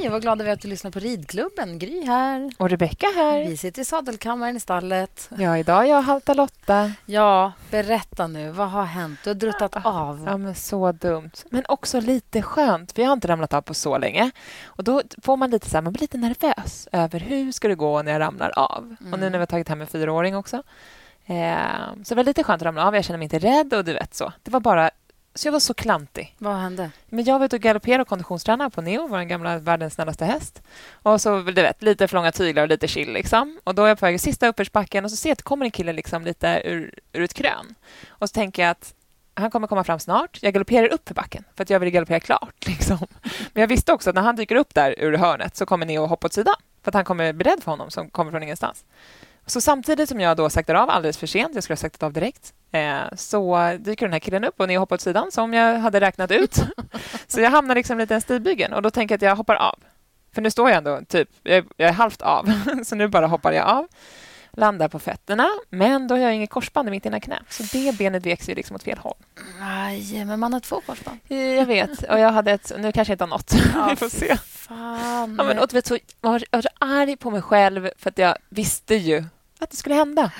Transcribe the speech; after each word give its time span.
Hej, 0.00 0.08
vad 0.08 0.22
glada 0.22 0.44
vi 0.44 0.50
är 0.50 0.54
att 0.54 0.60
du 0.60 0.68
lyssnar 0.68 0.90
på 0.90 0.98
Ridklubben. 0.98 1.78
Gry 1.78 2.06
här. 2.06 2.52
Och 2.58 2.70
Rebecka 2.70 3.06
här. 3.06 3.44
Vi 3.44 3.56
sitter 3.56 3.82
i 3.82 3.84
sadelkammaren 3.84 4.56
i 4.56 4.60
stallet. 4.60 5.30
Ja, 5.38 5.58
idag 5.58 5.84
är 5.84 5.88
jag 5.88 6.02
halta 6.02 6.34
Lotta. 6.34 6.92
Ja, 7.06 7.52
berätta 7.70 8.26
nu. 8.26 8.50
Vad 8.50 8.70
har 8.70 8.84
hänt? 8.84 9.18
Du 9.24 9.30
har 9.30 9.34
druttat 9.34 9.86
av. 9.86 10.24
Ja, 10.26 10.36
men 10.36 10.54
så 10.54 10.92
dumt. 10.92 11.30
Men 11.50 11.64
också 11.68 12.00
lite 12.00 12.42
skönt, 12.42 12.92
för 12.92 13.02
jag 13.02 13.08
har 13.08 13.12
inte 13.12 13.28
ramlat 13.28 13.52
av 13.52 13.62
på 13.62 13.74
så 13.74 13.98
länge. 13.98 14.30
Och 14.64 14.84
Då 14.84 15.02
får 15.22 15.36
man 15.36 15.50
lite 15.50 15.70
så 15.70 15.76
här, 15.76 15.82
man 15.82 15.92
blir 15.92 16.00
lite 16.00 16.18
nervös 16.18 16.88
över 16.92 17.20
hur 17.20 17.52
ska 17.52 17.68
det 17.68 17.74
gå 17.74 18.02
när 18.02 18.12
jag 18.12 18.20
ramlar 18.20 18.52
av. 18.56 18.96
Och 19.12 19.18
nu 19.18 19.30
när 19.30 19.30
vi 19.30 19.38
har 19.38 19.46
tagit 19.46 19.68
hem 19.68 19.80
en 19.80 19.86
fyraåring 19.86 20.36
också. 20.36 20.62
Eh, 21.26 21.56
så 22.04 22.14
det 22.14 22.14
var 22.14 22.24
lite 22.24 22.44
skönt 22.44 22.62
att 22.62 22.66
ramla 22.66 22.86
av. 22.86 22.94
Jag 22.94 23.04
känner 23.04 23.18
mig 23.18 23.24
inte 23.24 23.38
rädd 23.38 23.74
och 23.74 23.84
du 23.84 23.92
vet 23.92 24.14
så. 24.14 24.32
Det 24.42 24.50
var 24.50 24.60
bara 24.60 24.90
så 25.34 25.48
jag 25.48 25.52
var 25.52 25.60
så 25.60 25.74
klantig. 25.74 26.34
Vad 26.38 26.56
hände? 26.56 26.90
Men 27.08 27.24
jag 27.24 27.38
var 27.38 27.46
ute 27.46 27.56
och 27.56 27.62
galopperade 27.62 28.02
och 28.02 28.08
konditionstränade 28.08 28.70
på 28.70 28.82
Neo, 28.82 29.06
vår 29.06 29.22
gamla 29.22 29.58
världens 29.58 29.94
snällaste 29.94 30.24
häst. 30.24 30.62
Och 30.92 31.20
så, 31.20 31.40
du 31.40 31.62
vet, 31.62 31.82
lite 31.82 32.08
för 32.08 32.16
långa 32.16 32.32
tyglar 32.32 32.62
och 32.62 32.68
lite 32.68 32.88
chill. 32.88 33.12
Liksom. 33.12 33.60
Och 33.64 33.74
då 33.74 33.84
är 33.84 33.88
jag 33.88 33.98
på 33.98 34.06
väg 34.06 34.14
i 34.14 34.18
sista 34.18 34.48
uppförsbacken 34.48 35.04
och 35.04 35.10
så 35.10 35.16
ser 35.16 35.28
jag 35.28 35.32
att 35.32 35.38
det 35.38 35.44
kommer 35.44 35.64
en 35.64 35.70
kille 35.70 35.92
liksom 35.92 36.24
lite 36.24 36.62
ur, 36.64 36.94
ur 37.12 37.22
ett 37.22 37.34
krön. 37.34 37.74
Och 38.08 38.28
så 38.28 38.32
tänker 38.32 38.62
jag 38.62 38.70
att 38.70 38.94
han 39.34 39.50
kommer 39.50 39.66
komma 39.66 39.84
fram 39.84 39.98
snart. 39.98 40.38
Jag 40.42 40.52
galopperar 40.52 40.88
upp 40.92 41.08
för 41.08 41.14
backen 41.14 41.44
för 41.54 41.62
att 41.62 41.70
jag 41.70 41.80
vill 41.80 41.90
galoppera 41.90 42.20
klart. 42.20 42.54
Liksom. 42.66 42.98
Men 43.52 43.60
jag 43.60 43.68
visste 43.68 43.92
också 43.92 44.10
att 44.10 44.16
när 44.16 44.22
han 44.22 44.36
dyker 44.36 44.56
upp 44.56 44.74
där 44.74 44.94
ur 44.98 45.12
hörnet 45.12 45.56
så 45.56 45.66
kommer 45.66 45.86
Neo 45.86 46.06
hoppa 46.06 46.26
åt 46.26 46.32
sidan. 46.32 46.54
För 46.82 46.90
att 46.90 46.94
han 46.94 47.04
kommer 47.04 47.32
bli 47.32 47.50
rädd 47.50 47.62
för 47.62 47.70
honom 47.70 47.90
som 47.90 48.10
kommer 48.10 48.30
från 48.30 48.42
ingenstans. 48.42 48.84
Så 49.50 49.60
samtidigt 49.60 50.08
som 50.08 50.20
jag 50.20 50.36
då 50.36 50.50
saktar 50.50 50.74
av 50.74 50.90
alldeles 50.90 51.18
för 51.18 51.26
sent, 51.26 51.54
jag 51.54 51.64
skulle 51.64 51.72
ha 51.72 51.80
saktat 51.80 52.02
av 52.02 52.12
direkt, 52.12 52.52
eh, 52.72 53.00
så 53.16 53.76
dyker 53.80 54.06
den 54.06 54.12
här 54.12 54.20
killen 54.20 54.44
upp 54.44 54.60
och 54.60 54.68
Neo 54.68 54.80
hoppar 54.80 54.96
åt 54.96 55.00
sidan 55.00 55.32
som 55.32 55.54
jag 55.54 55.78
hade 55.78 56.00
räknat 56.00 56.30
ut. 56.30 56.56
så 57.26 57.40
jag 57.40 57.50
hamnar 57.50 57.74
liksom 57.74 57.98
lite 57.98 58.14
i 58.14 58.20
stigbygeln 58.20 58.72
och 58.72 58.82
då 58.82 58.90
tänker 58.90 59.12
jag 59.12 59.16
att 59.18 59.22
jag 59.22 59.36
hoppar 59.36 59.54
av. 59.54 59.78
För 60.34 60.42
nu 60.42 60.50
står 60.50 60.68
jag 60.70 60.76
ändå 60.78 61.00
typ, 61.08 61.28
jag 61.42 61.56
är, 61.56 61.64
jag 61.76 61.88
är 61.88 61.92
halvt 61.92 62.22
av, 62.22 62.52
så 62.84 62.94
nu 62.94 63.08
bara 63.08 63.26
hoppar 63.26 63.52
jag 63.52 63.66
av. 63.66 63.86
Landar 64.52 64.88
på 64.88 64.98
fötterna, 64.98 65.48
men 65.70 66.08
då 66.08 66.14
har 66.14 66.22
jag 66.22 66.34
inget 66.34 66.50
korsband 66.50 66.88
i 66.88 66.90
mitt 66.90 67.06
ena 67.06 67.20
knä. 67.20 67.38
Så 67.48 67.62
det 67.62 67.98
benet 67.98 68.26
vek 68.26 68.42
sig 68.42 68.54
liksom 68.54 68.76
åt 68.76 68.82
fel 68.82 68.98
håll. 68.98 69.16
Aj, 69.60 70.24
men 70.24 70.40
man 70.40 70.52
har 70.52 70.60
två 70.60 70.80
korsband. 70.86 71.18
Eh, 71.28 71.36
Jag 71.38 71.66
vet, 71.66 72.02
och 72.02 72.18
jag 72.18 72.32
hade 72.32 72.52
ett, 72.52 72.72
nu 72.78 72.92
kanske 72.92 73.12
jag 73.12 73.14
inte 73.14 73.24
har 73.24 73.28
något. 73.28 73.52
Vi 73.90 73.96
får 73.96 74.08
se. 74.08 74.36
Fan. 74.36 75.34
Ja, 75.38 75.44
men, 75.44 75.58
och, 75.58 75.74
vet, 75.74 75.86
så, 75.86 75.98
jag 76.20 76.30
var 76.30 76.62
så 76.62 76.68
arg 76.78 77.16
på 77.16 77.30
mig 77.30 77.42
själv 77.42 77.90
för 77.98 78.10
att 78.10 78.18
jag 78.18 78.36
visste 78.48 78.94
ju 78.94 79.24
att 79.60 79.70
det 79.70 79.76
skulle 79.76 79.94
hända. 79.94 80.32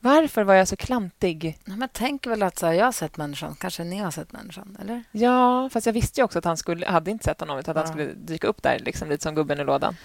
Varför 0.00 0.42
var 0.44 0.54
jag 0.54 0.68
så 0.68 0.76
klantig? 0.76 1.58
Nej, 1.64 1.76
men 1.76 1.88
tänk 1.92 2.26
väl 2.26 2.42
att 2.42 2.58
så 2.58 2.66
här, 2.66 2.72
jag 2.72 2.84
har 2.84 2.92
sett 2.92 3.16
människan. 3.16 3.54
Kanske 3.60 3.84
ni 3.84 3.98
har 3.98 4.10
sett 4.10 4.32
människan, 4.32 4.76
eller? 4.80 5.04
Ja, 5.12 5.68
fast 5.72 5.86
jag 5.86 5.92
visste 5.92 6.20
ju 6.20 6.24
också 6.24 6.38
att 6.38 6.44
han 6.44 6.56
skulle, 6.56 6.86
hade 6.86 7.10
inte 7.10 7.24
sett 7.24 7.40
honom 7.40 7.58
utan 7.58 7.72
att 7.72 7.76
Ja. 7.76 7.80
han 7.80 7.92
skulle 7.92 8.12
dyka 8.14 8.46
upp 8.46 8.62
där 8.62 8.78
liksom, 8.78 9.08
lite 9.08 9.22
som 9.22 9.34
gubben 9.34 9.60
i 9.60 9.64
lådan. 9.64 9.96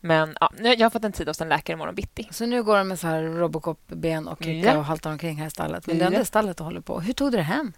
Men 0.00 0.36
ja, 0.40 0.52
nu, 0.58 0.68
jag 0.74 0.84
har 0.84 0.90
fått 0.90 1.04
en 1.04 1.12
tid 1.12 1.28
hos 1.28 1.40
en 1.40 1.48
läkare 1.48 1.74
imorgon 1.74 1.94
bitti. 1.94 2.28
Så 2.30 2.46
nu 2.46 2.62
går 2.62 2.76
de 2.78 2.88
med 2.88 2.98
så 3.00 3.06
här 3.06 3.22
Robocop-ben 3.22 4.28
och 4.28 4.38
krycka 4.38 4.68
Ja. 4.72 4.78
och 4.78 4.84
haltar 4.84 5.10
omkring 5.12 5.36
här 5.36 5.46
i 5.46 5.50
stallet. 5.50 5.86
Men 5.86 5.98
det 5.98 6.04
är 6.04 6.10
ändå 6.10 6.24
stallet 6.24 6.60
och 6.60 6.66
håller 6.66 6.80
på. 6.80 7.00
Hur 7.00 7.12
tog 7.12 7.30
du 7.32 7.36
det 7.36 7.42
hem? 7.42 7.72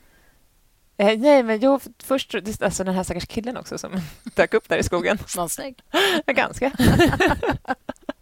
Eh, 0.97 1.19
nej, 1.19 1.43
men 1.43 1.61
jo, 1.61 1.81
först 2.03 2.35
alltså 2.61 2.85
den 2.85 2.95
här 2.95 3.03
stackars 3.03 3.27
killen 3.27 3.57
också 3.57 3.79
som 3.79 3.91
dök 4.35 4.55
upp 4.55 4.69
där 4.69 4.77
i 4.79 4.83
skogen. 4.83 5.19
Var 5.37 5.43
han 5.43 5.49
snygg? 5.49 5.79
Ganska. 6.27 6.73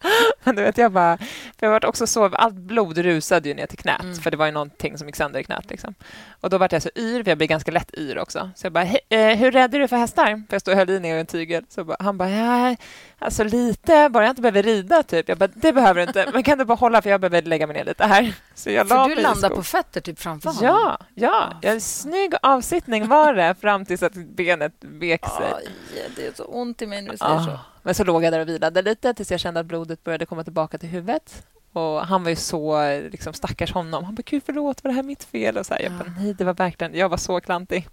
Men 0.44 0.56
du 0.56 0.62
vet, 0.62 0.78
jag 0.78 0.92
bara... 0.92 1.16
För 1.58 1.66
jag 1.66 1.70
var 1.70 1.84
också 1.86 2.06
så... 2.06 2.24
Allt 2.24 2.54
blod 2.54 2.98
rusade 2.98 3.48
ju 3.48 3.54
ner 3.54 3.66
till 3.66 3.78
knät, 3.78 4.00
Mm. 4.02 4.14
för 4.16 4.30
det 4.30 4.36
var 4.36 4.46
ju 4.46 4.52
någonting 4.52 4.98
som 4.98 5.06
gick 5.08 5.16
sönder 5.16 5.40
i 5.40 5.44
knät. 5.44 5.70
Liksom. 5.70 5.94
Och 6.40 6.50
då 6.50 6.58
var 6.58 6.68
jag 6.72 6.82
så 6.82 6.90
yr, 6.96 7.22
för 7.22 7.30
jag 7.30 7.38
blir 7.38 7.48
ganska 7.48 7.70
lätt 7.70 7.94
yr 7.98 8.18
också. 8.18 8.50
Så 8.56 8.66
jag 8.66 8.72
bara, 8.72 8.84
"He- 8.84 8.98
eh, 9.08 9.36
hur 9.36 9.50
rädd 9.52 9.74
är 9.74 9.78
du 9.78 9.88
för 9.88 9.96
hästar? 9.96 10.24
För 10.26 10.54
jag 10.54 10.60
stod 10.60 10.72
och 10.72 10.78
höll 10.78 10.90
i 10.90 11.00
ner 11.00 11.16
en 11.16 11.26
tygel. 11.26 11.64
Så 11.68 11.84
bara, 11.84 11.96
han 12.00 12.18
bara, 12.18 12.30
ja, 12.30 12.76
alltså 13.18 13.44
lite, 13.44 14.08
bara 14.08 14.24
jag 14.24 14.30
inte 14.30 14.42
behöver 14.42 14.62
rida 14.62 15.02
typ. 15.02 15.28
Jag 15.28 15.38
bara, 15.38 15.48
det 15.54 15.72
behöver 15.72 15.94
du 16.00 16.06
inte, 16.06 16.30
men 16.32 16.42
kan 16.42 16.58
du 16.58 16.64
bara 16.64 16.74
hålla 16.74 17.02
för 17.02 17.10
jag 17.10 17.20
behöver 17.20 17.42
lägga 17.42 17.66
mig 17.66 17.76
ner 17.76 17.84
lite 17.84 18.04
här. 18.06 18.34
Så 18.54 18.70
jag 18.70 18.88
la 18.88 19.06
du 19.34 19.40
skog. 19.40 19.54
på 19.56 19.62
fötter 19.62 20.00
typ 20.00 20.18
framför 20.20 20.48
honom. 20.50 20.64
Ja, 20.64 20.98
ja. 21.14 21.30
Ah, 21.30 21.58
ja. 21.62 21.68
En 21.70 21.80
snygg 21.80 22.34
avsittning 22.42 23.08
var 23.08 23.34
det 23.34 23.54
fram 23.60 23.84
tills 23.86 24.02
att 24.02 24.14
benet 24.14 24.72
vek 24.80 25.24
sig. 25.26 25.52
Aj, 25.56 25.68
det 26.16 26.26
är 26.26 26.32
så 26.34 26.44
ont 26.44 26.82
i 26.82 26.86
mig 26.86 27.02
när 27.02 27.10
du 27.12 27.16
säger 27.18 27.38
så. 27.38 27.58
Men 27.84 27.94
så 27.94 28.04
låg 28.04 28.24
jag 28.24 28.32
där 28.32 28.40
och 28.40 28.48
vilade 28.48 28.82
lite 28.82 29.14
tills 29.14 29.30
jag 29.30 29.40
kände 29.40 29.60
att 29.60 29.66
blodet 29.66 30.04
började 30.04 30.26
komma 30.26 30.44
tillbaka 30.44 30.78
till 30.78 30.88
huvudet. 30.88 31.46
Och 31.72 32.06
Han 32.06 32.22
var 32.22 32.30
ju 32.30 32.36
så 32.36 32.80
liksom, 33.10 33.32
stackars 33.32 33.72
honom. 33.72 34.04
Han 34.04 34.14
bara, 34.14 34.22
gud 34.26 34.42
förlåt, 34.46 34.84
var 34.84 34.88
det 34.90 34.94
här 34.94 35.02
mitt 35.02 35.24
fel? 35.24 35.56
Och 35.58 35.66
så 35.66 35.74
här, 35.74 35.82
jag 35.82 35.92
bara, 35.92 36.12
nej, 36.18 36.34
det 36.34 36.44
var 36.44 36.54
verkligen, 36.54 36.94
jag 36.94 37.08
var 37.08 37.16
så 37.16 37.40
klantig. 37.40 37.88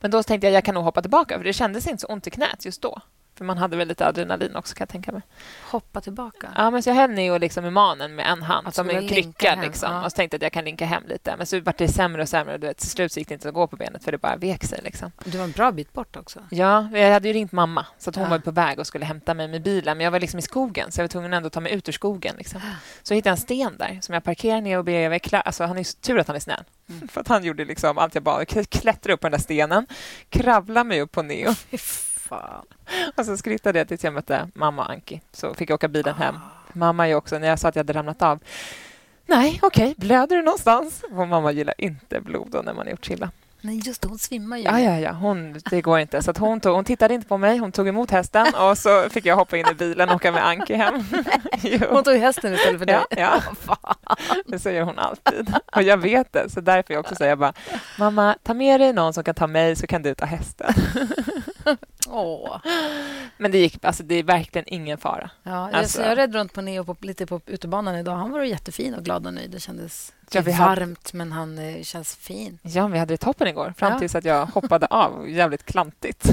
Men 0.00 0.10
då 0.10 0.22
tänkte 0.22 0.46
jag, 0.46 0.54
jag 0.54 0.64
kan 0.64 0.74
nog 0.74 0.84
hoppa 0.84 1.02
tillbaka, 1.02 1.36
för 1.38 1.44
det 1.44 1.52
kändes 1.52 1.86
inte 1.86 2.00
så 2.00 2.06
ont 2.06 2.26
i 2.26 2.30
knät 2.30 2.64
just 2.64 2.82
då. 2.82 3.00
För 3.40 3.44
man 3.44 3.58
hade 3.58 3.76
väl 3.76 3.88
lite 3.88 4.06
adrenalin 4.06 4.56
också, 4.56 4.74
kan 4.74 4.82
jag 4.82 4.88
tänka 4.88 5.12
mig. 5.12 5.22
Hoppa 5.70 6.00
tillbaka. 6.00 6.48
Ja, 6.56 6.70
men 6.70 6.82
så 6.82 6.90
jag 6.90 6.94
höll 6.94 7.10
Neo 7.10 7.38
liksom 7.38 7.64
i 7.64 7.70
manen 7.70 8.14
med 8.14 8.26
en 8.26 8.42
hand, 8.42 8.66
Att 8.68 8.74
som 8.74 8.90
en 8.90 9.08
krycka. 9.08 9.58
Liksom. 9.62 9.92
ja. 9.92 10.04
Och 10.04 10.12
så 10.12 10.16
tänkte 10.16 10.36
att 10.36 10.42
jag 10.42 10.52
kan 10.52 10.64
linka 10.64 10.84
hem 10.86 11.02
lite. 11.08 11.36
Men 11.36 11.46
så 11.46 11.60
vart 11.60 11.78
det 11.78 11.88
sämre 11.88 12.22
och 12.22 12.28
sämre. 12.28 12.54
Och 12.54 12.60
du 12.60 12.66
vet, 12.66 12.76
till 12.78 12.90
slut 12.90 13.16
gick 13.16 13.28
det 13.28 13.34
inte 13.34 13.48
att 13.48 13.54
gå 13.54 13.66
på 13.66 13.76
benet, 13.76 14.04
för 14.04 14.12
det 14.12 14.18
bara 14.18 14.36
vek 14.36 14.64
sig. 14.64 14.80
Liksom. 14.84 15.12
Du 15.24 15.38
var 15.38 15.44
en 15.44 15.50
bra 15.50 15.72
bit 15.72 15.92
bort 15.92 16.16
också. 16.16 16.40
Ja, 16.50 16.88
jag 16.92 17.12
hade 17.12 17.28
ju 17.28 17.34
ringt 17.34 17.52
mamma, 17.52 17.86
så 17.98 18.10
att 18.10 18.16
hon 18.16 18.24
Ja. 18.24 18.30
var 18.30 18.38
på 18.38 18.50
väg 18.50 18.78
och 18.78 18.86
skulle 18.86 19.04
hämta 19.04 19.34
mig 19.34 19.48
med 19.48 19.62
bilen. 19.62 19.96
Men 19.96 20.04
jag 20.04 20.10
var 20.10 20.20
liksom 20.20 20.38
i 20.38 20.42
skogen, 20.42 20.92
så 20.92 21.00
jag 21.00 21.04
var 21.04 21.08
tvungen 21.08 21.32
ändå 21.32 21.46
att 21.46 21.52
ta 21.52 21.60
mig 21.60 21.72
ut 21.72 21.88
ur 21.88 21.92
skogen. 21.92 22.34
Liksom. 22.38 22.60
Så 23.02 23.12
jag 23.12 23.16
hittade 23.16 23.30
en 23.32 23.36
sten 23.36 23.76
där 23.76 23.98
som 24.02 24.12
jag 24.14 24.24
parkerade 24.24 24.60
ner 24.60 24.78
och 24.78 24.84
ber 24.84 25.10
kla- 25.18 25.42
alltså, 25.42 25.64
Han 25.64 25.78
är 25.78 26.00
tur 26.02 26.18
att 26.18 26.26
han 26.26 26.36
är 26.36 26.40
snäll. 26.40 26.64
Mm. 26.88 27.08
För 27.12 27.20
att 27.20 27.28
han 27.28 27.44
gjorde 27.44 27.64
liksom 27.64 27.98
allt 27.98 28.14
jag 28.14 28.24
bad. 28.24 28.40
Jag 28.56 28.68
klättrade 28.70 29.14
upp 29.14 29.20
på 29.20 29.26
den 29.28 29.32
där 29.32 29.44
stenen, 29.44 29.86
kravlade 30.28 30.84
mig 30.88 31.00
upp 31.00 31.12
på 31.12 31.22
Neo 31.22 31.54
fan. 32.30 32.64
och 33.16 33.26
så 33.26 33.36
skrittade 33.36 33.78
jag 33.78 33.88
tills 33.88 34.04
jag 34.04 34.14
mötte 34.14 34.48
mamma 34.54 34.84
Anki. 34.84 35.20
Så 35.32 35.54
fick 35.54 35.70
jag 35.70 35.74
åka 35.74 35.88
bilen 35.88 36.14
hem. 36.14 36.34
Ah. 36.36 36.40
Mamma 36.72 37.08
ju 37.08 37.14
också, 37.14 37.38
när 37.38 37.48
jag 37.48 37.58
sa 37.58 37.68
att 37.68 37.76
jag 37.76 37.80
hade 37.80 37.92
ramlat 37.92 38.22
av. 38.22 38.38
Nej, 39.26 39.58
okej, 39.62 39.94
blöder 39.98 40.36
du 40.36 40.42
någonstans? 40.42 41.04
Och 41.10 41.28
mamma 41.28 41.52
gillar 41.52 41.74
inte 41.78 42.20
blod 42.20 42.48
då 42.50 42.62
när 42.62 42.74
man 42.74 42.86
är 42.86 42.90
gjort 42.90 43.10
illa. 43.10 43.30
Nej, 43.62 43.80
just 43.84 44.02
det. 44.02 44.08
Hon 44.08 44.18
svimmar 44.18 44.56
ju. 44.56 44.62
Ja, 44.62 44.80
ja, 44.80 44.98
ja. 44.98 45.12
Hon, 45.12 45.60
det 45.70 45.80
går 45.80 45.98
inte. 45.98 46.22
Så 46.22 46.30
att 46.30 46.38
hon, 46.38 46.60
tog, 46.60 46.74
hon 46.74 46.84
tittade 46.84 47.14
inte 47.14 47.28
på 47.28 47.38
mig, 47.38 47.58
hon 47.58 47.72
tog 47.72 47.88
emot 47.88 48.10
hästen 48.10 48.46
och 48.54 48.78
så 48.78 49.08
fick 49.10 49.26
jag 49.26 49.36
hoppa 49.36 49.56
in 49.56 49.66
i 49.70 49.74
bilen 49.74 50.08
och 50.08 50.14
åka 50.14 50.32
med 50.32 50.46
Anki 50.46 50.74
hem. 50.74 50.94
Hon 51.90 52.04
tog 52.04 52.16
hästen 52.16 52.54
istället 52.54 52.78
för 52.78 52.86
dig. 52.86 53.00
Ja, 53.10 53.42
ja. 53.66 53.76
Det 54.46 54.58
säger 54.58 54.82
hon 54.82 54.98
alltid. 54.98 55.54
Och 55.76 55.82
jag 55.82 55.96
vet 55.96 56.32
det, 56.32 56.50
så 56.50 56.60
därför 56.60 56.94
jag 56.94 57.00
också 57.00 57.14
säger 57.14 57.30
jag 57.30 57.38
bara 57.38 57.52
Mamma, 57.98 58.36
ta 58.42 58.54
med 58.54 58.80
dig 58.80 58.92
någon 58.92 59.14
som 59.14 59.24
kan 59.24 59.34
ta 59.34 59.46
mig 59.46 59.76
så 59.76 59.86
kan 59.86 60.02
du 60.02 60.14
ta 60.14 60.26
hästen. 60.26 60.74
Åh. 62.10 62.60
Men 63.36 63.50
det 63.50 63.58
gick, 63.58 63.84
alltså 63.84 64.02
det 64.02 64.14
är 64.14 64.22
verkligen 64.22 64.64
ingen 64.68 64.98
fara. 64.98 65.30
Ja, 65.42 65.50
jag, 65.70 65.74
Alltså- 65.78 65.96
så 66.02 66.08
jag 66.08 66.18
red 66.18 66.34
runt 66.34 66.52
på 66.52 66.60
Neo 66.60 66.84
på, 66.84 66.96
lite 67.00 67.26
på 67.26 67.40
utebanan 67.46 67.96
idag. 67.96 68.16
Han 68.16 68.30
var 68.30 68.42
jättefin 68.42 68.94
och 68.94 69.04
glad 69.04 69.26
och 69.26 69.34
nöjd. 69.34 69.50
Det 69.50 69.60
kändes 69.60 70.12
Ja, 70.30 70.40
vi 70.40 70.52
hade- 70.52 70.80
varmt, 70.80 71.12
men 71.12 71.32
han 71.32 71.58
eh, 71.58 71.82
känns 71.82 72.16
fin. 72.16 72.58
Ja, 72.62 72.86
vi 72.86 72.98
hade 72.98 73.14
det 73.14 73.18
toppen 73.18 73.48
igår, 73.48 73.74
fram 73.76 73.92
Ja. 73.92 73.98
tills 73.98 74.14
att 74.14 74.24
jag 74.24 74.46
hoppade 74.46 74.86
av. 74.90 75.28
Jävligt 75.30 75.64
klantigt. 75.64 76.24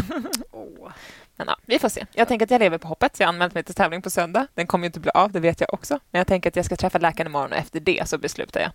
Åh. 0.51 0.89
Men 1.35 1.47
ja, 1.47 1.57
vi 1.65 1.79
får 1.79 1.89
se. 1.89 2.05
Jag 2.13 2.27
tänker 2.27 2.45
att 2.45 2.51
jag 2.51 2.59
lever 2.59 2.77
på 2.77 2.87
hoppet, 2.87 3.19
jag 3.19 3.27
har 3.27 3.33
anmält 3.33 3.53
mig 3.53 3.63
till 3.63 3.75
tävling 3.75 4.01
på 4.01 4.09
söndag. 4.09 4.47
Den 4.53 4.67
kommer 4.67 4.83
ju 4.83 4.87
inte 4.87 4.99
bli 4.99 5.11
av, 5.13 5.31
det 5.31 5.39
vet 5.39 5.61
jag 5.61 5.73
också. 5.73 5.99
Men 6.11 6.19
jag 6.19 6.27
tänker 6.27 6.49
att 6.49 6.55
jag 6.55 6.65
ska 6.65 6.75
träffa 6.75 6.97
läkaren 6.97 7.27
imorgon 7.27 7.51
och 7.51 7.57
efter 7.57 7.79
det 7.79 8.09
så 8.09 8.17
beslutar 8.17 8.59
jag 8.59 8.71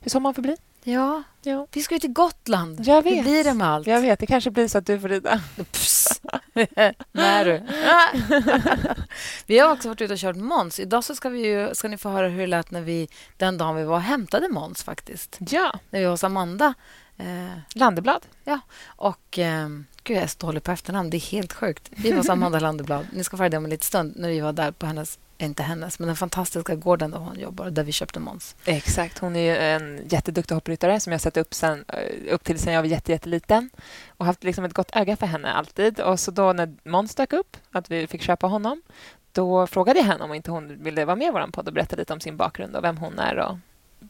hur 0.00 0.10
sommaren 0.10 0.34
får 0.34 0.42
bli. 0.42 0.56
Ja, 0.84 1.22
Ja. 1.42 1.66
vi 1.72 1.82
ska 1.82 1.94
ju 1.94 1.98
till 1.98 2.12
Gotland. 2.12 2.80
Jag 2.86 2.94
Hur 2.94 3.02
vet. 3.02 3.24
blir 3.24 3.44
det 3.44 3.54
med 3.54 3.68
allt? 3.68 3.86
Jag 3.86 4.00
vet, 4.00 4.18
det 4.18 4.26
kanske 4.26 4.50
blir 4.50 4.68
så 4.68 4.78
att 4.78 4.86
du 4.86 5.00
får 5.00 5.08
rida. 5.08 5.40
Nej, 7.12 7.44
du. 7.44 7.62
vi 9.46 9.58
har 9.58 9.72
också 9.72 9.88
varit 9.88 10.00
ute 10.00 10.12
och 10.12 10.18
kört 10.18 10.36
Måns. 10.36 10.80
Idag 10.80 11.04
så 11.04 11.14
ska, 11.14 11.28
vi 11.28 11.46
ju, 11.46 11.74
ska 11.74 11.88
ni 11.88 11.96
få 11.98 12.08
höra 12.08 12.28
hur 12.28 12.40
det 12.40 12.46
lät 12.46 12.70
när 12.70 12.80
vi, 12.80 13.08
den 13.36 13.58
dagen 13.58 13.76
vi 13.76 13.84
var 13.84 13.94
och 13.96 14.02
hämtade 14.02 14.48
Måns. 14.48 14.82
faktiskt. 14.82 15.38
Ja, 15.40 15.78
När 15.90 15.98
vi 16.00 16.04
var 16.04 16.10
hos 16.12 16.24
Amanda. 16.24 16.74
Eh, 17.18 17.58
Landeblad. 17.74 18.26
ja. 18.44 18.60
Och... 18.86 19.38
Eh, 19.38 19.68
gud, 20.04 20.16
jag 20.16 20.22
är 20.22 20.26
så 20.26 20.38
dålig 20.46 20.62
på 20.62 20.70
efternamn. 20.72 21.10
Det 21.10 21.16
är 21.16 21.30
helt 21.32 21.52
sjukt. 21.52 21.88
Vi 21.90 22.10
var 22.10 22.18
hos 22.18 22.28
Amanda 22.28 22.58
Landeblad. 22.60 23.06
Ni 23.12 23.24
ska 23.24 23.36
få 23.36 23.42
höra 23.42 23.48
det 23.50 23.56
om 23.56 23.64
en 23.64 23.70
liten 23.70 23.86
stund 23.86 24.12
när 24.16 24.28
vi 24.28 24.40
var 24.40 24.52
där 24.52 24.70
på 24.72 24.86
hennes 24.86 25.18
inte 25.46 25.62
hennes, 25.62 25.98
men 25.98 26.06
den 26.06 26.16
fantastiska 26.16 26.74
gården 26.74 27.10
där 27.10 27.18
hon 27.18 27.38
jobbar, 27.38 27.70
där 27.70 27.84
vi 27.84 27.92
köpte 27.92 28.20
Måns. 28.20 28.56
Exakt. 28.64 29.18
Hon 29.18 29.36
är 29.36 29.40
ju 29.40 29.56
en 29.56 30.00
jätteduktig 30.08 30.54
hoppryttare 30.54 31.00
som 31.00 31.12
jag 31.12 31.20
sett 31.20 31.36
upp, 31.36 31.54
sen, 31.54 31.84
eh, 31.88 32.34
upp 32.34 32.44
till 32.44 32.58
sen 32.58 32.72
jag 32.72 32.82
var 32.82 32.88
jätte, 32.88 33.12
jätteliten 33.12 33.70
och 34.08 34.26
haft 34.26 34.44
liksom 34.44 34.64
ett 34.64 34.72
gott 34.72 34.96
öga 34.96 35.16
för 35.16 35.26
henne 35.26 35.52
alltid. 35.52 36.00
Och 36.00 36.20
så 36.20 36.30
då 36.30 36.52
när 36.52 36.74
Måns 36.84 37.14
dök 37.14 37.32
upp, 37.32 37.56
att 37.70 37.90
vi 37.90 38.06
fick 38.06 38.22
köpa 38.22 38.46
honom, 38.46 38.82
då 39.32 39.66
frågade 39.66 39.98
jag 39.98 40.06
henne 40.06 40.24
om 40.24 40.34
inte 40.34 40.50
hon 40.50 40.82
ville 40.82 41.04
vara 41.04 41.16
med 41.16 41.26
i 41.26 41.30
vår 41.30 41.52
podd 41.52 41.68
och 41.68 41.74
berätta 41.74 41.96
lite 41.96 42.12
om 42.12 42.20
sin 42.20 42.36
bakgrund 42.36 42.76
och 42.76 42.84
vem 42.84 42.96
hon 42.96 43.18
är. 43.18 43.36
Och, 43.36 43.58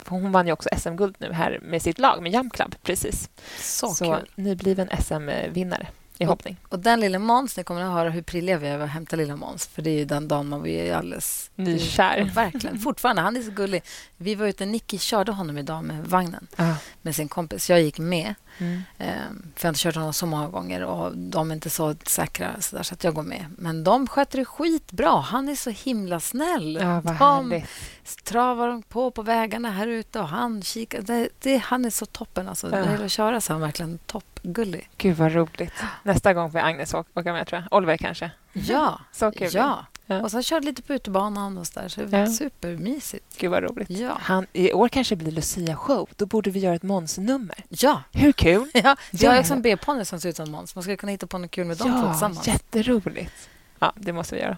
hon 0.07 0.33
vann 0.33 0.47
ju 0.47 0.53
också 0.53 0.69
SM-guld 0.79 1.17
nu 1.19 1.33
här 1.33 1.59
med 1.63 1.83
sitt 1.83 1.99
lag, 1.99 2.23
med 2.23 2.33
Jump 2.33 2.53
Club. 2.53 2.75
Precis. 2.83 3.31
Så, 3.59 3.89
Så 3.89 4.19
nybliven 4.35 4.89
SM-vinnare 4.99 5.87
i 6.23 6.25
hoppning. 6.25 6.57
Och 6.69 6.79
den 6.79 7.01
lilla 7.01 7.19
Måns, 7.19 7.57
ni 7.57 7.65
kommer 7.65 7.83
att 7.83 7.93
höra 7.93 8.11
hur 8.11 8.23
prilliga 8.23 8.59
vi 8.59 8.69
är 8.69 8.79
att 8.79 8.91
hämta 8.91 9.17
lilla 9.17 9.37
Måns. 9.37 9.67
För 9.67 9.83
det 9.83 9.91
är 9.91 10.05
den 10.05 10.29
dagen 10.29 10.49
man 10.49 10.63
blir 10.63 10.93
alldeles... 10.93 11.51
Nykär. 11.55 12.31
Verkligen. 12.35 12.79
Fortfarande. 12.79 13.23
Han 13.23 13.37
är 13.37 13.43
så 13.43 13.51
gullig. 13.51 13.83
Vi 14.17 14.35
var 14.35 14.47
ute, 14.47 14.67
Nicky 14.67 14.99
körde 14.99 15.33
honom 15.33 15.59
idag 15.59 15.85
med 15.85 16.05
vagnen 16.07 16.47
Ja. 16.57 16.75
med 17.03 17.17
sin 17.17 17.29
kompis. 17.29 17.71
Jag 17.71 17.81
gick 17.83 17.99
med. 17.99 18.35
Mm. 18.59 18.83
Eh, 18.99 19.07
för 19.55 19.61
jag 19.61 19.65
har 19.65 19.69
inte 19.69 19.81
kört 19.81 19.95
honom 19.95 20.13
så 20.13 20.27
många 20.27 20.49
gånger 20.49 20.85
och 20.85 21.17
de 21.17 21.51
är 21.51 21.55
inte 21.55 21.71
så 21.71 21.95
säkra 22.07 22.61
så, 22.61 22.77
där, 22.77 22.83
så 22.83 22.95
att 22.95 23.05
jag 23.05 23.15
går 23.15 23.23
med. 23.23 23.47
Men 23.59 23.85
de 23.85 24.07
sköter 24.07 24.39
det 24.39 24.45
skitbra. 24.45 25.21
Han 25.21 25.49
är 25.49 25.55
så 25.55 25.71
himla 25.71 26.21
snäll. 26.21 26.79
Ja, 26.81 27.01
vad 27.01 27.19
de 27.19 27.51
härligt. 27.51 28.25
travar 28.25 28.83
på 28.89 29.11
på 29.11 29.23
vägarna 29.23 29.71
här 29.71 29.87
ute 29.87 30.21
och 30.21 30.29
han 30.29 30.63
kikar. 30.63 31.03
Det, 31.03 31.29
det, 31.41 31.57
han 31.57 31.85
är 31.85 31.91
så 31.91 32.07
toppen. 32.07 32.49
Alltså. 32.49 32.67
När 32.67 32.83
det 32.85 32.91
gäller 32.93 33.05
att 33.05 33.13
köra 33.13 33.41
så 33.41 33.53
är 33.53 33.55
han 33.55 33.61
verkligen 33.61 33.99
toppgullig. 33.99 34.91
Gud, 34.97 35.17
vad 35.17 35.33
roligt. 35.33 35.75
Nästa 36.03 36.35
gång 36.35 36.53
får 36.53 36.59
Agnes 36.59 36.95
åka 36.95 37.33
med, 37.33 37.47
tror 37.47 37.61
jag. 37.63 37.77
Oliver 37.79 37.97
kanske. 37.97 38.31
Ja. 38.53 39.01
Så 39.13 39.33
kul. 39.33 39.51
Ja. 39.53 39.87
Ja. 40.07 40.23
Och 40.23 40.31
sen 40.31 40.43
körde 40.43 40.67
lite 40.67 40.83
på 40.83 40.95
utebanan 40.95 41.59
och 41.59 41.67
så 41.67 41.81
där. 41.81 41.89
Så 41.89 42.01
det 42.01 42.07
var 42.07 42.19
Ja. 42.19 42.27
supermysigt. 42.27 43.25
Gud, 43.39 43.51
vad 43.51 43.63
roligt. 43.63 43.91
Ja. 43.91 44.19
Han, 44.21 44.47
I 44.53 44.73
år 44.73 44.89
kanske 44.89 45.17
blir 45.17 45.33
Lucia-show. 45.33 46.09
Då 46.17 46.27
borde 46.27 46.51
vi 46.51 46.61
göra 46.61 46.75
ett 46.75 46.83
Måns-nummer. 46.83 47.65
Ja. 47.69 48.03
Hur 48.13 48.33
kul? 48.33 48.71
ja. 48.75 48.97
Jag 49.11 49.31
har 49.33 49.53
en 49.53 49.63
B-ponny 49.63 50.05
som 50.05 50.21
ser 50.21 50.29
ut 50.29 50.37
som 50.37 50.51
Måns. 50.51 50.75
Man 50.75 50.83
skulle 50.83 50.97
kunna 50.97 51.13
hitta 51.13 51.27
på 51.27 51.39
något 51.39 51.51
kul 51.51 51.67
med 51.67 51.77
dem 51.77 51.93
två 51.93 51.99
Ja, 51.99 52.11
tillsammans. 52.13 52.47
jätteroligt. 52.47 53.49
Ja, 53.79 53.93
det 53.97 54.13
måste 54.13 54.35
vi 54.35 54.41
göra. 54.41 54.57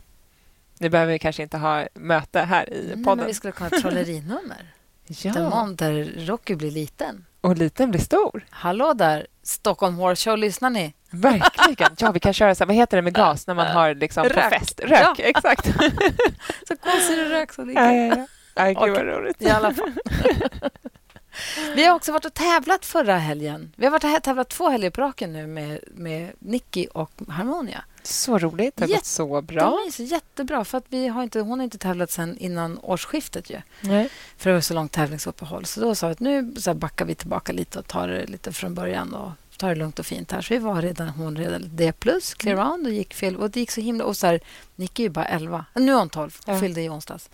Nu 0.79 0.88
behöver 0.88 1.12
vi 1.12 1.19
kanske 1.19 1.43
inte 1.43 1.58
ha 1.58 1.87
möte 1.94 2.40
här 2.40 2.73
i 2.73 2.87
Nej, 2.94 3.05
podden. 3.05 3.19
men 3.19 3.26
vi 3.26 3.35
skulle 3.35 3.52
kunna 3.52 3.69
ha 3.69 3.76
ett 3.76 3.82
trollerinummer. 3.82 4.73
Där, 5.06 5.17
ja, 5.40 5.50
Måns- 5.50 5.76
där 5.76 6.26
Rocky 6.26 6.55
blir 6.55 6.70
liten. 6.70 7.25
och 7.40 7.56
liten 7.56 7.90
blir 7.90 8.00
stor. 8.00 8.47
Hallå 8.50 8.94
där, 8.94 9.26
Stockholm 9.43 9.94
Horse 9.97 10.31
Show. 10.31 10.38
Lyssnar 10.38 10.70
ni? 10.70 10.94
Verkligen. 11.14 11.90
Ja, 11.99 12.11
vi 12.12 12.20
kan 12.20 12.32
köra 12.32 12.55
så 12.55 12.64
här, 12.64 12.66
vad 12.66 12.76
heter 12.76 12.96
det 12.96 13.02
med 13.02 13.14
gas 13.14 13.46
när 13.46 13.55
man 13.55 13.66
har 13.66 13.94
liksom 13.94 14.22
på 14.22 14.28
Rök. 14.34 14.52
fest? 14.52 14.81
Rök, 14.81 15.00
Ja. 15.00 15.14
exakt. 15.19 15.66
Så 16.69 16.76
konstig 16.76 17.16
rök 17.31 17.52
som 17.52 17.70
ja, 17.70 17.90
ligger. 17.90 18.06
ja, 18.06 18.16
ja. 18.16 18.26
Aj, 18.62 18.75
gud, 18.75 18.90
vad 18.94 19.06
roligt. 19.06 19.43
I 19.43 19.49
alla 19.50 19.75
fall. 19.75 19.93
Vi 21.75 21.84
har 21.87 21.94
också 21.94 22.12
varit 22.12 22.25
och 22.25 22.34
tävlat 22.34 22.87
förra 22.87 23.16
helgen. 23.19 23.72
Vi 23.76 23.87
har 23.87 23.90
varit 23.90 24.05
och 24.05 24.22
tävlat 24.22 24.49
två 24.49 24.69
helger 24.69 24.90
på 24.90 25.00
raken 25.00 25.32
nu 25.32 25.46
med, 25.46 25.78
med 25.94 26.31
Nicky 26.38 26.87
och 26.87 27.11
Harmonia. 27.28 27.84
Så 28.02 28.38
roligt. 28.38 28.76
Det 28.76 28.84
har 28.84 28.88
gått 28.88 29.05
så 29.05 29.40
bra. 29.43 29.61
De 29.62 29.72
är 29.88 29.90
så 29.90 30.02
jättebra, 30.02 30.64
för 30.64 30.78
att 30.78 30.84
vi 30.88 31.08
har 31.08 31.22
inte, 31.22 31.40
hon 31.40 31.58
har 31.58 31.64
inte 31.64 31.78
tävlat 31.78 32.11
sen 32.11 32.38
innan 32.38 32.78
årsskiftet. 32.82 33.50
Ju, 33.50 33.61
Nej. 33.81 34.08
för 34.37 34.50
det 34.50 34.55
var 34.55 34.61
så 34.61 34.75
långt 34.75 34.93
tävlingsuppehåll. 34.93 35.64
Så 35.64 35.81
då 35.81 35.94
sa 35.94 36.06
vi 36.06 36.12
att 36.12 36.20
nu 36.20 36.55
så 36.58 36.75
backar 36.75 37.05
vi 37.05 37.14
tillbaka 37.14 37.52
lite 37.52 37.78
och 37.78 37.88
tar 37.88 38.08
det 38.08 38.26
lite 38.26 38.52
från 38.52 38.75
början 38.75 39.14
och 39.14 39.31
tar 39.59 39.69
det 39.69 39.75
lugnt 39.75 39.99
och 39.99 40.06
fint 40.06 40.33
här. 40.33 40.41
Så 40.43 40.55
vi 40.55 40.59
var 40.61 40.83
redan, 40.83 41.09
hon 41.09 41.37
redan 41.37 41.62
D 41.77 41.93
plus, 41.93 42.35
clear 42.35 42.56
Mm. 42.56 42.67
round 42.69 42.87
och 42.87 42.93
gick 42.93 43.15
fel. 43.15 43.37
Och 43.37 43.51
det 43.51 43.61
gick 43.61 43.71
så 43.71 43.81
himla... 43.81 44.05
Och 44.05 44.17
så 44.17 44.27
här, 44.27 44.41
Nicky 44.77 45.03
är 45.03 45.05
ju 45.05 45.11
bara 45.11 45.25
11. 45.25 45.65
Nu 45.75 45.93
är 45.93 45.97
hon 45.97 46.09
12. 46.09 46.37
Hon 46.47 46.55
Ja. 46.55 46.61
fyllde 46.61 46.83
i 46.83 46.89
onsdags. 46.89 47.31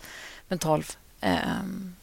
Men 0.47 0.59
12. 0.59 0.91
Ehm, 1.21 1.95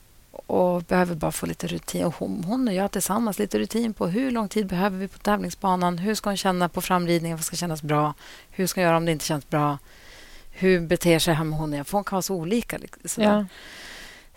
och 0.47 0.83
behöver 0.83 1.15
bara 1.15 1.33
få 1.33 1.47
lite 1.47 1.67
rutin. 1.67 2.05
Och 2.05 2.15
hon, 2.15 2.45
hon 2.45 2.69
och 2.69 2.75
jag 2.75 2.91
tillsammans, 2.91 3.39
lite 3.39 3.59
rutin 3.59 3.95
på 3.95 4.07
hur 4.07 4.31
lång 4.31 4.49
tid 4.49 4.67
behöver 4.67 4.99
vi 4.99 5.09
på 5.09 5.19
tävlingsbanan. 5.19 5.99
Hur 5.99 6.15
ska 6.15 6.31
hon 6.31 6.37
känna 6.37 6.69
på 6.69 6.81
framridningen? 6.81 7.37
Vad 7.39 7.45
ska 7.45 7.57
kännas 7.57 7.83
bra? 7.83 8.15
Hur 8.51 8.67
ska 8.67 8.81
hon 8.81 8.85
göra 8.87 8.97
om 8.97 9.05
det 9.05 9.13
inte 9.13 9.25
känns 9.25 9.49
bra? 9.49 9.79
Hur 10.51 10.81
beter 10.81 11.19
sig 11.19 11.35
harmonia? 11.35 11.85
För 11.85 11.93
hon 11.93 12.05
kan 12.05 12.17
vara 12.17 12.23
så 12.23 12.35
olika. 12.35 12.79
liksom. 12.79 13.23
Ja. 13.25 13.47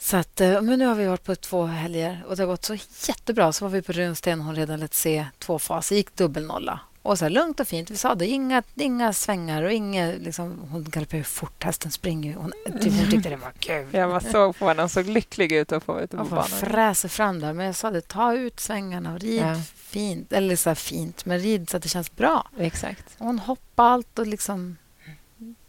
Så 0.03 0.17
att, 0.17 0.41
eh, 0.41 0.61
men 0.61 0.79
nu 0.79 0.85
har 0.85 0.95
vi 0.95 1.05
varit 1.05 1.23
på 1.23 1.35
två 1.35 1.65
helger 1.65 2.23
och 2.27 2.35
det 2.35 2.43
har 2.43 2.47
gått 2.47 2.65
så 2.65 2.75
jättebra. 3.07 3.53
Så 3.53 3.65
var 3.65 3.69
vi 3.69 3.81
på 3.81 3.91
Runsten 3.91 4.41
hon 4.41 4.55
redan 4.55 4.79
lät 4.79 4.93
se 4.93 5.25
två 5.39 5.59
faser. 5.59 5.95
gick 5.95 6.15
dubbelnolla. 6.15 6.79
Och 7.03 7.17
så 7.19 7.25
här, 7.25 7.29
lugnt 7.29 7.59
och 7.59 7.67
fint. 7.67 7.89
Vi 7.91 7.97
sa 7.97 8.15
det, 8.15 8.27
inga, 8.27 8.63
inga 8.75 9.13
svängar 9.13 9.63
och 9.63 9.71
inga... 9.71 10.11
Liksom, 10.11 10.59
hon 10.71 10.83
galopperar 10.83 11.23
fort, 11.23 11.63
hästen 11.63 11.91
springer. 11.91 12.35
Hon, 12.35 12.51
typ, 12.81 12.93
hon 12.93 13.11
tyckte 13.11 13.29
det 13.29 13.35
var 13.35 13.51
kul. 13.59 13.87
Jag 13.91 14.09
bara 14.09 14.19
såg 14.19 14.57
på 14.57 14.67
henne. 14.67 14.81
Hon 14.81 14.89
såg 14.89 15.05
lycklig 15.07 15.51
ut 15.51 15.71
att 15.71 15.83
få 15.83 16.01
ut 16.01 16.11
på 16.11 16.17
Hon 16.17 16.29
banan. 16.29 16.45
fräser 16.47 17.09
fram 17.09 17.39
där. 17.39 17.53
Men 17.53 17.65
jag 17.65 17.75
sa 17.75 17.91
det, 17.91 18.07
ta 18.07 18.33
ut 18.33 18.59
svängarna 18.59 19.13
och 19.13 19.19
rid 19.19 19.41
Ja. 19.41 19.55
fint. 19.75 20.33
Eller 20.33 20.55
så 20.55 20.69
här 20.69 20.75
fint, 20.75 21.25
men 21.25 21.39
rid 21.39 21.69
så 21.69 21.77
att 21.77 21.83
det 21.83 21.89
känns 21.89 22.15
bra. 22.15 22.47
Exakt. 22.59 23.05
Hon 23.17 23.39
hoppade 23.39 23.89
allt 23.89 24.19
och 24.19 24.27
liksom... 24.27 24.77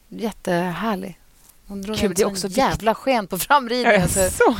Jättehärlig. 0.09 1.19
Hon 1.73 1.83
drog 1.83 2.05
en 2.05 2.15
det 2.15 2.23
är 2.23 2.27
också 2.27 2.49
jävla 2.49 2.95
sken 2.95 3.27
på 3.27 3.39
framridningen. 3.39 4.09
Så 4.09 4.31
Så. 4.31 4.57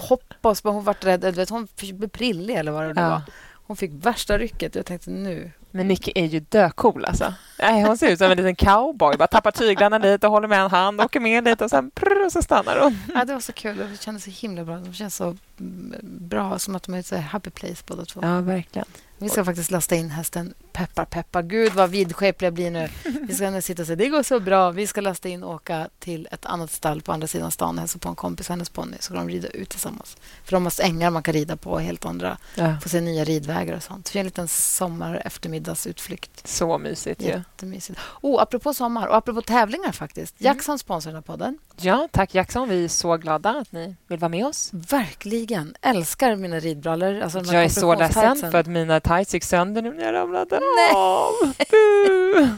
hoppas. 0.00 0.62
Hon 0.64 0.84
vart 0.84 1.04
rädd. 1.04 1.20
Du 1.20 1.30
vet, 1.30 1.50
hon 1.50 1.68
blev 1.80 2.08
prillig 2.08 2.54
eller 2.54 2.72
vad 2.72 2.82
det 2.82 2.94
nu 2.94 3.00
Ja. 3.00 3.08
var. 3.08 3.22
Hon 3.66 3.76
fick 3.76 3.90
värsta 3.94 4.38
rycket. 4.38 4.74
Jag 4.74 4.86
tänkte 4.86 5.10
nu... 5.10 5.50
Men 5.70 5.88
Nicky 5.88 6.12
är 6.14 6.24
ju 6.24 6.40
döcool 6.40 7.04
alltså. 7.04 7.34
Nej, 7.58 7.82
hon 7.82 7.98
ser 7.98 8.10
ut 8.10 8.18
som 8.18 8.30
en 8.30 8.36
liten 8.36 8.56
cowboy. 8.56 9.16
Bara 9.16 9.26
tappar 9.26 9.50
tyglarna 9.50 9.98
lite 9.98 10.26
och 10.26 10.32
håller 10.32 10.48
med 10.48 10.60
en 10.60 10.70
hand, 10.70 11.00
åker 11.00 11.20
med 11.20 11.44
lite 11.44 11.64
och 11.64 11.70
sen 11.70 11.90
prr, 11.90 12.24
och 12.26 12.32
så 12.32 12.42
stannar 12.42 12.80
hon. 12.80 12.98
Ja, 13.14 13.24
det 13.24 13.32
var 13.32 13.40
så 13.40 13.52
kul. 13.52 13.76
Det 13.76 14.02
kändes 14.02 14.24
så 14.24 14.30
himla 14.30 14.64
bra. 14.64 14.76
De 14.76 14.92
känns 14.92 15.16
så 15.16 15.36
mm, 15.60 15.94
bra. 16.02 16.58
Som 16.58 16.76
att 16.76 16.82
de 16.82 16.94
är 16.94 16.98
ett 16.98 17.24
happy 17.24 17.50
place 17.50 17.82
båda 17.86 18.04
två. 18.04 18.20
Ja, 18.22 18.40
verkligen. 18.40 18.86
Vi 19.18 19.28
ska 19.28 19.44
faktiskt 19.44 19.70
lasta 19.70 19.96
in 19.96 20.10
hästen. 20.10 20.54
Peppar, 20.72 21.04
peppar. 21.04 21.42
Gud, 21.42 21.72
vad 21.72 21.90
vidskepliga 21.90 22.50
blir 22.50 22.70
nu. 22.70 22.88
Vi 23.22 23.34
ska 23.34 23.50
nu 23.50 23.62
sitta 23.62 23.82
och 23.82 23.86
säga 23.86 23.96
det 23.96 24.08
går 24.08 24.22
så 24.22 24.40
bra. 24.40 24.70
Vi 24.70 24.86
ska 24.86 25.00
lasta 25.00 25.28
in 25.28 25.42
och 25.42 25.54
åka 25.54 25.88
till 25.98 26.28
ett 26.30 26.46
annat 26.46 26.70
stall 26.70 27.00
på 27.02 27.12
andra 27.12 27.26
sidan 27.26 27.50
stan 27.50 27.74
och 27.74 27.80
hälsa 27.80 27.98
på 27.98 28.08
en 28.08 28.14
kompis, 28.14 28.48
hennes 28.48 28.70
ponny. 28.70 28.96
Så 28.96 29.02
ska 29.02 29.14
de 29.14 29.28
rida 29.28 29.48
ut 29.48 29.68
tillsammans. 29.68 30.16
För 30.44 30.52
de 30.52 30.64
har 30.64 30.72
ängar 30.84 31.10
man 31.10 31.22
kan 31.22 31.34
rida 31.34 31.56
på 31.56 31.70
och 31.70 31.82
helt 31.82 32.04
andra. 32.04 32.38
Ja. 32.54 32.76
Få 32.82 32.88
se 32.88 33.00
nya 33.00 33.24
ridvägar 33.24 33.76
och 33.76 33.82
sånt. 33.82 34.08
Så 34.08 34.18
en 34.18 34.24
liten 34.24 34.48
sommar 34.48 35.22
eftermiddagsutflykt. 35.24 36.48
Så 36.48 36.78
mysigt 36.78 37.22
ju. 37.22 37.26
Jättemysigt. 37.26 38.00
Oh, 38.20 38.42
apropå 38.42 38.74
sommar 38.74 39.06
och 39.06 39.16
apropå 39.16 39.42
tävlingar 39.42 39.92
faktiskt. 39.92 40.34
Jackson 40.38 40.78
sponsrar 40.78 41.12
den 41.12 41.16
här 41.16 41.22
podden. 41.22 41.58
Ja, 41.76 42.08
tack 42.12 42.34
Jackson. 42.34 42.68
Vi 42.68 42.84
är 42.84 42.88
så 42.88 43.16
glada 43.16 43.50
att 43.50 43.72
ni 43.72 43.96
vill 44.06 44.18
vara 44.18 44.28
med 44.28 44.46
oss. 44.46 44.70
Verkligen. 44.72 45.74
Älskar 45.82 46.36
mina 46.36 46.60
ridbrallor. 46.60 47.20
Alltså 47.20 47.38
Jag 47.38 47.64
är 47.64 47.68
så 47.68 47.94
ledsen 47.94 48.50
för 48.50 48.54
att 48.54 48.66
mina 48.66 49.00
tights 49.08 49.34
gick 49.34 49.44
sönder 49.44 49.82
nu 49.82 49.92
när 49.92 50.04
jag 50.04 50.14
ramlade 50.14 50.60
Nej. 50.76 50.92
av. 50.94 51.32
Bu. 51.70 52.48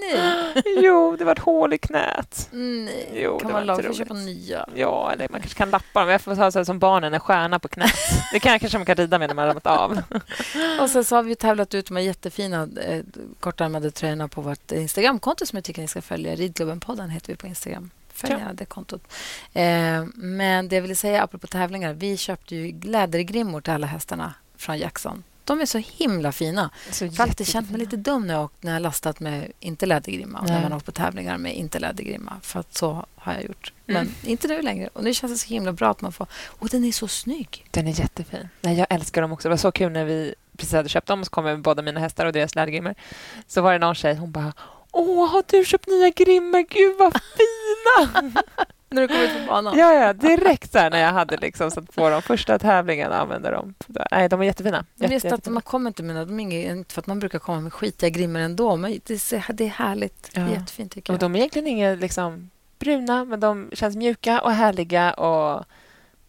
Nej. 0.00 0.62
Jo, 0.64 1.16
det 1.16 1.24
var 1.24 1.32
ett 1.32 1.38
hål 1.38 1.72
i 1.72 1.78
knät. 1.78 2.48
Nej. 2.52 3.10
Jo, 3.14 3.38
kan 3.38 3.52
man 3.52 3.66
laga 3.66 3.82
får 3.82 3.94
köpa 3.94 4.14
nya? 4.14 4.68
Ja, 4.74 5.10
eller 5.12 5.28
man 5.30 5.40
kanske 5.40 5.58
kan 5.58 5.70
lappa 5.70 6.00
dem. 6.00 6.08
Jag 6.08 6.20
får 6.20 6.34
ha 6.34 6.50
så 6.50 6.58
här 6.58 6.64
som 6.64 6.78
barnen, 6.78 7.14
en 7.14 7.20
stjärna 7.20 7.58
på 7.58 7.68
knät. 7.68 7.92
Det 8.32 8.40
kan, 8.40 8.58
kanske 8.58 8.78
man 8.78 8.86
kan 8.86 8.96
rida 8.96 9.18
med 9.18 9.28
när 9.28 9.34
man 9.34 9.42
har 9.42 9.48
ramlat 9.48 9.66
av. 9.66 10.02
Och 10.80 10.90
sen 10.90 11.04
så 11.04 11.16
har 11.16 11.22
vi 11.22 11.34
tävlat 11.34 11.74
ut 11.74 11.86
de 11.86 11.96
här 11.96 12.02
jättefina 12.04 12.68
eh, 12.84 13.04
kortärmade 13.40 13.90
tröjorna 13.90 14.28
på 14.28 14.40
vårt 14.40 14.72
Instagramkonto 14.72 15.46
som 15.46 15.56
jag 15.56 15.64
tycker 15.64 15.82
ni 15.82 15.88
ska 15.88 16.02
följa. 16.02 16.34
Ridklubben-podden 16.36 17.08
heter 17.08 17.28
vi 17.32 17.36
på 17.36 17.46
Instagram. 17.46 17.90
Följ 18.12 18.32
Ja. 18.32 18.38
gärna 18.38 18.52
det 18.52 18.64
kontot. 18.64 19.02
Eh, 19.52 20.04
men 20.14 20.68
det 20.68 20.74
jag 20.76 20.82
ville 20.82 20.94
säga 20.94 21.22
apropå 21.22 21.46
tävlingar. 21.46 21.92
Vi 21.92 22.16
köpte 22.16 22.56
ju 22.56 22.80
lädergrimmor 22.80 23.60
till 23.60 23.72
alla 23.72 23.86
hästarna 23.86 24.34
från 24.56 24.78
Jackson. 24.78 25.22
De 25.48 25.60
är 25.60 25.66
så 25.66 25.78
himla 25.78 26.32
fina. 26.32 26.70
Så 26.90 27.04
Jag 27.04 27.12
har 27.12 27.22
alltid 27.24 27.46
känt 27.46 27.70
mig 27.70 27.80
lite 27.80 27.96
dum 27.96 28.26
när 28.26 28.34
jag, 28.34 28.50
när 28.60 28.72
jag 28.72 28.82
lastat 28.82 29.20
med 29.20 29.52
inte 29.60 29.86
lädergrimma 29.86 30.38
och 30.38 30.46
när 30.48 30.62
man 30.62 30.72
har 30.72 30.76
åkt 30.76 30.86
på 30.86 30.92
tävlingar 30.92 31.38
med 31.38 31.56
inte 31.56 31.78
lädergrimma. 31.78 32.32
För 32.42 32.60
att 32.60 32.76
så 32.76 33.06
har 33.16 33.32
jag 33.34 33.44
gjort. 33.44 33.72
Men 33.86 33.96
Mm. 33.96 34.12
inte 34.22 34.48
nu 34.48 34.62
längre. 34.62 34.88
Och 34.92 35.04
nu 35.04 35.14
känns 35.14 35.32
det 35.32 35.38
så 35.38 35.48
himla 35.48 35.72
bra 35.72 35.90
att 35.90 36.00
man 36.00 36.12
får... 36.12 36.26
Och 36.46 36.68
den 36.68 36.84
är 36.84 36.92
så 36.92 37.08
snygg. 37.08 37.66
Den 37.70 37.86
är 37.88 38.00
jättefin. 38.00 38.48
Nej, 38.60 38.78
jag 38.78 38.86
älskar 38.90 39.22
dem 39.22 39.32
också. 39.32 39.48
Det 39.48 39.50
var 39.50 39.56
så 39.56 39.72
kul 39.72 39.92
när 39.92 40.04
vi 40.04 40.34
precis 40.56 40.72
hade 40.74 40.88
köpt 40.88 41.06
dem 41.06 41.20
och 41.20 41.26
så 41.26 41.30
kom 41.30 41.46
jag 41.46 41.54
med 41.54 41.62
båda 41.62 41.82
mina 41.82 42.00
hästar 42.00 42.26
och 42.26 42.32
deras 42.32 42.54
lädergrimmor. 42.54 42.94
Så 43.46 43.60
var 43.60 43.72
det 43.72 43.78
någon 43.78 43.94
tjej, 43.94 44.14
hon 44.14 44.32
bara 44.32 44.52
Åh, 44.92 45.30
har 45.30 45.44
du 45.48 45.64
köpt 45.64 45.86
nya 45.86 46.10
grimmor? 46.10 46.66
Gud, 46.70 46.96
vad 46.98 47.12
fina! 47.36 48.42
När 48.90 49.02
du 49.02 49.08
kommer 49.08 49.24
ut 49.24 49.40
på 49.46 49.52
banan. 49.52 49.78
ja, 49.78 49.92
ja, 49.92 50.12
direkt 50.12 50.74
här 50.74 50.90
när 50.90 50.98
jag 50.98 51.12
hade 51.12 51.36
liksom 51.36 51.70
satt 51.70 51.94
på 51.94 52.10
de 52.10 52.22
första 52.22 52.58
tävlingarna 52.58 53.16
använde 53.20 53.50
dem. 53.50 53.74
Nej, 54.10 54.28
de 54.28 54.40
är 54.40 54.44
jättefina. 54.44 54.84
Men 54.94 55.10
just 55.10 55.24
Jätte, 55.24 55.34
att 55.34 55.46
man 55.48 55.62
kommer 55.62 55.90
inte 55.90 56.02
med 56.02 56.16
något, 56.16 56.28
de 56.28 56.40
är 56.40 56.42
inget, 56.42 56.70
inte 56.70 56.94
för 56.94 57.00
att 57.00 57.06
man 57.06 57.18
brukar 57.18 57.38
komma 57.38 57.60
med 57.60 57.72
skitiga 57.72 58.10
grimmor 58.10 58.40
ändå, 58.40 58.76
men 58.76 58.90
det 59.04 59.10
är, 59.32 59.52
det 59.52 59.64
är 59.64 59.68
härligt. 59.68 60.30
Det 60.34 60.40
är 60.40 60.46
Ja. 60.46 60.52
jättefint 60.52 60.92
tycker 60.92 61.12
Och 61.12 61.14
jag. 61.14 61.20
de 61.20 61.34
är 61.34 61.38
egentligen 61.38 61.68
inga 61.68 61.94
liksom, 61.94 62.50
bruna, 62.78 63.24
men 63.24 63.40
de 63.40 63.70
känns 63.72 63.96
mjuka 63.96 64.40
och 64.40 64.52
härliga 64.52 65.12
och. 65.12 65.64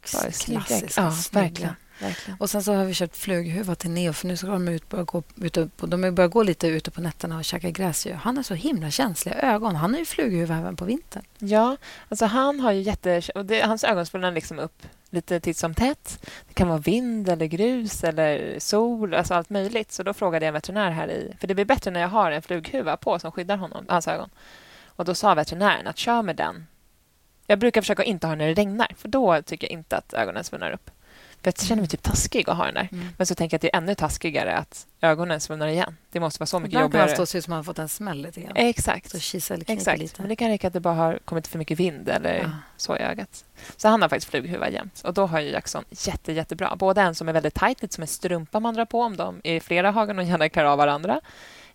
Klassiska, 0.01 0.61
Ja, 1.01 1.11
verkligen. 1.31 1.73
Verkligen. 1.99 2.39
Och 2.39 2.49
sen 2.49 2.63
så 2.63 2.73
har 2.73 2.85
vi 2.85 2.93
köpt 2.93 3.17
flughuva 3.17 3.75
till 3.75 3.91
Neo 3.91 4.13
för 4.13 4.27
nu 4.27 4.37
ska 4.37 4.47
de 4.47 4.67
ut 4.67 4.89
börja 4.89 5.03
gå, 5.03 5.23
ute 5.35 5.69
på, 5.77 5.85
de 5.85 6.15
börjar 6.15 6.27
gå 6.27 6.43
lite 6.43 6.67
ute 6.67 6.91
på 6.91 7.01
nätterna 7.01 7.37
och 7.37 7.45
käka 7.45 7.69
gräs. 7.69 8.07
Han 8.15 8.37
har 8.37 8.43
så 8.43 8.53
himla 8.53 8.91
känsliga 8.91 9.35
ögon. 9.35 9.75
Han 9.75 9.93
har 9.93 9.99
ju 9.99 10.05
flughuva 10.05 10.57
även 10.57 10.75
på 10.75 10.85
vintern. 10.85 11.23
Ja, 11.37 11.77
alltså 12.09 12.25
han 12.25 12.59
har 12.59 12.71
ju 12.71 12.81
jätte... 12.81 13.21
Och 13.35 13.45
det, 13.45 13.61
hans 13.61 13.83
ögon 13.83 14.05
svullnar 14.05 14.31
liksom 14.31 14.59
upp 14.59 14.85
lite 15.09 15.39
titt 15.39 15.57
som 15.57 15.73
tätt. 15.73 16.25
Det 16.47 16.53
kan 16.53 16.67
vara 16.67 16.77
vind 16.77 17.29
eller 17.29 17.45
grus 17.45 18.03
eller 18.03 18.59
sol, 18.59 19.13
alltså 19.13 19.33
allt 19.33 19.49
möjligt. 19.49 19.91
Så 19.91 20.03
då 20.03 20.13
frågade 20.13 20.45
jag 20.45 20.47
en 20.47 20.53
veterinär 20.53 20.91
här 20.91 21.07
i... 21.07 21.35
För 21.39 21.47
det 21.47 21.55
blir 21.55 21.65
bättre 21.65 21.91
när 21.91 21.99
jag 21.99 22.09
har 22.09 22.31
en 22.31 22.41
flughuva 22.41 22.97
på 22.97 23.19
som 23.19 23.31
skyddar 23.31 23.57
honom, 23.57 23.85
hans 23.87 24.07
ögon. 24.07 24.29
Och 24.85 25.05
då 25.05 25.15
sa 25.15 25.35
veterinären 25.35 25.87
att 25.87 25.97
kör 25.97 26.21
med 26.21 26.35
den. 26.35 26.67
Jag 27.47 27.59
brukar 27.59 27.81
försöka 27.81 28.03
inte 28.03 28.27
ha 28.27 28.35
när 28.35 28.47
det 28.47 28.53
regnar, 28.53 28.91
för 28.97 29.07
då 29.07 29.41
tycker 29.41 29.67
jag 29.67 29.71
inte 29.71 29.97
att 29.97 30.13
ögonen 30.13 30.43
svullnar 30.43 30.71
upp. 30.71 30.91
För 31.43 31.47
jag 31.47 31.59
känner 31.59 31.81
mig 31.81 31.89
typ 31.89 32.03
taskig 32.03 32.49
att 32.49 32.57
ha 32.57 32.65
den 32.65 32.73
där. 32.73 32.89
Mm. 32.91 33.07
Men 33.17 33.27
så 33.27 33.35
tänker 33.35 33.53
jag 33.53 33.57
att 33.57 33.61
det 33.61 33.73
är 33.73 33.77
ännu 33.77 33.95
taskigare 33.95 34.57
att 34.57 34.87
ögonen 35.01 35.39
svullnar 35.39 35.67
igen. 35.67 35.97
Det 36.11 36.19
måste 36.19 36.39
vara 36.39 36.45
så 36.47 36.59
mycket 36.59 36.73
Ibland 36.73 36.91
kan 36.91 37.01
jobbigare. 37.01 37.25
stå 37.27 37.37
ut 37.37 37.43
som 37.43 37.53
han 37.53 37.63
fått 37.63 37.79
en 37.79 37.89
smäll 37.89 38.21
lite 38.21 38.41
grann. 38.41 38.51
Exakt. 38.55 39.09
Så 39.11 39.19
kisa 39.19 39.53
eller 39.53 39.65
kniper 39.65 39.79
Exakt. 39.81 39.99
lite. 39.99 40.21
Men 40.21 40.29
det 40.29 40.35
kan 40.35 40.47
räcka 40.49 40.67
att 40.67 40.73
det 40.73 40.79
bara 40.79 40.93
har 40.93 41.19
kommit 41.25 41.47
för 41.47 41.57
mycket 41.57 41.79
vind 41.79 42.09
eller 42.09 42.35
Ja. 42.37 42.49
så 42.77 42.97
i 42.97 42.99
ögat. 42.99 43.43
Så 43.77 43.87
han 43.87 44.01
har 44.01 44.09
faktiskt 44.09 44.31
flughuva 44.31 44.69
jämt. 44.69 45.01
Och 45.03 45.13
då 45.13 45.25
har 45.25 45.39
ju 45.39 45.49
Jackson 45.51 45.83
jätte, 45.89 46.33
jättebra. 46.33 46.75
Både 46.75 47.01
en 47.01 47.15
som 47.15 47.29
är 47.29 47.33
väldigt 47.33 47.53
tajt, 47.55 47.81
lite 47.81 47.95
som 47.95 48.01
en 48.01 48.07
strumpa 48.07 48.59
man 48.59 48.73
drar 48.73 48.85
på 48.85 49.01
om 49.01 49.17
de 49.17 49.41
är 49.43 49.59
flera 49.59 49.91
hagen 49.91 50.19
och 50.19 50.23
gärna 50.25 50.49
klär 50.49 50.63
av 50.65 50.77
varandra. 50.77 51.21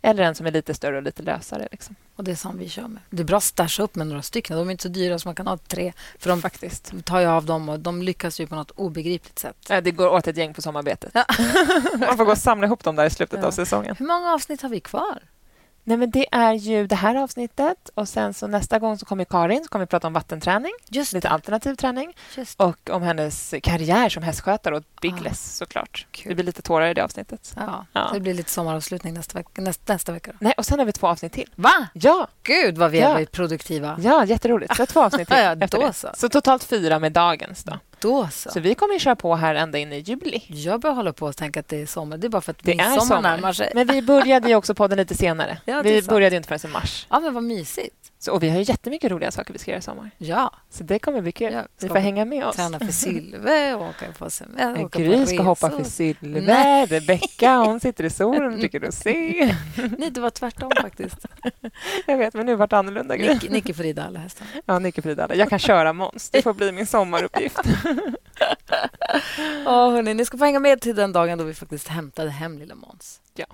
Eller 0.04 0.23
en 0.25 0.34
som 0.34 0.46
är 0.46 0.50
lite 0.50 0.75
större 0.75 0.96
och 0.96 1.02
lite 1.02 1.23
lösare. 1.23 1.68
Liksom. 1.70 1.94
Och 2.16 2.25
det 2.25 2.30
är 2.30 2.34
som 2.37 2.58
vi 2.58 2.68
kör 2.68 2.88
med. 2.88 3.02
Det 3.11 3.23
är 3.23 3.25
bra 3.25 3.37
att 3.37 3.42
stasha 3.42 3.82
upp 3.82 3.94
med 3.94 4.06
några 4.06 4.23
stycken. 4.23 4.56
De 4.56 4.68
är 4.68 4.73
inte 4.73 4.82
så 4.82 4.88
dyra 4.88 5.18
som 5.18 5.28
man 5.28 5.34
kan 5.34 5.46
ha 5.46 5.56
tre. 5.56 5.92
För 6.18 6.30
de 6.30 6.42
Faktiskt. 6.42 6.92
tar 7.04 7.20
ju 7.20 7.26
av 7.26 7.44
dem 7.44 7.68
och 7.68 7.80
de 7.80 8.02
lyckas 8.02 8.40
ju 8.40 8.46
på 8.46 8.54
något 8.54 8.70
obegripligt 8.70 9.38
sätt. 9.38 9.56
Ja, 9.68 9.80
Det 9.80 9.90
går 9.90 10.08
åt 10.08 10.26
ett 10.26 10.37
gäng 10.37 10.54
på 10.54 10.62
sommarbetet. 10.62 11.11
Ja. 11.14 11.25
man 11.99 12.16
får 12.16 12.25
gå 12.25 12.30
och 12.32 12.38
samla 12.38 12.66
ihop 12.66 12.84
dem 12.84 12.96
där 12.96 13.04
i 13.06 13.11
slutet 13.11 13.38
Ja. 13.42 13.46
av 13.46 13.50
säsongen. 13.50 13.96
Hur 13.99 14.06
många 14.06 14.32
avsnitt 14.34 14.62
har 14.62 14.68
vi 14.68 14.80
kvar? 14.80 15.18
Nej, 15.87 15.97
men 15.97 16.11
det 16.11 16.26
är 16.33 16.53
ju 16.53 16.87
det 16.87 16.95
här 16.95 17.14
avsnittet 17.14 17.91
och 17.95 18.09
sen 18.09 18.35
så 18.35 18.47
nästa 18.47 18.79
gång 18.79 18.99
så 18.99 19.07
kommer 19.07 19.25
Karin 19.25 19.62
så 19.64 19.69
kommer 19.69 19.85
vi 19.85 19.87
prata 19.87 20.07
om 20.07 20.12
vattenträning, 20.12 20.73
Just 20.88 21.12
lite 21.12 21.29
alternativ 21.29 21.75
träning 21.75 22.12
och 22.57 22.91
om 22.91 23.03
hennes 23.03 23.55
karriär 23.62 24.09
som 24.09 24.23
hästskötare 24.23 24.76
och 24.76 24.85
Bigless 25.03 25.57
såklart. 25.57 26.07
Kul. 26.11 26.29
Det 26.29 26.35
blir 26.35 26.45
lite 26.45 26.62
tårar 26.62 26.87
i 26.87 26.95
det 26.95 27.05
avsnittet. 27.05 27.55
Ja, 27.57 27.87
Ja. 27.93 28.11
Det 28.14 28.21
blir 28.21 28.35
lite 28.35 28.50
sommaravslutning 28.50 29.14
nästa 29.14 29.38
vecka. 29.38 29.62
Nästa, 29.62 29.93
nästa 29.93 30.12
vecka 30.12 30.31
då. 30.33 30.38
Nej, 30.41 30.55
och 30.57 30.67
sen 30.67 30.79
har 30.79 30.87
vi 30.87 30.93
två 30.93 31.07
avsnitt 31.07 31.33
till. 31.33 31.50
Va? 31.57 31.87
Ja, 31.93 32.29
Gud, 32.43 32.79
vad 32.79 32.91
vi 32.91 33.00
Ja. 33.00 33.12
varit 33.12 33.33
produktiva. 33.33 33.97
ja 34.00 34.25
jätteroligt. 34.25 34.76
Så 34.76 34.87
två 34.87 35.03
avsnitt 35.03 35.29
till 35.29 35.37
Ja, 35.37 35.55
då 35.55 35.93
så. 35.93 36.09
Så 36.17 36.29
totalt 36.29 36.64
fyra 36.64 36.99
med 36.99 37.12
dagens 37.12 37.64
då. 37.64 37.79
Då 38.04 38.28
så. 38.32 38.50
Så 38.50 38.61
vi 38.61 38.75
kommer 38.75 38.94
ju 38.94 39.00
köra 39.00 39.16
på 39.16 39.34
här 39.34 39.54
ända 39.54 39.78
in 39.78 39.92
i 39.92 39.99
juli. 39.99 40.42
Jag 40.46 40.80
börjar 40.80 40.94
hålla 40.94 41.12
på 41.12 41.26
och 41.26 41.37
tänka 41.37 41.61
att 41.61 41.68
det 41.68 41.82
är 41.82 41.87
sommar. 41.87 42.16
Det 42.18 42.26
är 42.26 42.28
bara 42.28 42.42
för 42.42 42.50
att 42.52 42.58
Det 42.62 42.73
är 42.78 43.00
sommar. 43.00 43.23
närmar 43.23 43.52
sig. 43.52 43.73
Men 43.75 43.87
vi 43.87 44.02
började 44.02 44.49
ju 44.49 44.54
också 44.54 44.75
podden 44.75 44.99
lite 44.99 45.14
senare. 45.14 45.58
Ja, 45.64 45.82
vi 45.82 46.00
sant. 46.02 46.08
började 46.08 46.34
ju 46.34 46.37
inte 46.37 46.49
förrän 46.58 46.70
i 46.70 46.75
mars. 46.75 47.06
Ja, 47.11 47.20
men 47.20 47.34
vad 47.34 47.42
mysigt. 47.42 47.96
Så, 48.18 48.32
och 48.32 48.42
vi 48.42 48.50
har 48.50 48.56
ju 48.56 48.62
jättemycket 48.62 49.11
roliga 49.11 49.30
saker 49.30 49.52
vi 49.52 49.58
ska 49.58 49.70
göra 49.70 49.78
i 49.78 49.82
sommar. 49.82 50.11
Ja, 50.18 50.52
Så 50.70 50.84
det 50.84 50.99
kommer 50.99 51.20
bli 51.20 51.32
kul. 51.32 51.52
Ja, 51.52 51.62
vi 51.80 51.87
ska 51.87 51.94
får 51.94 52.00
hänga 52.00 52.25
med 52.25 52.44
oss. 52.46 52.56
träna 52.56 52.78
för 52.78 52.87
Sylve 52.92 53.75
och 53.75 53.82
åka 53.88 54.06
på 54.18 54.30
semester. 54.30 54.84
Åka 54.84 54.99
Gry 54.99 55.20
på 55.20 55.26
ska 55.26 55.42
hoppa 55.42 55.70
för 55.70 55.84
Sylve. 55.84 56.87
Rebecka, 56.87 57.56
hon 57.56 57.80
sitter 57.80 58.04
i 58.04 58.11
solen 58.11 58.54
och 58.54 58.61
tycker 58.61 58.80
du 58.80 58.92
se. 58.92 59.54
Nej, 59.99 60.11
det 60.11 60.20
var 60.20 60.30
tvärtom 60.30 60.70
faktiskt. 60.82 61.16
Jag 62.06 62.18
vet, 62.18 62.34
men 62.34 62.46
nu 62.46 62.54
vart 62.54 62.70
det 62.70 62.78
annorlunda. 62.78 63.14
Nicky 63.14 63.75
får 63.75 63.82
rida 63.82 64.04
alla 64.04 64.18
hästar. 64.18 64.46
Ja, 64.66 64.78
Nicke 64.78 65.02
Frida. 65.02 65.34
Jag 65.34 65.49
kan 65.50 65.58
köra 65.58 65.92
Måns. 65.92 66.30
Det 66.30 66.42
får 66.42 66.54
bli 66.54 66.73
min 66.73 66.87
sommaruppgift. 66.87 67.58
Ja, 69.64 69.90
hörni, 69.90 70.14
ni 70.14 70.24
ska 70.24 70.38
få 70.38 70.44
hänga 70.44 70.60
med 70.60 70.80
till 70.80 70.96
den 70.96 71.12
dagen 71.12 71.38
då 71.38 71.44
vi 71.44 71.54
faktiskt 71.54 71.88
hämtade 71.88 72.30
hem 72.30 72.58
lilla 72.58 72.74
Måns. 72.74 73.20
Ja. 73.34 73.46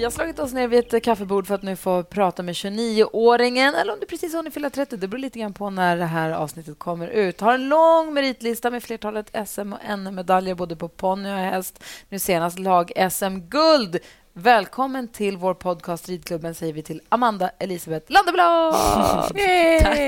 Vi 0.00 0.04
har 0.04 0.10
slagit 0.10 0.38
oss 0.38 0.52
ner 0.52 0.68
vid 0.68 0.94
ett 0.94 1.04
kaffebord 1.04 1.46
för 1.46 1.54
att 1.54 1.62
nu 1.62 1.76
få 1.76 2.02
prata 2.02 2.42
med 2.42 2.52
29-åringen 2.52 3.74
eller 3.74 3.92
om 3.92 4.00
det 4.00 4.06
precis 4.06 4.34
har 4.34 4.50
fylla 4.50 4.70
30. 4.70 4.96
Det 4.96 5.08
beror 5.08 5.20
lite 5.20 5.38
grann 5.38 5.52
på 5.52 5.70
när 5.70 5.96
det 5.96 6.04
här 6.04 6.30
avsnittet 6.30 6.78
kommer 6.78 7.08
ut. 7.08 7.40
Har 7.40 7.54
en 7.54 7.68
lång 7.68 8.14
meritlista 8.14 8.70
med 8.70 8.82
flertalet 8.82 9.48
SM 9.48 9.72
och 9.72 9.98
NM-medaljer 9.98 10.54
både 10.54 10.76
på 10.76 10.88
ponny 10.88 11.28
och 11.28 11.36
häst. 11.36 11.84
Nu 12.08 12.18
senast 12.18 12.58
lag-SM-guld. 12.58 13.98
Välkommen 14.32 15.08
till 15.08 15.36
vår 15.36 15.54
podcast 15.54 16.08
Ridklubben 16.08 16.54
säger 16.54 16.72
vi 16.72 16.82
till 16.82 17.00
Amanda 17.08 17.50
Elisabeth 17.58 18.12
Landeblad. 18.12 18.74
Tack. 19.82 20.00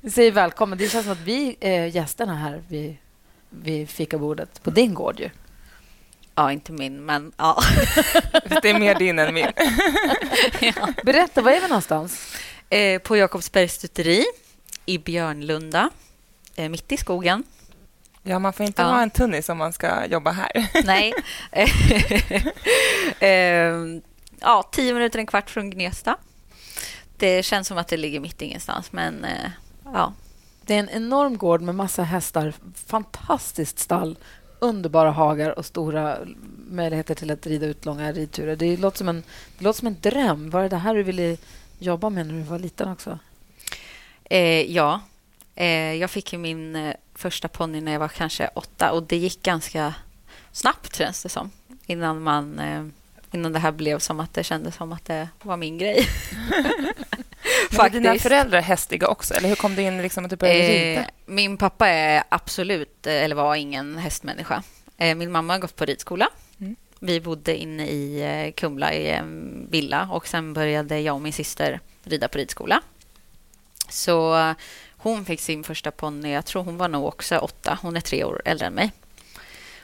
vi 0.00 0.10
säger 0.10 0.32
välkommen. 0.32 0.78
Det 0.78 0.88
känns 0.88 1.04
som 1.04 1.12
att 1.12 1.20
vi 1.20 1.56
är 1.60 1.86
gästerna 1.86 2.34
här 2.34 2.62
vid, 2.68 2.96
vid 3.50 3.88
fikabordet 3.90 4.62
på 4.62 4.70
din 4.70 4.94
gård. 4.94 5.20
Ju. 5.20 5.30
Ja, 6.34 6.52
inte 6.52 6.72
min, 6.72 7.04
men 7.04 7.32
ja. 7.36 7.62
Det 8.62 8.70
är 8.70 8.78
mer 8.78 8.94
din 8.94 9.18
än 9.18 9.34
min. 9.34 9.46
Berätta, 11.04 11.42
var 11.42 11.52
är 11.52 11.60
vi 11.60 11.68
någonstans? 11.68 12.36
Eh, 12.70 13.00
på 13.02 13.16
Jakobsbergs 13.16 13.74
stuteri 13.74 14.24
i 14.86 14.98
Björnlunda, 14.98 15.90
eh, 16.56 16.68
mitt 16.68 16.92
i 16.92 16.96
skogen. 16.96 17.44
Ja, 18.28 18.38
man 18.38 18.52
får 18.52 18.66
inte 18.66 18.82
Ja. 18.82 18.88
vara 18.88 19.02
en 19.02 19.10
tunnis 19.10 19.48
om 19.48 19.58
man 19.58 19.72
ska 19.72 20.06
jobba 20.06 20.30
här. 20.30 20.50
Nej. 20.84 21.12
eh, 23.20 24.00
ja, 24.40 24.68
tio 24.72 24.94
minuter, 24.94 25.18
en 25.18 25.26
kvart 25.26 25.50
från 25.50 25.70
Gnesta. 25.70 26.16
Det 27.16 27.42
känns 27.42 27.68
som 27.68 27.78
att 27.78 27.88
det 27.88 27.96
ligger 27.96 28.20
mitt 28.20 28.42
ingenstans, 28.42 28.92
men 28.92 29.24
eh, 29.24 29.50
ja. 29.84 30.12
Det 30.62 30.74
är 30.74 30.78
en 30.78 30.88
enorm 30.88 31.36
gård 31.38 31.60
med 31.62 31.74
massa 31.74 32.02
hästar, 32.02 32.52
fantastiskt 32.86 33.78
stall, 33.78 34.18
underbara 34.58 35.10
hagar 35.10 35.58
och 35.58 35.64
stora 35.66 36.18
möjligheter 36.70 37.14
till 37.14 37.30
att 37.30 37.46
rida 37.46 37.66
ut 37.66 37.84
långa 37.84 38.12
ridturer. 38.12 38.56
Det 38.56 38.76
låter 38.76 38.98
som 38.98 39.08
en, 39.08 39.22
det 39.58 39.64
låter 39.64 39.78
som 39.78 39.86
en 39.88 39.96
dröm. 40.00 40.50
Var 40.50 40.62
det 40.62 40.68
det 40.68 40.76
här 40.76 40.94
du 40.94 41.02
ville 41.02 41.36
jobba 41.78 42.10
med 42.10 42.26
när 42.26 42.34
du 42.34 42.40
var 42.42 42.58
liten 42.58 42.88
också? 42.88 43.18
Eh, 44.24 44.72
ja, 44.72 45.00
eh, 45.54 45.94
jag 45.94 46.10
fick 46.10 46.32
ju 46.32 46.38
min 46.38 46.76
eh, 46.76 46.94
första 47.18 47.48
ponny 47.48 47.80
när 47.80 47.92
jag 47.92 47.98
var 47.98 48.08
kanske 48.08 48.50
åtta 48.54 48.92
och 48.92 49.02
det 49.02 49.16
gick 49.16 49.42
ganska 49.42 49.94
snabbt 50.52 50.96
känns 50.96 51.22
det 51.22 51.28
som. 51.28 51.50
Innan, 51.86 52.22
man, 52.22 52.58
eh, 52.58 52.84
innan 53.32 53.52
det 53.52 53.58
här 53.58 53.72
blev 53.72 53.98
som 53.98 54.20
att 54.20 54.34
det 54.34 54.44
kändes 54.44 54.74
som 54.74 54.92
att 54.92 55.04
det 55.04 55.28
var 55.42 55.56
min 55.56 55.78
grej. 55.78 56.06
Men 57.70 57.86
är 57.86 57.90
dina 57.90 58.14
föräldrar 58.14 58.60
hästiga 58.60 59.08
också? 59.08 59.34
Eller 59.34 59.48
hur 59.48 59.56
kom 59.56 59.74
det 59.74 59.82
in 59.82 60.02
liksom 60.02 60.24
att 60.24 60.30
du 60.30 60.36
började 60.36 60.68
rida? 60.68 61.00
Eh, 61.00 61.06
min 61.26 61.56
pappa 61.56 61.88
är 61.88 62.22
absolut, 62.28 63.06
eh, 63.06 63.12
eller 63.12 63.36
var 63.36 63.54
ingen 63.54 63.98
hästmänniska. 63.98 64.62
Eh, 64.96 65.14
min 65.14 65.30
mamma 65.30 65.52
har 65.52 65.60
gått 65.60 65.76
på 65.76 65.84
ridskola. 65.84 66.28
Mm. 66.60 66.76
Vi 66.98 67.20
bodde 67.20 67.56
inne 67.56 67.86
i 67.86 68.22
eh, 68.22 68.52
Kumla 68.52 68.92
i 68.92 69.10
en 69.10 69.66
villa 69.70 70.08
och 70.12 70.28
sen 70.28 70.52
började 70.54 71.00
jag 71.00 71.14
och 71.14 71.20
min 71.20 71.32
syster 71.32 71.80
rida 72.04 72.28
på 72.28 72.38
ridskola. 72.38 72.80
Så 73.88 74.54
hon 74.98 75.24
fick 75.24 75.40
sin 75.40 75.64
första 75.64 75.90
ponny, 75.90 76.32
jag 76.32 76.44
tror 76.46 76.64
hon 76.64 76.76
var 76.76 76.88
nog 76.88 77.06
också 77.06 77.38
åtta. 77.38 77.78
Hon 77.82 77.96
är 77.96 78.00
tre 78.00 78.24
år 78.24 78.42
äldre 78.44 78.66
än 78.66 78.72
mig. 78.74 78.92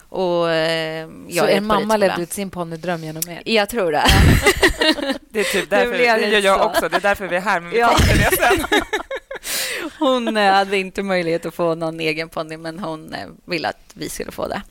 Och 0.08 0.50
eh, 0.50 1.08
jag 1.28 1.44
Så 1.48 1.50
er 1.50 1.60
mamma 1.60 1.78
ridskola. 1.80 1.96
levde 1.96 2.22
ut 2.22 2.32
sin 2.32 2.50
ponnydröm 2.50 3.04
genom 3.04 3.28
er? 3.30 3.42
Jag 3.44 3.68
tror 3.68 3.92
det. 3.92 4.04
Det 5.30 5.40
är 5.40 5.44
typ 5.52 5.70
därför- 5.70 5.92
det 5.98 6.16
det 6.16 6.28
gör 6.28 6.40
jag 6.40 6.66
också. 6.66 6.88
Det 6.88 6.96
är 6.96 7.00
därför 7.00 7.28
vi 7.28 7.36
är 7.36 7.40
här, 7.40 7.60
men 7.60 7.70
vi 7.70 7.78
Ja. 7.78 7.88
kommer 7.88 8.14
det 8.30 8.36
sen. 8.36 8.80
Hon 9.98 10.36
eh, 10.36 10.52
hade 10.52 10.76
inte 10.76 11.02
möjlighet 11.02 11.46
att 11.46 11.54
få 11.54 11.74
någon 11.74 12.00
egen 12.00 12.28
ponny, 12.28 12.56
men 12.56 12.78
hon 12.78 13.14
eh, 13.14 13.26
ville 13.44 13.68
att 13.68 13.90
vi 13.94 14.08
skulle 14.08 14.32
få 14.32 14.48
det. 14.48 14.62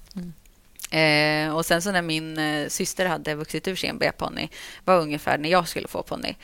Eh, 0.97 1.55
och 1.55 1.65
sen 1.65 1.81
så 1.81 1.91
när 1.91 2.01
min 2.01 2.39
syster 2.69 3.05
hade 3.05 3.35
vuxit 3.35 3.67
ur 3.67 3.75
sin 3.75 3.97
B-ponny 3.97 4.49
var 4.85 4.99
ungefär 4.99 5.37
när 5.37 5.49
jag 5.49 5.67
skulle 5.67 5.87
få 5.87 6.03
ponny. 6.03 6.35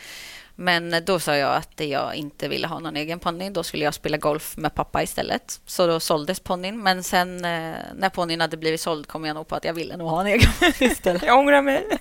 Men 0.62 1.06
då 1.06 1.20
sa 1.20 1.36
jag 1.36 1.56
att 1.56 1.80
jag 1.80 2.16
inte 2.16 2.48
ville 2.48 2.68
ha 2.68 2.80
någon 2.80 2.96
egen 2.96 3.20
ponny. 3.20 3.50
Då 3.50 3.64
skulle 3.64 3.84
jag 3.84 3.94
spela 3.94 4.18
golf 4.18 4.58
med 4.58 4.76
pappa 4.76 5.04
istället. 5.04 5.60
Så 5.66 5.88
då 5.88 6.00
såldes 6.00 6.40
ponnyn. 6.40 6.84
Men 6.84 7.04
sen 7.04 7.36
eh, 7.36 7.76
när 7.96 8.10
ponnyn 8.10 8.42
hade 8.42 8.58
blivit 8.58 8.82
såld 8.82 9.08
kom 9.08 9.26
jag 9.26 9.34
nog 9.34 9.48
på 9.48 9.56
att 9.56 9.66
jag 9.66 9.74
ville 9.74 9.98
nog 9.98 10.10
ha 10.10 10.22
en 10.22 10.28
egen 10.28 10.50
ponny 10.60 10.92
istället. 10.92 11.24
Jag 11.24 11.40
ångrar 11.40 11.62
mig. 11.62 11.88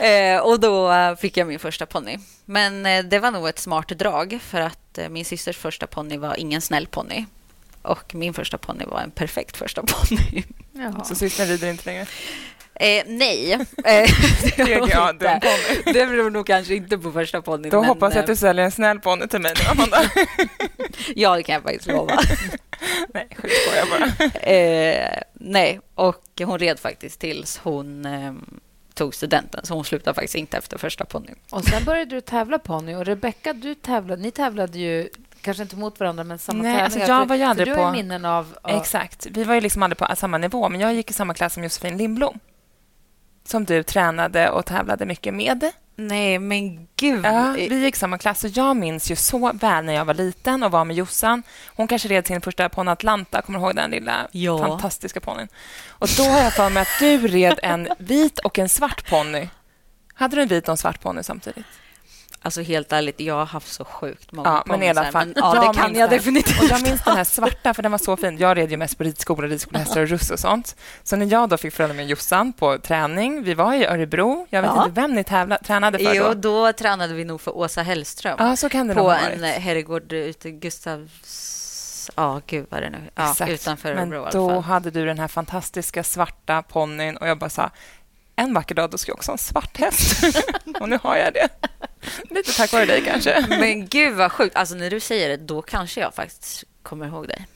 Eh, 0.00 0.40
och 0.40 0.60
då 0.60 0.92
eh, 0.92 1.16
fick 1.16 1.36
jag 1.36 1.46
min 1.46 1.58
första 1.58 1.86
ponny. 1.86 2.18
Men 2.44 2.82
det 3.08 3.18
var 3.18 3.30
nog 3.30 3.48
ett 3.48 3.58
smart 3.58 3.88
drag 3.88 4.38
för 4.42 4.60
att 4.60 4.98
min 5.10 5.24
systers 5.24 5.56
första 5.56 5.86
ponny 5.86 6.16
var 6.16 6.40
ingen 6.40 6.60
snäll 6.60 6.86
ponny. 6.86 7.24
Och 7.82 8.14
min 8.14 8.34
första 8.34 8.58
ponny 8.58 8.84
var 8.84 9.00
en 9.00 9.10
perfekt 9.10 9.56
första 9.56 9.82
ponny. 9.82 10.42
Så 11.04 11.14
systern 11.14 11.46
rider 11.46 11.70
inte 11.70 11.86
längre. 11.86 12.06
Eh, 12.80 13.04
nej, 13.06 13.52
eh, 13.84 14.08
det 14.56 14.72
inte. 15.10 15.40
Det 15.92 16.06
blev 16.06 16.32
nog 16.32 16.46
kanske 16.46 16.74
inte 16.74 16.98
på 16.98 17.12
första 17.12 17.42
ponnyn. 17.42 17.70
Då 17.70 17.80
men, 17.80 17.88
hoppas 17.88 18.14
jag 18.14 18.22
att 18.22 18.28
eh, 18.28 18.32
du 18.32 18.36
säljer 18.36 18.64
en 18.64 18.70
snäll 18.70 19.00
ponny 19.00 19.26
till 19.26 19.40
mig 19.40 19.52
nu, 19.56 19.70
Amanda. 19.70 19.98
Ja, 21.16 21.36
det 21.36 21.42
kan 21.42 21.52
jag 21.52 21.62
faktiskt 21.62 21.86
lova. 21.86 22.18
Nej, 23.14 23.28
skojar 23.38 23.86
bara. 23.90 24.40
eh, 24.52 25.22
nej, 25.34 25.80
och 25.94 26.24
hon 26.44 26.58
red 26.58 26.78
faktiskt 26.78 27.20
tills 27.20 27.58
hon 27.58 28.04
eh, 28.04 28.32
tog 28.94 29.14
studenten. 29.14 29.66
Så 29.66 29.74
hon 29.74 29.84
slutade 29.84 30.14
faktiskt 30.14 30.34
inte 30.34 30.56
efter 30.56 30.78
första 30.78 31.04
ponnyn. 31.04 31.36
Och 31.50 31.64
sen 31.64 31.84
började 31.84 32.14
du 32.14 32.20
tävla 32.20 32.58
ponny. 32.58 32.94
Och 32.94 33.06
Rebecka, 33.06 33.52
du 33.52 33.74
tävlade, 33.74 34.22
ni 34.22 34.30
tävlade 34.30 34.78
ju 34.78 35.08
kanske 35.40 35.62
inte 35.62 35.76
mot 35.76 36.00
varandra, 36.00 36.24
men 36.24 36.38
samma 36.38 36.62
Nej, 36.62 36.80
alltså 36.80 36.98
jag 36.98 37.26
var 37.26 37.36
ju 37.36 37.42
aldrig 37.42 37.68
för 37.68 37.74
du 37.74 37.80
har 37.80 37.90
på- 37.90 37.96
ju 37.96 38.02
minnen 38.02 38.24
av... 38.24 38.56
av 38.62 38.80
Exakt. 38.80 39.26
Vi 39.30 39.44
var 39.44 39.54
ju 39.54 39.60
liksom 39.60 39.82
aldrig 39.82 39.98
på 39.98 40.16
samma 40.16 40.38
nivå, 40.38 40.68
men 40.68 40.80
jag 40.80 40.94
gick 40.94 41.10
i 41.10 41.14
samma 41.14 41.34
klass 41.34 41.54
som 41.54 41.62
Josefin 41.62 41.96
Lindblom 41.96 42.38
som 43.48 43.64
du 43.64 43.82
tränade 43.82 44.50
och 44.50 44.66
tävlade 44.66 45.06
mycket 45.06 45.34
med. 45.34 45.70
Nej, 45.96 46.38
men 46.38 46.88
gud. 46.96 47.24
Ja, 47.24 47.52
vi 47.56 47.84
gick 47.84 47.96
samma 47.96 48.18
klass 48.18 48.44
och 48.44 48.50
jag 48.50 48.76
minns 48.76 49.10
ju 49.10 49.16
så 49.16 49.52
väl 49.52 49.84
när 49.84 49.92
jag 49.92 50.04
var 50.04 50.14
liten 50.14 50.62
och 50.62 50.70
var 50.70 50.84
med 50.84 50.96
Jossan. 50.96 51.42
Hon 51.66 51.86
kanske 51.88 52.08
red 52.08 52.26
sin 52.26 52.40
första 52.40 52.68
ponny 52.68 52.90
Atlanta, 52.90 53.42
kommer 53.42 53.58
du 53.58 53.64
ihåg 53.64 53.76
den 53.76 53.90
lilla 53.90 54.28
Ja. 54.32 54.58
fantastiska 54.58 55.20
ponnyn? 55.20 55.48
Och 55.88 56.08
då 56.16 56.22
har 56.22 56.40
jag 56.40 56.52
för 56.52 56.70
mig 56.70 56.80
att 56.82 56.88
du 57.00 57.28
red 57.28 57.60
en 57.62 57.88
vit 57.98 58.38
och 58.38 58.58
en 58.58 58.68
svart 58.68 59.10
ponny. 59.10 59.48
Hade 60.14 60.36
du 60.36 60.42
en 60.42 60.48
vit 60.48 60.68
och 60.68 60.72
en 60.72 60.76
svart 60.76 61.00
ponny 61.00 61.22
samtidigt? 61.22 61.66
Alltså 62.48 62.62
helt 62.62 62.92
ärligt, 62.92 63.20
jag 63.20 63.34
har 63.34 63.46
haft 63.46 63.72
så 63.72 63.84
sjukt 63.84 64.32
många 64.32 64.48
Ja, 64.48 64.62
men 64.66 64.82
i 64.82 64.88
alla 64.88 65.04
fall. 65.12 65.26
men 65.26 65.34
Ja, 65.36 65.54
jag 65.64 65.74
det 65.74 65.78
kan 65.80 65.94
jag 65.94 66.10
den. 66.10 66.18
definitivt. 66.18 66.62
Och 66.62 66.68
jag 66.70 66.82
minns 66.82 67.02
den 67.04 67.16
här 67.16 67.24
svarta, 67.24 67.74
för 67.74 67.82
den 67.82 67.90
var 67.92 67.98
så 67.98 68.16
fin. 68.16 68.38
Jag 68.38 68.56
red 68.56 68.70
ju 68.70 68.76
mest 68.76 68.98
på 68.98 69.04
ridskola, 69.04 69.48
ridskolehästar 69.48 70.00
och 70.02 70.08
russ 70.08 70.30
och 70.30 70.38
sånt. 70.38 70.76
Så 71.02 71.16
när 71.16 71.26
jag 71.26 71.48
då 71.48 71.56
fick 71.56 71.74
följa 71.74 71.94
med 71.94 72.06
Jossan 72.06 72.52
på 72.52 72.78
träning, 72.78 73.42
vi 73.42 73.54
var 73.54 73.74
i 73.74 73.86
Örebro. 73.86 74.46
Jag 74.50 74.62
vet 74.62 74.70
Ja. 74.74 74.84
inte 74.84 75.00
vem 75.00 75.14
ni 75.14 75.24
tävla, 75.24 75.58
tränade 75.58 75.98
för 75.98 76.14
Jo, 76.14 76.24
då. 76.24 76.34
då 76.34 76.72
tränade 76.72 77.14
vi 77.14 77.24
nog 77.24 77.40
för 77.40 77.56
Åsa 77.56 77.82
Hellström. 77.82 78.36
Ja, 78.38 78.56
så 78.56 78.68
kan 78.68 78.88
det 78.88 78.94
på 78.94 79.10
en 79.10 79.44
herrgård 79.44 80.12
ute 80.12 80.48
i 80.48 80.52
Gustavs... 80.52 82.10
Ja, 82.16 82.40
gud 82.46 82.66
vad 82.70 82.82
det 82.82 82.90
nu 82.90 82.98
ja, 83.14 83.30
Exakt. 83.30 83.50
Utanför 83.50 83.88
Men 83.94 83.98
Örebro 84.12 84.20
alla 84.22 84.30
då 84.30 84.60
hade 84.60 84.90
du 84.90 85.06
den 85.06 85.18
här 85.18 85.28
fantastiska 85.28 86.04
svarta 86.04 86.62
ponnyn 86.62 87.16
och 87.16 87.28
jag 87.28 87.38
bara 87.38 87.50
sa 87.50 87.70
en 88.38 88.54
vacker 88.54 88.74
dag 88.74 88.90
då 88.90 88.98
ska 88.98 89.10
jag 89.10 89.16
också 89.16 89.30
ha 89.30 89.34
en 89.34 89.38
svart 89.38 89.76
häst. 89.76 90.24
och 90.80 90.88
nu 90.88 90.98
har 91.02 91.16
jag 91.16 91.34
det. 91.34 91.48
Lite 92.30 92.56
tack 92.56 92.72
vare 92.72 92.84
dig 92.84 93.04
kanske. 93.04 93.46
Men 93.48 93.88
gud 93.88 94.14
vad 94.14 94.32
sjukt. 94.32 94.56
Alltså 94.56 94.74
när 94.74 94.90
du 94.90 95.00
säger 95.00 95.28
det, 95.28 95.36
då 95.36 95.62
kanske 95.62 96.00
jag 96.00 96.14
faktiskt 96.14 96.64
kommer 96.82 97.06
ihåg 97.06 97.28
dig. 97.28 97.46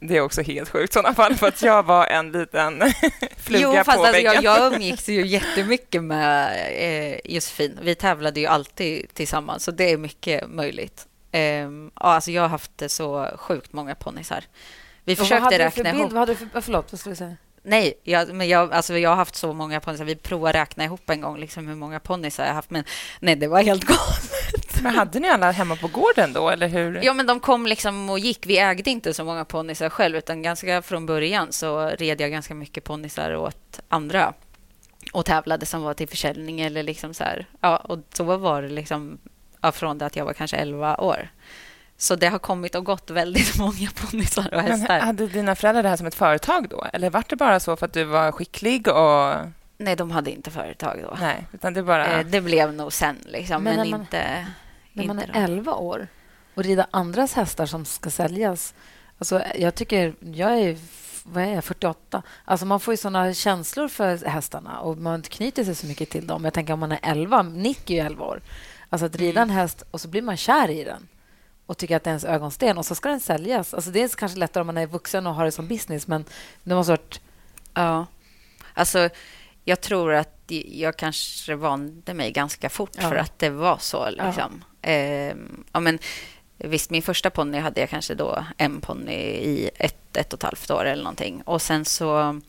Det 0.00 0.16
är 0.16 0.20
också 0.20 0.42
helt 0.42 0.68
sjukt 0.68 0.90
i 0.90 0.92
sådana 0.92 1.14
fall, 1.14 1.34
för 1.34 1.48
att 1.48 1.62
jag 1.62 1.82
var 1.82 2.06
en 2.06 2.32
liten 2.32 2.82
fluga 3.36 3.64
jo, 3.64 3.72
fast 3.74 3.84
på 3.84 3.92
alltså, 3.92 4.12
väggen. 4.12 4.42
jag, 4.42 4.44
jag 4.44 4.74
umgicks 4.74 5.08
ju 5.08 5.26
jättemycket 5.26 6.02
med 6.02 6.56
eh, 6.76 7.18
Josefin. 7.24 7.78
Vi 7.82 7.94
tävlade 7.94 8.40
ju 8.40 8.46
alltid 8.46 9.14
tillsammans, 9.14 9.64
så 9.64 9.70
det 9.70 9.92
är 9.92 9.96
mycket 9.96 10.50
möjligt. 10.50 11.06
Ja, 11.30 11.90
alltså 11.94 12.30
jag 12.30 12.42
har 12.42 12.48
haft 12.48 12.82
så 12.86 13.30
sjukt 13.36 13.72
många 13.72 13.94
ponnysar. 13.94 14.44
Vi 15.04 15.14
vad 15.14 15.26
försökte 15.26 15.44
hade 15.44 15.64
du 15.64 15.70
för 15.70 15.82
räkna 15.84 15.90
bild? 15.90 16.00
ihop. 16.00 16.12
Vad 16.12 16.20
hade 16.20 16.32
du 16.32 16.36
för, 16.36 16.60
förlåt, 16.60 16.92
vad 16.92 17.00
skulle 17.00 17.12
du 17.12 17.16
säga? 17.16 17.36
Nej, 17.68 17.94
jag, 18.02 18.34
men 18.34 18.48
jag, 18.48 18.72
alltså 18.72 18.98
jag 18.98 19.10
har 19.10 19.16
haft 19.16 19.36
så 19.36 19.52
många 19.52 19.80
ponnysar. 19.80 20.04
Vi 20.04 20.16
provade 20.16 20.58
räkna 20.58 20.84
ihop 20.84 21.10
en 21.10 21.20
gång 21.20 21.38
liksom 21.38 21.68
hur 21.68 21.74
många 21.74 22.00
ponnysar 22.00 22.44
jag 22.44 22.50
har 22.50 22.54
haft. 22.54 22.70
Men 22.70 22.84
nej, 23.20 23.36
det 23.36 23.48
var 23.48 23.62
helt 23.62 23.84
galet. 23.86 24.82
Men 24.82 24.94
hade 24.94 25.20
ni 25.20 25.28
alla 25.28 25.50
hemma 25.50 25.76
på 25.76 25.88
gården 25.88 26.32
då, 26.32 26.50
eller 26.50 26.68
hur? 26.68 27.00
Ja, 27.02 27.14
men 27.14 27.26
de 27.26 27.40
kom 27.40 27.66
liksom 27.66 28.10
och 28.10 28.18
gick. 28.18 28.46
Vi 28.46 28.58
ägde 28.58 28.90
inte 28.90 29.14
så 29.14 29.24
många 29.24 29.44
ponnysar 29.44 29.88
själv, 29.88 30.16
utan 30.16 30.42
ganska 30.42 30.82
från 30.82 31.06
början 31.06 31.52
så 31.52 31.88
red 31.88 32.20
jag 32.20 32.30
ganska 32.30 32.54
mycket 32.54 32.84
ponnysar 32.84 33.36
åt 33.36 33.80
andra 33.88 34.34
och 35.12 35.24
tävlade 35.24 35.66
som 35.66 35.82
var 35.82 35.94
till 35.94 36.08
försäljning 36.08 36.60
eller 36.60 36.82
liksom 36.82 37.14
så 37.14 37.24
här. 37.24 37.46
Ja, 37.60 37.76
och 37.76 37.98
så 38.12 38.24
var 38.24 38.62
det 38.62 38.68
liksom 38.68 39.18
ja, 39.60 39.72
från 39.72 39.98
det 39.98 40.06
att 40.06 40.16
jag 40.16 40.24
var 40.24 40.32
kanske 40.32 40.56
11 40.56 40.96
år. 40.96 41.28
Så 41.98 42.16
det 42.16 42.26
har 42.26 42.38
kommit 42.38 42.74
och 42.74 42.84
gått 42.84 43.10
väldigt 43.10 43.58
många 43.58 43.90
ponnysar 43.94 44.54
och 44.54 44.62
Men 44.62 44.70
hästar. 44.80 45.00
hade 45.00 45.26
dina 45.26 45.54
föräldrar 45.54 45.82
det 45.82 45.88
här 45.88 45.96
som 45.96 46.06
ett 46.06 46.14
företag 46.14 46.68
då? 46.68 46.86
Eller 46.92 47.10
var 47.10 47.24
det 47.28 47.36
bara 47.36 47.60
så 47.60 47.76
för 47.76 47.86
att 47.86 47.92
du 47.92 48.04
var 48.04 48.32
skicklig 48.32 48.88
och... 48.88 49.34
Nej, 49.78 49.96
de 49.96 50.10
hade 50.10 50.30
inte 50.30 50.50
företag 50.50 51.00
då. 51.02 51.16
Nej, 51.20 51.46
utan 51.52 51.74
det 51.74 51.82
bara... 51.82 52.06
Eh, 52.20 52.26
Det 52.26 52.40
blev 52.40 52.74
nog 52.74 52.92
sen, 52.92 53.16
liksom, 53.24 53.62
Men 53.62 53.76
men, 53.76 53.84
när 53.84 53.90
man- 53.90 54.00
inte... 54.00 54.46
När 54.92 55.04
man 55.04 55.18
är 55.18 55.26
då. 55.26 55.32
11 55.38 55.74
år 55.74 56.08
och 56.54 56.64
rida 56.64 56.86
andras 56.90 57.32
hästar 57.34 57.66
som 57.66 57.84
ska 57.84 58.10
säljas. 58.10 58.74
Alltså, 59.18 59.42
jag 59.58 59.74
tycker... 59.74 60.14
Jag 60.20 60.58
är, 60.60 60.76
vad 61.24 61.44
är 61.44 61.54
jag, 61.54 61.64
48. 61.64 62.22
Alltså, 62.44 62.66
man 62.66 62.80
får 62.80 62.92
ju 62.92 62.98
såna 62.98 63.34
känslor 63.34 63.88
för 63.88 64.26
hästarna 64.28 64.80
och 64.80 64.96
man 64.98 65.22
knyter 65.22 65.64
sig 65.64 65.74
så 65.74 65.86
mycket 65.86 66.10
till 66.10 66.26
dem. 66.26 66.44
Jag 66.44 66.52
tänker 66.54 66.72
om 66.72 66.80
man 66.80 66.92
är 66.92 66.98
11, 67.02 67.42
Nick 67.42 67.90
är 67.90 67.94
ju 67.94 68.00
11 68.00 68.24
år. 68.24 68.40
Alltså 68.90 69.06
att 69.06 69.16
rida 69.16 69.42
en 69.42 69.50
häst 69.50 69.82
och 69.90 70.00
så 70.00 70.08
blir 70.08 70.22
man 70.22 70.36
kär 70.36 70.70
i 70.70 70.84
den 70.84 71.08
och 71.66 71.78
tycker 71.78 71.96
att 71.96 72.04
det 72.04 72.08
är 72.08 72.12
ens 72.12 72.24
ögonsten 72.24 72.78
och 72.78 72.86
så 72.86 72.94
ska 72.94 73.08
den 73.08 73.20
säljas. 73.20 73.74
Alltså 73.74 73.90
det 73.90 74.02
är 74.02 74.08
kanske 74.08 74.38
lättare 74.38 74.60
om 74.60 74.66
man 74.66 74.76
är 74.76 74.86
vuxen 74.86 75.26
och 75.26 75.34
har 75.34 75.44
det 75.44 75.52
som 75.52 75.68
business 75.68 76.06
men 76.06 76.24
det 76.62 76.74
måste 76.74 76.92
varit... 76.92 77.20
Ja. 77.74 78.06
Alltså, 78.74 79.08
jag 79.64 79.80
tror 79.80 80.12
att 80.14 80.42
jag 80.48 80.96
kanske 80.96 81.54
vande 81.54 82.14
mig 82.14 82.32
ganska 82.32 82.68
fort 82.68 82.90
Ja. 82.94 83.08
för 83.08 83.16
att 83.16 83.38
det 83.38 83.50
var 83.50 83.78
så. 83.80 84.10
Liksom. 84.10 84.64
Ehm, 84.82 85.64
ja, 85.72 85.80
men, 85.80 85.98
visst, 86.56 86.90
min 86.90 87.02
första 87.02 87.30
ponny 87.30 87.58
hade 87.58 87.80
jag 87.80 87.90
kanske 87.90 88.14
då 88.14 88.44
en 88.56 88.80
ponny 88.80 89.12
i 89.12 89.70
ett, 89.74 90.16
ett 90.16 90.32
och 90.32 90.38
ett 90.38 90.42
halvt 90.42 90.70
år 90.70 90.84
eller 90.84 91.02
någonting. 91.02 91.42
Och 91.44 91.62
sen 91.62 91.84
så... 91.84 92.40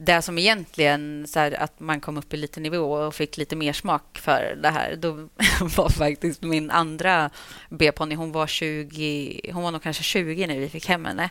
Det 0.00 0.22
som 0.22 0.38
egentligen, 0.38 1.26
så 1.28 1.38
här, 1.38 1.52
att 1.52 1.80
man 1.80 2.00
kom 2.00 2.16
upp 2.16 2.34
i 2.34 2.36
lite 2.36 2.60
nivå 2.60 2.92
och 2.92 3.14
fick 3.14 3.36
lite 3.36 3.56
mer 3.56 3.72
smak 3.72 4.18
för 4.18 4.58
det 4.62 4.68
här, 4.68 4.96
då 4.96 5.12
var 5.76 5.88
faktiskt 5.88 6.42
min 6.42 6.70
andra 6.70 7.30
B-ponny, 7.68 8.14
hon 8.14 8.32
var 8.32 8.46
20, 8.46 9.50
hon 9.54 9.62
var 9.62 9.70
nog 9.70 9.82
kanske 9.82 10.02
20 10.02 10.46
när 10.46 10.58
vi 10.58 10.68
fick 10.68 10.88
hem 10.88 11.04
henne. 11.04 11.30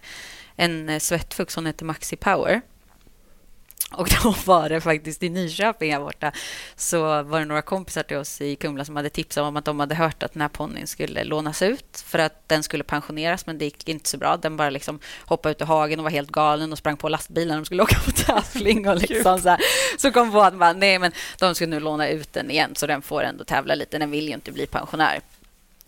En 0.55 0.89
eh, 0.89 0.99
svettfux, 0.99 1.55
hon 1.55 1.65
hette 1.65 1.85
Maxi 1.85 2.15
Power. 2.15 2.61
Och 3.91 4.09
då 4.23 4.35
var 4.45 4.69
det 4.69 4.81
faktiskt 4.81 5.23
i 5.23 5.29
Nyköping 5.29 5.91
här 5.93 5.99
borta 5.99 6.31
så 6.75 7.23
var 7.23 7.39
det 7.39 7.45
några 7.45 7.61
kompisar 7.61 8.03
till 8.03 8.17
oss 8.17 8.41
i 8.41 8.55
Kumla 8.55 8.85
som 8.85 8.95
hade 8.95 9.09
tipsat 9.09 9.43
om 9.43 9.57
att 9.57 9.65
de 9.65 9.79
hade 9.79 9.95
hört 9.95 10.23
att 10.23 10.33
den 10.33 10.41
här 10.41 10.49
ponnyn 10.49 10.87
skulle 10.87 11.23
lånas 11.23 11.61
ut 11.61 12.03
för 12.05 12.19
att 12.19 12.49
den 12.49 12.63
skulle 12.63 12.83
pensioneras, 12.83 13.45
men 13.45 13.57
det 13.57 13.65
gick 13.65 13.89
inte 13.89 14.09
så 14.09 14.17
bra. 14.17 14.37
Den 14.37 14.57
bara 14.57 14.69
liksom 14.69 14.99
hoppade 15.25 15.51
ut 15.51 15.61
i 15.61 15.63
hagen 15.63 15.99
och 15.99 16.03
var 16.03 16.11
helt 16.11 16.31
galen 16.31 16.71
och 16.71 16.77
sprang 16.77 16.97
på 16.97 17.09
lastbilen 17.09 17.47
när 17.47 17.55
de 17.55 17.65
skulle 17.65 17.83
åka 17.83 17.99
på 18.05 18.11
tävling. 18.11 18.89
Och 18.89 18.97
liksom 18.97 19.39
så, 19.39 19.49
här. 19.49 19.59
så 19.97 20.11
kom 20.11 20.31
på 20.31 20.41
att 20.41 20.77
nej, 20.77 20.99
men 20.99 21.11
de 21.39 21.55
skulle 21.55 21.69
nu 21.69 21.79
låna 21.79 22.09
ut 22.09 22.33
den 22.33 22.51
igen 22.51 22.75
så 22.75 22.87
den 22.87 23.01
får 23.01 23.23
ändå 23.23 23.43
tävla 23.43 23.75
lite. 23.75 23.97
Den 23.97 24.11
vill 24.11 24.27
ju 24.27 24.33
inte 24.33 24.51
bli 24.51 24.65
pensionär. 24.65 25.21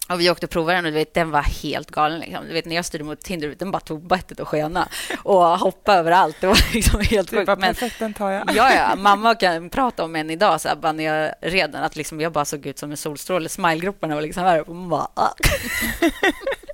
Och 0.09 0.19
vi 0.21 0.29
åkte 0.29 0.45
och 0.45 0.49
provade 0.49 0.77
den 0.77 0.85
och 0.85 0.91
du 0.91 0.97
vet, 0.97 1.13
den 1.13 1.31
var 1.31 1.41
helt 1.41 1.91
galen. 1.91 2.19
Liksom. 2.19 2.47
Du 2.47 2.53
vet, 2.53 2.65
när 2.65 2.75
jag 2.75 2.85
styrde 2.85 3.03
mot 3.03 3.27
hinder, 3.27 3.55
den 3.59 3.71
bara 3.71 3.79
tog 3.79 4.07
bettet 4.07 4.39
och 4.39 4.47
skena 4.47 4.87
och 5.23 5.43
hoppade 5.43 5.97
överallt. 5.97 6.37
Det 6.41 6.47
var 6.47 6.59
liksom 6.73 6.99
helt 6.99 7.29
sjukt. 7.29 7.47
Men, 7.47 7.59
perfekt, 7.59 7.99
den 7.99 8.13
tar 8.13 8.31
jag. 8.31 8.51
ja, 8.53 8.73
ja, 8.73 8.95
mamma 8.97 9.35
kan 9.35 9.69
prata 9.69 10.03
om 10.03 10.15
en 10.15 10.29
idag, 10.29 10.61
så 10.61 10.67
här, 10.67 10.75
bara 10.75 10.91
när 10.91 11.03
jag 11.03 11.33
red 11.41 11.71
den, 11.71 11.83
att 11.83 11.95
liksom 11.95 12.21
jag 12.21 12.31
bara 12.31 12.45
såg 12.45 12.65
ut 12.65 12.79
som 12.79 12.91
en 12.91 12.97
solstråle. 12.97 13.49
Smilegroparna 13.49 14.15
var 14.15 14.21
liksom 14.21 14.43
här 14.43 14.59
uppe. 14.59 14.69
och 14.69 14.75
man 14.75 14.89
bara, 14.89 15.07
ah. 15.13 15.33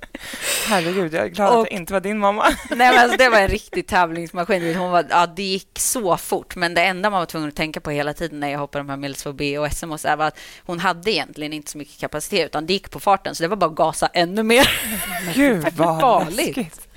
Herregud, 0.68 1.14
jag 1.14 1.24
är 1.24 1.28
glad 1.28 1.48
att 1.48 1.54
Och- 1.56 1.64
det 1.64 1.74
inte 1.74 1.92
var 1.92 2.00
din 2.00 2.18
mamma. 2.18 2.48
Nej, 2.70 2.78
men 2.92 2.98
alltså, 2.98 3.16
det 3.18 3.28
var 3.28 3.38
en 3.38 3.48
riktig 3.48 3.86
tävlingsmaskin. 3.86 4.74
Hon 4.74 4.90
var, 4.90 5.04
ja, 5.10 5.26
det 5.26 5.42
gick 5.42 5.78
så 5.78 6.16
fort, 6.16 6.56
men 6.56 6.74
det 6.74 6.82
enda 6.82 7.10
man 7.10 7.18
var 7.20 7.26
tvungen 7.26 7.48
att 7.48 7.54
tänka 7.56 7.80
på 7.80 7.90
hela 7.90 8.12
tiden 8.14 8.40
när 8.40 8.48
jag 8.48 8.58
hoppade 8.58 8.80
de 8.80 8.88
här 8.90 8.96
medelsvår 8.96 9.32
B 9.32 9.58
och 9.58 9.72
SM 9.72 9.92
och 9.92 10.00
så 10.00 10.08
här, 10.08 10.16
var 10.16 10.26
att 10.26 10.38
hon 10.66 10.80
hade 10.80 11.10
egentligen 11.12 11.52
inte 11.52 11.70
så 11.70 11.78
mycket 11.78 12.00
kapacitet, 12.00 12.46
utan 12.46 12.66
det 12.66 12.72
gick 12.72 12.90
på 12.90 13.00
farten, 13.00 13.34
så 13.34 13.42
det 13.42 13.48
var 13.48 13.56
bara 13.56 13.70
att 13.70 13.76
gasa 13.76 14.06
ännu 14.12 14.42
mer. 14.42 14.70
Gud, 15.34 15.66
vad 15.76 16.00
farligt. 16.00 16.36
läskigt. 16.56 16.88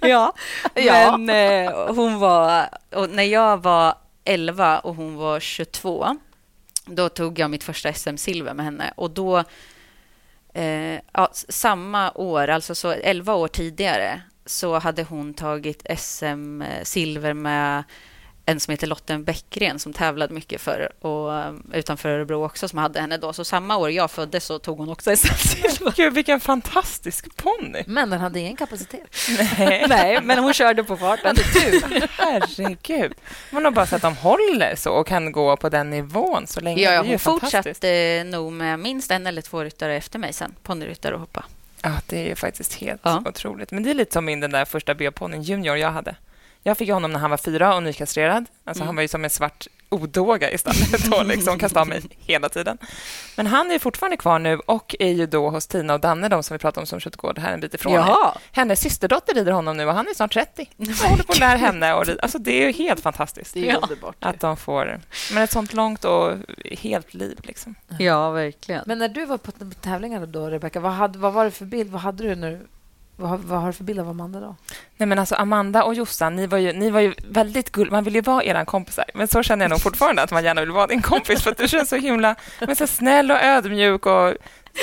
Ja, 0.00 0.32
Ja. 0.74 1.16
men 1.16 1.66
eh, 1.66 1.94
hon 1.94 2.18
var... 2.18 2.68
Och 2.94 3.10
när 3.10 3.22
jag 3.22 3.62
var 3.62 3.94
11 4.24 4.78
och 4.78 4.94
hon 4.94 5.16
var 5.16 5.40
22 5.40 6.16
då 6.84 7.08
tog 7.08 7.38
jag 7.38 7.50
mitt 7.50 7.64
första 7.64 7.92
SM-silver 7.92 8.54
med 8.54 8.64
henne. 8.64 8.92
Och 8.96 9.10
då... 9.10 9.44
Eh, 10.54 11.00
ja, 11.12 11.30
samma 11.32 12.12
år, 12.14 12.48
alltså 12.48 12.74
så 12.74 12.90
11 12.92 13.34
år 13.34 13.48
tidigare 13.48 14.22
så 14.46 14.78
hade 14.78 15.02
hon 15.02 15.34
tagit 15.34 15.86
SM-silver 15.98 17.30
eh, 17.30 17.34
med 17.34 17.84
en 18.46 18.60
som 18.60 18.70
heter 18.72 18.86
Lotten 18.86 19.24
Bäckgren 19.24 19.78
som 19.78 19.92
tävlade 19.92 20.34
mycket 20.34 20.60
för 20.60 20.92
och 21.06 21.34
eh, 21.38 21.52
utanför 21.72 22.08
Örebro 22.08 22.44
också 22.44 22.68
som 22.68 22.78
hade 22.78 23.00
henne 23.00 23.16
då. 23.16 23.32
Så 23.32 23.44
samma 23.44 23.76
år 23.76 23.90
jag 23.90 24.10
föddes 24.10 24.44
så 24.44 24.58
tog 24.58 24.78
hon 24.78 24.88
också 24.88 25.10
SM-silver. 25.16 25.92
Gud, 25.96 26.14
vilken 26.14 26.40
fantastisk 26.40 27.36
ponny. 27.36 27.82
Men 27.86 28.10
den 28.10 28.20
hade 28.20 28.40
ingen 28.40 28.56
kapacitet. 28.56 29.16
Nej, 29.58 29.84
Nej, 29.88 30.18
men 30.22 30.38
hon 30.38 30.54
körde 30.54 30.84
på 30.84 30.96
farten. 30.96 31.36
herregud. 32.18 33.12
Man 33.50 33.64
har 33.64 33.72
bara 33.72 33.86
så 33.86 33.96
att 33.96 34.02
de 34.02 34.16
håller 34.16 34.76
så 34.76 34.90
och 34.92 35.06
kan 35.06 35.32
gå 35.32 35.56
på 35.56 35.68
den 35.68 35.90
nivån 35.90 36.46
så 36.46 36.60
länge. 36.60 36.82
Ja, 36.82 36.92
ja, 36.92 37.02
hon 37.02 37.18
fortsatte 37.18 38.24
nog 38.24 38.52
med 38.52 38.78
minst 38.78 39.10
en 39.10 39.26
eller 39.26 39.42
två 39.42 39.64
ryttare 39.64 39.96
efter 39.96 40.18
mig 40.18 40.32
sen. 40.32 40.54
Ponnyryttare 40.62 41.14
och 41.14 41.20
hoppa. 41.20 41.44
Ja, 41.82 41.90
det 42.06 42.18
är 42.18 42.28
ju 42.28 42.34
faktiskt 42.36 42.74
helt 42.74 43.00
Ja. 43.04 43.22
otroligt. 43.26 43.70
Men 43.70 43.82
det 43.82 43.90
är 43.90 43.94
lite 43.94 44.12
som 44.12 44.24
min 44.24 44.40
den 44.40 44.50
där 44.50 44.64
första 44.64 44.94
B-ponnyn 44.94 45.42
Junior 45.42 45.76
jag 45.76 45.90
hade. 45.90 46.14
Jag 46.62 46.78
fick 46.78 46.90
honom 46.90 47.12
när 47.12 47.18
han 47.20 47.30
var 47.30 47.36
fyra 47.36 47.74
och 47.74 47.82
nykastrerad. 47.82 48.44
Alltså, 48.64 48.82
Mm. 48.82 48.86
Han 48.86 48.96
var 48.96 49.02
ju 49.02 49.08
som 49.08 49.24
en 49.24 49.30
svart 49.30 49.66
odåga 49.88 50.50
i 50.50 50.58
stallet 50.58 51.12
och 51.18 51.26
liksom 51.26 51.58
kastade 51.58 51.80
av 51.80 51.88
mig 51.88 52.02
hela 52.18 52.48
tiden. 52.48 52.78
Men 53.36 53.46
han 53.46 53.70
är 53.70 53.78
fortfarande 53.78 54.16
kvar 54.16 54.38
nu 54.38 54.56
och 54.58 54.96
är 54.98 55.08
ju 55.08 55.26
då 55.26 55.50
hos 55.50 55.66
Tina 55.66 55.94
och 55.94 56.00
Danne, 56.00 56.28
de 56.28 56.42
som 56.42 56.54
vi 56.54 56.58
pratade 56.58 56.80
om 56.80 56.86
som 56.86 57.00
köttgård 57.00 57.38
här 57.38 57.52
en 57.52 57.60
bit 57.60 57.74
ifrån. 57.74 57.92
Jaha. 57.92 58.38
Hennes 58.52 58.80
systerdotter 58.80 59.34
rider 59.34 59.52
honom 59.52 59.76
nu 59.76 59.86
och 59.86 59.94
han 59.94 60.08
är 60.08 60.14
snart 60.14 60.32
30. 60.32 60.70
Jag 60.76 60.94
håller 61.08 61.22
på 61.24 61.32
att 61.32 61.38
lära 61.40 61.56
henne 61.56 61.94
rida. 61.94 62.22
Alltså, 62.22 62.38
det 62.38 62.62
är 62.62 62.66
ju 62.66 62.72
helt 62.72 63.00
fantastiskt 63.00 63.54
Det 63.54 63.68
är 63.68 63.72
Ja. 63.72 63.78
underbart. 63.82 64.16
att 64.20 64.40
de 64.40 64.56
får 64.56 65.00
men 65.32 65.42
ett 65.42 65.50
sånt 65.52 65.72
långt 65.72 66.04
och 66.04 66.32
helt 66.78 67.14
liv. 67.14 67.38
Liksom. 67.42 67.74
Ja, 67.98 68.30
verkligen. 68.30 68.82
Men 68.86 68.98
när 68.98 69.08
du 69.08 69.24
var 69.26 69.38
på 69.38 69.52
tävlingarna 69.80 70.26
då, 70.26 70.46
Rebecka, 70.50 70.80
vad, 70.80 70.92
hade, 70.92 71.18
vad 71.18 71.32
var 71.32 71.44
det 71.44 71.50
för 71.50 71.64
bild? 71.64 71.90
Vad 71.90 72.00
hade 72.02 72.24
du 72.24 72.34
nu? 72.34 72.66
Vad, 73.16 73.30
har- 73.30 73.38
vad 73.38 73.60
har 73.60 73.66
du 73.66 73.72
för 73.72 73.84
bild 73.84 74.00
av 74.00 74.08
Amanda 74.08 74.40
då? 74.40 74.56
Nej, 74.96 75.06
men 75.06 75.18
alltså 75.18 75.34
Amanda 75.34 75.84
och 75.84 75.94
Jossan, 75.94 76.36
ni 76.36 76.46
var 76.46 76.58
ju, 76.58 76.72
ni 76.72 76.90
var 76.90 77.00
ju 77.00 77.14
väldigt 77.28 77.72
gull... 77.72 77.90
Man 77.90 78.04
vill 78.04 78.14
ju 78.14 78.20
vara 78.20 78.44
era 78.44 78.64
kompisar, 78.64 79.04
men 79.14 79.28
så 79.28 79.42
känner 79.42 79.64
jag 79.64 79.70
nog 79.70 79.80
fortfarande 79.82 80.22
att 80.22 80.30
man 80.32 80.44
gärna 80.44 80.60
vill 80.60 80.70
vara 80.70 80.86
din 80.86 81.02
kompis 81.02 81.42
för 81.42 81.50
att 81.50 81.58
du 81.58 81.68
känns 81.68 81.88
så 81.88 81.96
himla 81.96 82.34
men 82.66 82.76
så 82.76 82.86
snäll 82.86 83.30
och 83.30 83.42
ödmjuk 83.42 84.06
och 84.06 84.34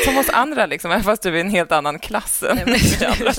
som 0.05 0.17
oss 0.17 0.29
andra, 0.29 0.65
liksom, 0.65 1.03
fast 1.03 1.21
du 1.21 1.29
är 1.29 1.33
i 1.33 1.39
en 1.41 1.49
helt 1.49 1.71
annan 1.71 1.99
klass 1.99 2.43
än 2.43 2.57
vi 2.65 3.05
andra. 3.05 3.31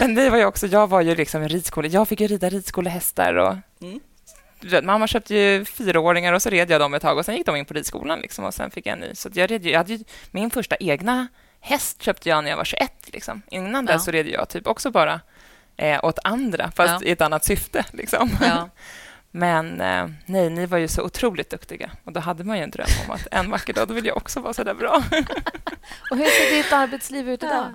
Men 0.00 0.14
det 0.14 0.30
var 0.30 0.38
ju 0.38 0.44
också, 0.44 0.66
jag 0.66 0.86
var 0.86 1.00
ju 1.00 1.14
liksom 1.14 1.42
en 1.42 1.48
ridskola, 1.48 1.88
jag 1.88 2.08
fick 2.08 2.20
ju 2.20 2.26
rida 2.26 2.48
ridskolehästar 2.48 3.34
och 3.34 3.54
Mm. 3.82 4.86
mamma 4.86 5.06
köpte 5.06 5.34
ju 5.34 5.64
fyraåringar 5.64 6.32
och 6.32 6.42
så 6.42 6.50
red 6.50 6.70
jag 6.70 6.80
dem 6.80 6.94
ett 6.94 7.02
tag 7.02 7.18
och 7.18 7.24
sen 7.24 7.36
gick 7.36 7.46
de 7.46 7.56
in 7.56 7.64
på 7.64 7.74
ridskolan 7.74 8.20
liksom, 8.20 8.44
och 8.44 8.54
sen 8.54 8.70
fick 8.70 8.86
jag 8.86 8.92
en 8.92 8.98
ny. 8.98 9.14
Så 9.14 9.28
jag, 9.32 9.50
red 9.50 9.64
ju, 9.64 9.70
jag 9.70 9.78
hade 9.78 9.92
ju, 9.92 10.04
min 10.30 10.50
första 10.50 10.76
egna 10.80 11.26
häst 11.66 12.02
köpte 12.02 12.28
jag 12.28 12.44
när 12.44 12.50
jag 12.50 12.56
var 12.56 12.64
21. 12.64 12.92
Liksom. 13.12 13.42
Innan 13.50 13.86
Ja. 13.86 13.92
dess 13.92 14.04
så 14.04 14.10
red 14.10 14.26
jag 14.28 14.48
typ 14.48 14.66
också 14.66 14.90
bara 14.90 15.20
eh, 15.76 16.04
åt 16.04 16.18
andra, 16.24 16.70
fast 16.70 17.02
Ja. 17.02 17.08
i 17.08 17.10
ett 17.10 17.20
annat 17.20 17.44
syfte. 17.44 17.84
Liksom. 17.92 18.30
Ja. 18.40 18.68
Men 19.30 19.80
eh, 19.80 20.06
nej, 20.26 20.50
ni 20.50 20.66
var 20.66 20.78
ju 20.78 20.88
så 20.88 21.02
otroligt 21.02 21.50
duktiga. 21.50 21.90
Och 22.04 22.12
då 22.12 22.20
hade 22.20 22.44
man 22.44 22.56
ju 22.56 22.62
en 22.62 22.70
dröm 22.70 22.86
om 23.06 23.14
att 23.14 23.26
en 23.30 23.50
vacker 23.50 23.72
dag 23.72 23.88
då 23.88 23.94
vill 23.94 24.06
jag 24.06 24.16
också 24.16 24.40
vara 24.40 24.54
så 24.54 24.64
där 24.64 24.74
bra. 24.74 24.96
Och 26.10 26.16
hur 26.16 26.24
ser 26.26 26.56
ditt 26.56 26.72
arbetsliv 26.72 27.28
ut 27.30 27.42
idag? 27.42 27.66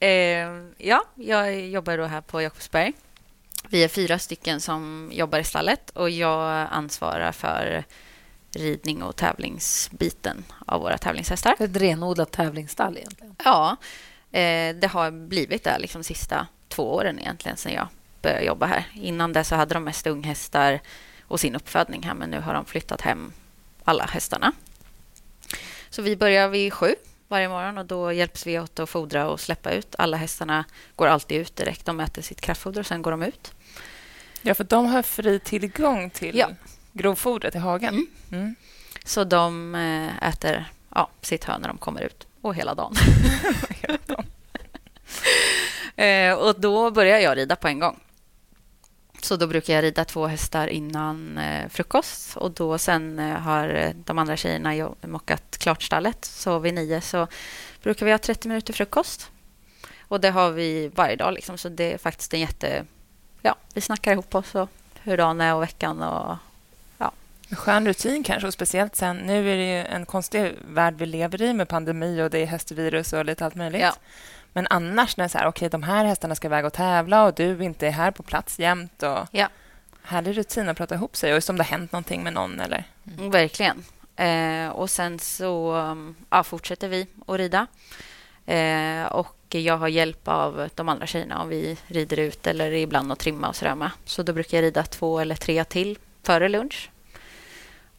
Eh, 0.00 0.48
ja, 0.78 1.04
jag 1.14 1.60
jobbar 1.60 1.98
då 1.98 2.04
här 2.04 2.20
på 2.20 2.42
Jakobsberg. 2.42 2.92
Vi 3.68 3.84
är 3.84 3.88
fyra 3.88 4.18
stycken 4.18 4.60
som 4.60 5.10
jobbar 5.12 5.38
i 5.38 5.44
stallet 5.44 5.90
och 5.90 6.10
jag 6.10 6.66
ansvarar 6.70 7.32
för 7.32 7.84
ridning 8.56 9.02
och 9.02 9.16
tävlingsbiten 9.16 10.44
av 10.66 10.80
våra 10.80 10.98
tävlingshästar. 10.98 11.56
Ett 11.58 11.76
renodlat 11.76 12.32
tävlingsstall 12.32 12.96
egentligen. 12.96 13.36
Ja, 13.44 13.76
eh, 14.32 14.76
det 14.76 14.90
har 14.92 15.10
blivit 15.10 15.64
det 15.64 15.78
liksom 15.78 16.04
sista 16.04 16.46
två 16.68 16.94
åren 16.94 17.18
egentligen 17.18 17.56
sedan 17.56 17.72
jag 17.72 17.88
började 18.22 18.44
jobba 18.44 18.66
här. 18.66 18.86
Innan 18.94 19.32
det 19.32 19.44
så 19.44 19.54
hade 19.54 19.74
de 19.74 19.84
mest 19.84 20.06
unghästar 20.06 20.80
och 21.22 21.40
sin 21.40 21.56
uppfödning 21.56 22.02
här 22.02 22.14
men 22.14 22.30
nu 22.30 22.40
har 22.40 22.54
de 22.54 22.64
flyttat 22.64 23.00
hem 23.00 23.32
alla 23.84 24.04
hästarna. 24.04 24.52
Så 25.90 26.02
vi 26.02 26.16
börjar 26.16 26.48
vid 26.48 26.72
sju 26.72 26.94
varje 27.28 27.48
morgon 27.48 27.78
och 27.78 27.86
då 27.86 28.12
hjälps 28.12 28.46
vi 28.46 28.58
åt 28.58 28.78
att 28.78 28.90
fodra 28.90 29.28
och 29.28 29.40
släppa 29.40 29.70
ut. 29.70 29.94
Alla 29.98 30.16
hästarna 30.16 30.64
går 30.96 31.06
alltid 31.06 31.40
ut 31.40 31.56
direkt. 31.56 31.86
De 31.86 32.00
äter 32.00 32.22
sitt 32.22 32.40
kraftfoder 32.40 32.80
och 32.80 32.86
sen 32.86 33.02
går 33.02 33.10
de 33.10 33.22
ut. 33.22 33.52
Ja, 34.42 34.54
för 34.54 34.64
de 34.64 34.86
har 34.86 35.02
fri 35.02 35.38
tillgång 35.38 36.10
till 36.10 36.38
Ja. 36.38 36.50
Grovfodret 36.94 37.54
i 37.54 37.58
hagen. 37.58 37.94
Mm. 37.94 38.06
Mm. 38.42 38.54
Så 39.04 39.24
de 39.24 39.74
eh, 39.74 40.28
äter 40.28 40.64
ja, 40.94 41.10
sitt 41.20 41.44
hö 41.44 41.58
när 41.58 41.68
de 41.68 41.78
kommer 41.78 42.00
ut 42.00 42.26
och 42.40 42.54
hela 42.54 42.74
dagen. 42.74 42.94
eh, 45.96 46.32
och 46.32 46.60
då 46.60 46.90
börjar 46.90 47.18
jag 47.18 47.36
rida 47.36 47.56
på 47.56 47.68
en 47.68 47.78
gång. 47.78 48.00
Så 49.22 49.36
då 49.36 49.46
brukar 49.46 49.74
jag 49.74 49.82
rida 49.82 50.04
två 50.04 50.26
hästar 50.26 50.66
innan 50.66 51.38
eh, 51.38 51.68
frukost 51.68 52.36
och 52.36 52.50
då 52.50 52.78
sen 52.78 53.18
eh, 53.18 53.36
har 53.36 53.92
de 54.04 54.18
andra 54.18 54.36
tjejerna 54.36 54.94
mockat 55.00 55.58
klart 55.58 55.82
stallet. 55.82 56.24
Så 56.24 56.58
vid 56.58 56.74
nio 56.74 57.00
så 57.00 57.26
brukar 57.82 58.06
vi 58.06 58.12
ha 58.12 58.18
30 58.18 58.48
minuter 58.48 58.72
frukost. 58.72 59.30
Och 60.08 60.20
det 60.20 60.30
har 60.30 60.50
vi 60.50 60.90
varje 60.94 61.16
dag 61.16 61.34
liksom, 61.34 61.58
så 61.58 61.68
det 61.68 61.92
är 61.92 61.98
faktiskt 61.98 62.34
en 62.34 62.40
jätte... 62.40 62.84
Ja, 63.42 63.56
vi 63.74 63.80
snackar 63.80 64.12
ihop 64.12 64.34
oss 64.34 64.54
och 64.54 64.68
hur 65.02 65.16
dagen 65.16 65.40
är 65.40 65.54
och 65.54 65.62
veckan 65.62 66.02
och 66.02 66.36
skön 67.56 67.86
rutin 67.86 68.22
kanske, 68.24 68.46
och 68.46 68.52
speciellt 68.52 68.96
sen. 68.96 69.16
Nu 69.16 69.52
är 69.52 69.56
det 69.56 69.78
ju 69.78 69.86
en 69.86 70.06
konstig 70.06 70.52
värld 70.68 70.94
vi 70.98 71.06
lever 71.06 71.42
i 71.42 71.52
med 71.52 71.68
pandemi 71.68 72.22
och 72.22 72.30
det 72.30 72.38
är 72.38 72.46
hästvirus 72.46 73.12
och 73.12 73.24
lite 73.24 73.44
allt 73.44 73.54
möjligt. 73.54 73.82
Ja. 73.82 73.94
Men 74.52 74.66
annars 74.70 75.16
när 75.16 75.24
det 75.24 75.26
är 75.26 75.28
så 75.28 75.38
här, 75.38 75.46
okej, 75.46 75.68
de 75.68 75.82
här 75.82 76.04
hästarna 76.04 76.34
ska 76.34 76.48
iväg 76.48 76.64
och 76.64 76.72
tävla 76.72 77.24
och 77.24 77.34
du 77.34 77.64
inte 77.64 77.86
är 77.86 77.90
här 77.90 78.10
på 78.10 78.22
plats 78.22 78.58
jämt. 78.58 79.02
Och 79.02 79.18
Ja. 79.30 79.48
Härlig 80.02 80.36
rutin 80.36 80.68
att 80.68 80.76
prata 80.76 80.94
ihop 80.94 81.16
sig 81.16 81.34
och 81.34 81.44
som 81.44 81.56
det 81.56 81.64
har 81.64 81.70
hänt 81.70 81.92
någonting 81.92 82.22
med 82.22 82.32
någon. 82.32 82.60
Eller? 82.60 82.84
Mm, 83.18 83.30
Verkligen. 83.30 83.84
Eh, 84.16 84.68
och 84.68 84.90
sen 84.90 85.18
så 85.18 85.74
ja, 86.30 86.42
fortsätter 86.42 86.88
vi 86.88 87.06
att 87.26 87.36
rida. 87.36 87.66
Eh, 88.46 89.04
och 89.04 89.36
jag 89.48 89.76
har 89.76 89.88
hjälp 89.88 90.28
av 90.28 90.68
de 90.74 90.88
andra 90.88 91.06
tjejerna 91.06 91.42
om 91.42 91.48
vi 91.48 91.76
rider 91.86 92.18
ut 92.18 92.46
eller 92.46 92.72
ibland 92.72 93.12
att 93.12 93.18
trimma 93.18 93.48
och 93.48 93.56
sådär 93.56 93.74
med. 93.74 93.90
Så 94.04 94.22
då 94.22 94.32
brukar 94.32 94.58
jag 94.58 94.62
rida 94.62 94.82
två 94.82 95.18
eller 95.18 95.34
tre 95.34 95.64
till 95.64 95.98
före 96.22 96.48
lunch. 96.48 96.90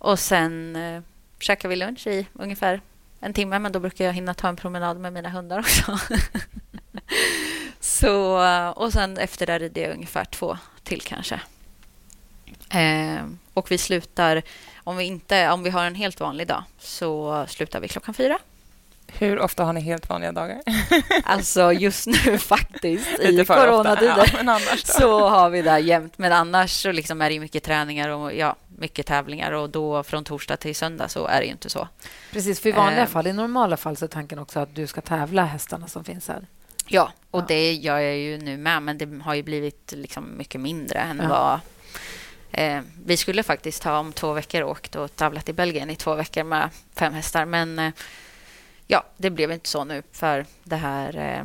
Och 0.05 0.19
sen 0.19 0.75
eh, 0.75 1.01
käkar 1.39 1.69
vi 1.69 1.75
lunch 1.75 2.07
i 2.07 2.27
ungefär 2.33 2.81
en 3.19 3.33
timme, 3.33 3.59
men 3.59 3.71
då 3.71 3.79
brukar 3.79 4.05
jag 4.05 4.13
hinna 4.13 4.33
ta 4.33 4.47
en 4.47 4.55
promenad 4.55 4.99
med 4.99 5.13
mina 5.13 5.29
hundar 5.29 5.59
också. 5.59 5.99
så, 7.79 8.43
eh, 8.43 8.69
och 8.69 8.93
sen 8.93 9.17
efter 9.17 9.45
det 9.45 9.59
rider 9.59 9.81
jag 9.81 9.93
ungefär 9.93 10.25
två 10.25 10.57
till 10.83 11.01
kanske. 11.01 11.39
Eh, 12.69 13.25
och 13.53 13.71
vi 13.71 13.77
slutar, 13.77 14.41
om 14.83 14.97
vi, 14.97 15.03
inte, 15.03 15.49
om 15.49 15.63
vi 15.63 15.69
har 15.69 15.85
en 15.85 15.95
helt 15.95 16.19
vanlig 16.19 16.47
dag, 16.47 16.63
så 16.79 17.45
slutar 17.47 17.79
vi 17.79 17.87
klockan 17.87 18.13
fyra. 18.13 18.39
Hur 19.07 19.39
ofta 19.39 19.63
har 19.63 19.73
ni 19.73 19.81
helt 19.81 20.09
vanliga 20.09 20.31
dagar? 20.31 20.61
Alltså 21.23 21.71
just 21.71 22.07
nu 22.07 22.37
faktiskt, 22.37 23.19
i 23.19 23.41
ofta. 23.41 23.55
coronatider, 23.55 24.43
Ja, 24.45 24.59
så 24.83 25.27
har 25.27 25.49
vi 25.49 25.61
det 25.61 25.79
jämt. 25.79 26.17
Men 26.17 26.33
annars 26.33 26.71
så 26.71 26.91
liksom 26.91 27.21
är 27.21 27.29
det 27.29 27.39
mycket 27.39 27.63
träningar 27.63 28.09
och 28.09 28.35
ja, 28.35 28.55
mycket 28.77 29.05
tävlingar 29.05 29.51
och 29.51 29.69
då 29.69 30.03
från 30.03 30.23
torsdag 30.23 30.57
till 30.57 30.75
söndag 30.75 31.07
så 31.09 31.27
är 31.27 31.39
det 31.39 31.45
ju 31.45 31.51
inte 31.51 31.69
så. 31.69 31.87
Precis, 32.31 32.59
för 32.59 32.69
i 32.69 32.71
vanliga 32.71 33.01
Eh. 33.03 33.07
fall, 33.07 33.27
i 33.27 33.33
normala 33.33 33.77
fall 33.77 33.97
så 33.97 34.05
är 34.05 34.09
tanken 34.09 34.39
också 34.39 34.59
att 34.59 34.75
du 34.75 34.87
ska 34.87 35.01
tävla 35.01 35.45
hästarna 35.45 35.87
som 35.87 36.03
finns 36.03 36.27
här. 36.27 36.47
Ja, 36.87 37.11
och 37.31 37.41
Ja. 37.41 37.45
det 37.47 37.73
gör 37.73 37.99
jag 37.99 38.17
ju 38.17 38.37
nu 38.37 38.57
med, 38.57 38.83
men 38.83 38.97
det 38.97 39.21
har 39.23 39.33
ju 39.35 39.43
blivit 39.43 39.93
liksom 39.95 40.37
mycket 40.37 40.61
mindre 40.61 40.99
än 40.99 41.19
Ja. 41.23 41.27
vad... 41.29 41.59
Eh, 42.51 42.81
vi 43.05 43.17
skulle 43.17 43.43
faktiskt 43.43 43.83
ha 43.83 43.99
om 43.99 44.13
två 44.13 44.33
veckor 44.33 44.63
åkt 44.63 44.95
och 44.95 45.15
tävlat 45.15 45.49
i 45.49 45.53
Belgien 45.53 45.89
i 45.89 45.95
två 45.95 46.15
veckor 46.15 46.43
med 46.43 46.69
fem 46.95 47.13
hästar, 47.13 47.45
men 47.45 47.79
eh, 47.79 47.91
ja, 48.87 49.03
det 49.17 49.29
blev 49.29 49.51
inte 49.51 49.69
så 49.69 49.83
nu 49.83 50.03
för 50.11 50.45
det 50.63 50.75
här 50.75 51.17
eh, 51.17 51.43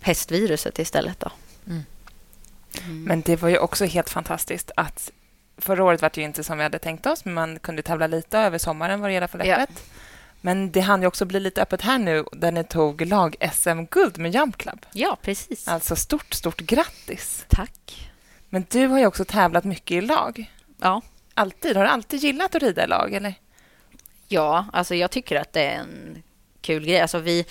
hästviruset 0.00 0.78
istället. 0.78 1.20
Då. 1.20 1.30
Mm. 1.66 1.82
Mm. 2.84 3.04
Men 3.04 3.20
det 3.20 3.36
var 3.36 3.48
ju 3.48 3.58
också 3.58 3.84
helt 3.84 4.10
fantastiskt 4.10 4.70
att 4.76 5.10
förra 5.58 5.84
året 5.84 6.02
var 6.02 6.10
det 6.14 6.20
ju 6.20 6.26
inte 6.26 6.44
som 6.44 6.58
vi 6.58 6.62
hade 6.62 6.78
tänkt 6.78 7.06
oss, 7.06 7.24
men 7.24 7.34
man 7.34 7.58
kunde 7.58 7.82
tävla 7.82 8.06
lite 8.06 8.38
över 8.38 8.58
sommaren 8.58 9.00
var 9.00 9.08
det 9.08 9.16
alla 9.16 9.28
fall 9.28 9.46
Ja. 9.46 9.66
Men 10.40 10.70
det 10.72 10.80
hann 10.80 11.02
ju 11.02 11.08
också 11.08 11.24
bli 11.24 11.40
lite 11.40 11.62
öppet 11.62 11.82
här 11.82 11.98
nu 11.98 12.24
där 12.32 12.52
ni 12.52 12.64
tog 12.64 13.06
lag-SM-guld 13.06 14.18
med 14.18 14.34
Jump 14.34 14.56
Club. 14.56 14.86
Ja, 14.92 15.16
precis. 15.22 15.68
Alltså 15.68 15.96
stort, 15.96 16.34
stort 16.34 16.60
grattis! 16.60 17.44
Tack. 17.48 18.10
Men 18.48 18.66
du 18.70 18.86
har 18.86 18.98
ju 18.98 19.06
också 19.06 19.24
tävlat 19.24 19.64
mycket 19.64 19.90
i 19.90 20.00
lag. 20.00 20.52
Ja. 20.78 21.02
Alltid. 21.34 21.76
Har 21.76 21.84
du 21.84 21.90
alltid 21.90 22.20
gillat 22.20 22.54
att 22.54 22.62
rida 22.62 22.84
i 22.84 22.86
lag? 22.86 23.12
Eller? 23.14 23.34
Ja, 24.28 24.66
alltså 24.72 24.94
jag 24.94 25.10
tycker 25.10 25.36
att 25.36 25.52
det 25.52 25.62
är 25.62 25.78
en 25.78 26.22
kul 26.60 26.84
grej. 26.84 27.00
Alltså 27.00 27.18
vi, 27.18 27.46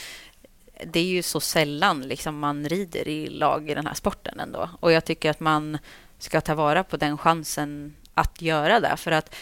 det 0.86 1.00
är 1.00 1.04
ju 1.04 1.24
så 1.24 1.40
sällan 1.40 2.02
liksom 2.02 2.40
man 2.40 2.70
rider 2.70 3.08
i 3.08 3.28
lag 3.28 3.70
i 3.70 3.74
den 3.74 3.88
här 3.88 3.94
sporten 3.94 4.40
ändå. 4.40 4.70
Och 4.80 4.92
jag 4.92 5.06
tycker 5.06 5.30
att 5.30 5.40
man 5.40 5.78
ska 6.26 6.42
ta 6.42 6.56
vara 6.56 6.84
på 6.84 6.98
den 6.98 7.18
chansen 7.18 7.96
att 8.14 8.42
göra 8.42 8.80
det. 8.80 8.98
För 8.98 9.12
att 9.12 9.36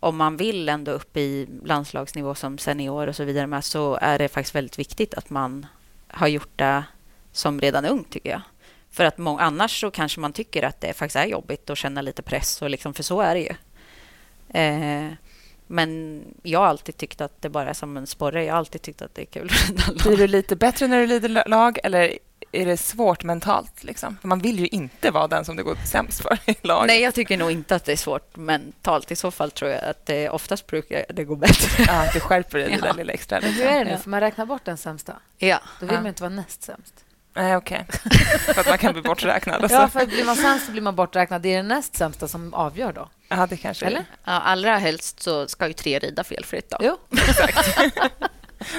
om 0.00 0.16
man 0.16 0.36
vill 0.36 0.68
ändå 0.68 0.92
upp 0.92 1.16
i 1.16 1.48
landslagsnivå 1.64 2.34
som 2.34 2.58
senior 2.58 3.06
och 3.06 3.16
så 3.16 3.24
vidare 3.24 3.46
med, 3.46 3.64
så 3.64 3.98
är 4.00 4.18
det 4.18 4.28
faktiskt 4.28 4.54
väldigt 4.54 4.78
viktigt 4.78 5.14
att 5.14 5.30
man 5.30 5.66
har 6.08 6.28
gjort 6.28 6.58
det 6.58 6.84
som 7.32 7.60
redan 7.60 7.84
ung, 7.84 8.04
tycker 8.04 8.30
jag. 8.30 8.40
För 8.90 9.04
att 9.04 9.18
annars 9.18 9.80
så 9.80 9.90
kanske 9.90 10.20
man 10.20 10.32
tycker 10.32 10.62
att 10.62 10.80
det 10.80 10.92
faktiskt 10.92 11.16
är 11.16 11.26
jobbigt 11.26 11.70
att 11.70 11.78
känna 11.78 12.00
lite 12.00 12.22
press, 12.22 12.62
och 12.62 12.70
liksom, 12.70 12.94
för 12.94 13.02
så 13.02 13.20
är 13.20 13.34
det 13.34 13.40
ju. 13.40 13.54
Eh, 14.60 15.12
men 15.66 16.22
jag 16.42 16.58
har 16.58 16.66
alltid 16.66 16.96
tyckt 16.96 17.20
att 17.20 17.42
det 17.42 17.48
bara 17.48 17.70
är 17.70 17.74
som 17.74 17.96
en 17.96 18.06
sporre. 18.06 18.44
Jag 18.44 18.54
har 18.54 18.58
alltid 18.58 18.82
tyckt 18.82 19.02
att 19.02 19.14
det 19.14 19.22
är 19.22 19.26
kul. 19.26 19.50
Blir 20.02 20.16
du 20.16 20.26
lite 20.26 20.56
bättre 20.56 20.86
när 20.86 21.00
du 21.00 21.06
lider 21.06 21.48
lag 21.48 21.78
eller 21.84 22.18
är 22.52 22.66
det 22.66 22.76
svårt 22.76 23.22
mentalt? 23.24 23.84
Liksom? 23.84 24.16
För 24.20 24.28
man 24.28 24.38
vill 24.38 24.58
ju 24.60 24.66
inte 24.66 25.10
vara 25.10 25.26
den 25.28 25.44
som 25.44 25.56
det 25.56 25.62
går 25.62 25.76
sämst 25.84 26.20
för 26.22 26.38
i 26.46 26.56
lag. 26.62 26.86
Nej, 26.86 27.02
jag 27.02 27.14
tycker 27.14 27.36
nog 27.36 27.50
inte 27.50 27.76
att 27.76 27.84
det 27.84 27.92
är 27.92 27.96
svårt 27.96 28.36
mentalt. 28.36 29.10
I 29.10 29.16
så 29.16 29.30
fall 29.30 29.50
tror 29.50 29.70
jag 29.70 29.84
att 29.84 30.06
det 30.06 30.28
oftast 30.30 30.66
brukar 30.66 31.04
det 31.08 31.24
gå 31.24 31.36
bättre. 31.36 31.84
Ja, 31.88 32.10
du 32.12 32.20
skärper 32.20 32.58
dig 32.58 32.68
det 32.68 32.74
Ja. 32.74 32.80
där 32.80 32.94
lilla 32.94 33.12
extra. 33.12 33.40
Men 33.40 33.52
hur 33.52 33.58
Liksom. 33.58 33.74
är 33.76 33.84
det 33.84 33.90
nu? 33.90 33.98
Får 33.98 34.10
man 34.10 34.20
räkna 34.20 34.46
bort 34.46 34.64
den 34.64 34.76
sämsta? 34.76 35.12
Ja, 35.38 35.58
Då 35.80 35.86
vill 35.86 35.94
Ja. 35.94 36.00
man 36.00 36.06
inte 36.08 36.22
vara 36.22 36.32
näst 36.34 36.62
sämst. 36.62 36.94
Nej, 37.34 37.56
okej. 37.56 37.86
för 38.46 38.60
att 38.60 38.68
man 38.68 38.78
kan 38.78 38.92
bli 38.92 39.02
borträknad. 39.02 39.62
Alltså. 39.62 39.78
Ja, 39.78 39.88
för 39.88 40.06
blir 40.06 40.24
man 40.24 40.36
sämst 40.36 40.66
så 40.66 40.72
blir 40.72 40.82
man 40.82 40.96
borträknad. 40.96 41.42
Det 41.42 41.52
är 41.52 41.56
den 41.56 41.68
näst 41.68 41.96
sämsta 41.96 42.28
som 42.28 42.54
avgör 42.54 42.92
då. 42.92 43.08
Ja, 43.28 43.46
det 43.46 43.56
kanske 43.56 43.86
Eller? 43.86 44.04
Ja, 44.24 44.32
allra 44.32 44.76
helst 44.78 45.22
så 45.22 45.48
ska 45.48 45.66
ju 45.66 45.72
tre 45.72 45.98
rida 45.98 46.24
felfritt. 46.24 46.70
Då. 46.70 46.76
Jo. 46.80 46.96
Exakt. 47.28 47.78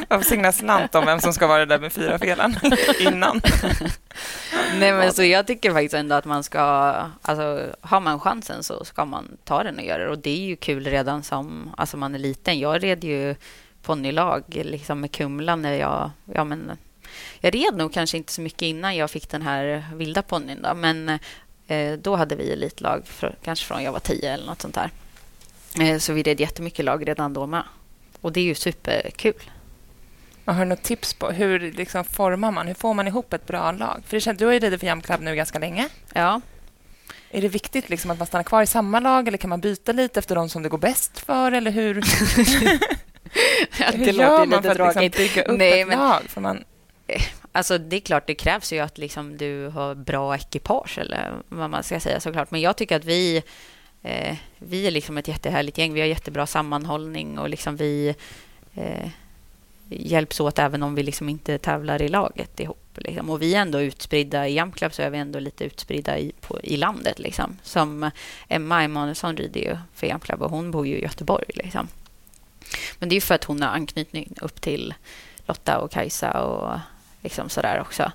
Man 0.10 0.19
får 0.19 0.30
singla 0.30 0.52
slant 0.52 0.95
om 0.95 1.06
vem 1.06 1.19
som 1.19 1.34
ska 1.34 1.47
vara 1.47 1.60
det 1.60 1.65
där 1.65 1.80
med 1.80 1.93
fyra 1.93 2.19
felen 2.19 2.56
innan. 3.00 3.41
Nej, 4.80 4.93
men 4.93 5.13
så 5.13 5.23
jag 5.23 5.47
tycker 5.47 5.71
faktiskt 5.71 5.93
ändå 5.93 6.15
att 6.15 6.26
man 6.26 6.43
ska... 6.43 6.60
Alltså, 7.21 7.65
har 7.82 8.00
man 8.00 8.19
chansen 8.19 8.63
så 8.63 8.86
ska 8.86 9.06
man 9.06 9.38
ta 9.43 9.63
den 9.63 9.78
och 9.78 9.84
göra 9.84 10.04
det. 10.04 10.10
Och 10.10 10.19
det 10.19 10.30
är 10.30 10.45
ju 10.45 10.56
kul 10.56 10.86
redan 10.86 11.23
som 11.23 11.73
alltså 11.78 11.97
man 11.97 12.15
är 12.15 12.19
liten. 12.19 12.60
Jag 12.60 12.84
red 12.84 13.04
ju 13.04 13.36
ponnylag 13.82 14.43
liksom 14.47 15.02
med 15.02 15.12
Kumla 15.12 15.56
när 15.56 15.73
jag... 15.73 16.12
Ja, 16.34 16.43
men, 16.43 16.71
jag 17.39 17.56
red 17.56 17.78
nog 17.78 17.93
kanske 17.93 18.17
inte 18.17 18.34
så 18.34 18.41
mycket 18.41 18.62
innan 18.62 18.95
jag 18.95 19.12
fick 19.12 19.30
den 19.30 19.41
här 19.41 19.86
vilda 19.93 20.21
ponnyn. 20.21 20.62
Då, 20.62 20.73
men 20.73 21.10
eh, 21.67 21.93
då 21.93 22.15
hade 22.15 22.36
vi 22.36 22.52
elitlag, 22.52 23.08
för, 23.08 23.36
kanske 23.43 23.65
från 23.65 23.84
jag 23.84 23.91
var 23.91 24.00
tio 24.00 24.34
eller 24.34 24.45
något 24.45 24.62
sånt 24.62 24.76
där. 24.76 24.91
Eh, 25.80 25.97
så 25.97 26.13
vi 26.13 26.23
red 26.23 26.39
jättemycket 26.39 26.86
lag 26.86 27.08
redan 27.08 27.34
då 27.34 27.47
med. 27.47 27.63
Och 28.21 28.32
det 28.32 28.39
är 28.39 28.43
ju 28.43 28.56
superkul. 28.56 29.52
Och 30.48 30.56
har 30.56 30.66
du 30.66 30.70
något 30.70 30.84
tips 30.84 31.14
på 31.14 31.30
hur 31.32 31.60
liksom 31.72 32.04
formar 32.04 32.52
man? 32.52 32.68
Hur 32.68 32.74
får 32.74 32.94
man 32.94 33.08
ihop 33.08 33.34
ett 33.34 33.48
bra 33.48 33.72
lag? 33.72 34.04
För 34.08 34.18
det 34.18 34.22
känns, 34.22 34.38
du 34.38 34.46
har 34.46 34.54
ju 34.54 34.60
ridit 34.60 34.80
för 34.80 34.88
Jam 34.88 35.02
Club 35.02 35.22
nu 35.22 35.36
ganska 35.36 35.60
länge. 35.60 35.90
Ja, 36.14 36.42
Är 37.32 37.42
det 37.42 37.48
viktigt 37.48 37.90
liksom 37.90 38.12
att 38.12 38.18
man 38.18 38.28
stannar 38.28 38.44
kvar 38.44 38.64
i 38.64 38.68
samma 38.68 39.00
lag 39.00 39.28
eller 39.28 39.38
kan 39.38 39.50
man 39.50 39.62
byta 39.62 39.92
lite 39.92 40.20
efter 40.20 40.36
de 40.36 40.50
som 40.50 40.64
det 40.64 40.70
går 40.70 40.78
bäst 40.78 41.20
för? 41.20 41.52
Eller 41.52 41.72
hur, 41.72 41.94
hur 43.94 44.06
det 44.06 44.12
gör 44.12 44.46
man 44.46 44.50
lite 44.64 44.76
för 44.76 44.80
att 44.80 44.96
liksom 44.96 45.24
bygga 45.24 45.44
upp 45.44 45.58
Nej, 45.60 45.82
ett 45.82 45.88
men- 45.88 46.00
lag? 46.00 46.22
För 46.28 46.42
man, 46.42 46.64
Alltså 47.52 47.78
det 47.78 47.96
är 47.96 48.00
klart, 48.00 48.28
det 48.28 48.36
krävs 48.36 48.74
ju 48.74 48.80
att 48.80 48.98
liksom 48.98 49.38
du 49.38 49.68
har 49.68 49.96
bra 49.96 50.36
ekipage 50.36 50.98
eller 50.98 51.32
vad 51.50 51.70
man 51.70 51.84
ska 51.84 52.00
säga 52.00 52.20
såklart. 52.20 52.52
Men 52.52 52.62
jag 52.62 52.78
tycker 52.78 52.96
att 52.96 53.06
vi, 53.06 53.44
eh, 54.04 54.36
vi 54.58 54.88
är 54.88 54.92
liksom 54.92 55.18
ett 55.18 55.28
jättehärligt 55.28 55.78
gäng. 55.78 55.94
Vi 55.94 56.00
har 56.00 56.08
jättebra 56.08 56.48
sammanhållning 56.48 57.40
och 57.40 57.50
liksom 57.50 57.76
vi 57.78 58.16
eh, 58.76 59.10
hjälps 59.89 60.39
åt 60.39 60.60
även 60.60 60.84
om 60.84 60.95
vi 60.95 61.04
liksom 61.04 61.30
inte 61.30 61.58
tävlar 61.58 62.02
i 62.02 62.08
laget 62.08 62.60
ihop. 62.60 62.97
Liksom. 62.97 63.30
Och 63.30 63.41
vi 63.41 63.56
är 63.56 63.62
ändå 63.62 63.82
utspridda 63.82 64.47
i 64.47 64.58
Jump 64.58 64.76
Club 64.76 64.93
så 64.93 65.02
är 65.02 65.10
vi 65.10 65.17
ändå 65.17 65.39
lite 65.39 65.63
utspridda 65.63 66.17
i, 66.17 66.32
på, 66.41 66.62
i 66.62 66.78
landet. 66.78 67.19
Liksom. 67.19 67.58
Som 67.63 68.12
Emma 68.47 68.84
Emanuelsson 68.84 69.38
rider 69.38 69.62
ju 69.62 69.78
för 69.93 70.08
Jump 70.08 70.23
Club 70.23 70.41
och 70.41 70.52
hon 70.52 70.71
bor 70.71 70.88
ju 70.88 70.97
i 70.97 71.02
Göteborg. 71.02 71.45
Liksom. 71.54 71.88
Men 73.00 73.10
det 73.10 73.13
är 73.13 73.17
ju 73.17 73.21
för 73.21 73.36
att 73.36 73.43
hon 73.43 73.62
har 73.62 73.69
anknytning 73.69 74.34
upp 74.41 74.62
till 74.62 74.93
Lotta 75.45 75.80
och 75.80 75.91
Kajsa 75.91 76.43
och 76.43 76.80
liksom 77.21 77.50
sådär 77.50 77.82
också. 77.82 78.12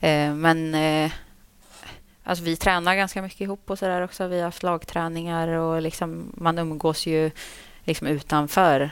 Eh, 0.00 0.34
men 0.34 0.74
eh, 0.74 1.12
alltså 2.24 2.44
vi 2.44 2.56
tränar 2.56 2.94
ganska 2.94 3.22
mycket 3.22 3.40
ihop 3.40 3.70
och 3.70 3.78
sådär 3.78 4.04
också. 4.04 4.26
Vi 4.26 4.36
har 4.36 4.44
haft 4.44 4.62
lagträningar 4.62 5.48
och 5.48 5.82
liksom, 5.82 6.32
man 6.34 6.58
umgås 6.58 7.06
ju 7.06 7.30
liksom 7.84 8.06
utanför 8.06 8.90